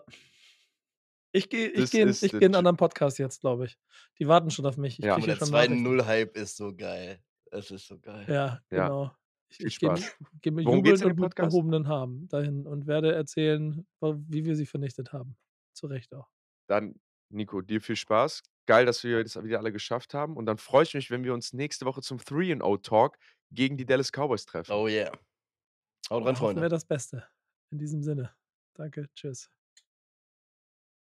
Ich 1.34 1.48
gehe 1.48 1.68
ich 1.68 1.94
in 1.94 2.08
ist 2.08 2.22
ich 2.22 2.36
gehe 2.38 2.46
in 2.48 2.52
'n 2.52 2.54
Sch 2.54 2.58
anderen 2.58 2.76
Podcast 2.76 3.18
jetzt, 3.18 3.40
glaube 3.40 3.66
ich. 3.66 3.78
Die 4.18 4.26
warten 4.28 4.50
schon 4.50 4.66
auf 4.66 4.76
mich. 4.76 4.98
Ich 4.98 5.04
Ja. 5.04 5.14
Aber 5.16 5.26
der 5.26 5.36
schon 5.36 5.50
Nachrichten. 5.50 5.86
2-0-Hype 5.86 6.36
ist 6.36 6.56
so 6.56 6.74
geil. 6.74 7.20
Es 7.52 7.70
ist 7.70 7.86
so 7.86 7.98
geil. 7.98 8.24
Ja, 8.28 8.62
Ja. 8.70 8.88
genau. 8.88 9.12
Ich 9.48 9.60
ich 9.64 9.78
gehe 9.80 10.52
mit 10.52 10.66
Worum 10.66 10.78
in 10.84 10.84
dem 10.84 11.02
und 11.02 11.18
mit 11.18 11.38
erhobenen 11.38 11.86
Armen 11.86 12.28
dahin 12.28 12.66
und 12.66 12.86
werde 12.86 13.12
erzählen, 13.14 13.86
wie 14.00 14.44
wir 14.44 14.56
sie 14.56 14.66
vernichtet 14.66 15.12
haben. 15.12 15.36
Zu 15.72 15.86
Recht 15.88 16.14
auch. 16.14 16.28
Dann, 16.70 17.00
Nico, 17.30 17.60
dir 17.60 17.80
viel 17.80 17.96
Spaß. 17.96 18.42
Geil, 18.66 18.86
dass 18.86 19.02
wir 19.02 19.22
das 19.24 19.42
wieder 19.42 19.58
alle 19.58 19.72
geschafft 19.72 20.14
haben. 20.14 20.36
Und 20.36 20.46
dann 20.46 20.56
freue 20.58 20.84
ich 20.84 20.94
mich, 20.94 21.10
wenn 21.10 21.24
wir 21.24 21.34
uns 21.34 21.52
nächste 21.52 21.84
Woche 21.84 22.00
zum 22.00 22.18
3 22.18 22.52
and 22.52 22.62
O 22.62 22.76
Talk 22.76 23.18
gegen 23.50 23.76
die 23.76 23.84
Dallas 23.84 24.12
Cowboys 24.12 24.46
treffen. 24.46 24.72
Oh 24.72 24.86
yeah. 24.86 25.10
Haut 26.08 26.24
rein, 26.24 26.26
Hoffen 26.26 26.26
wir 26.26 26.36
Freunde. 26.36 26.68
das 26.68 26.84
Beste. 26.84 27.26
In 27.72 27.78
diesem 27.78 28.02
Sinne. 28.02 28.34
Danke. 28.74 29.08
Tschüss. 29.14 29.50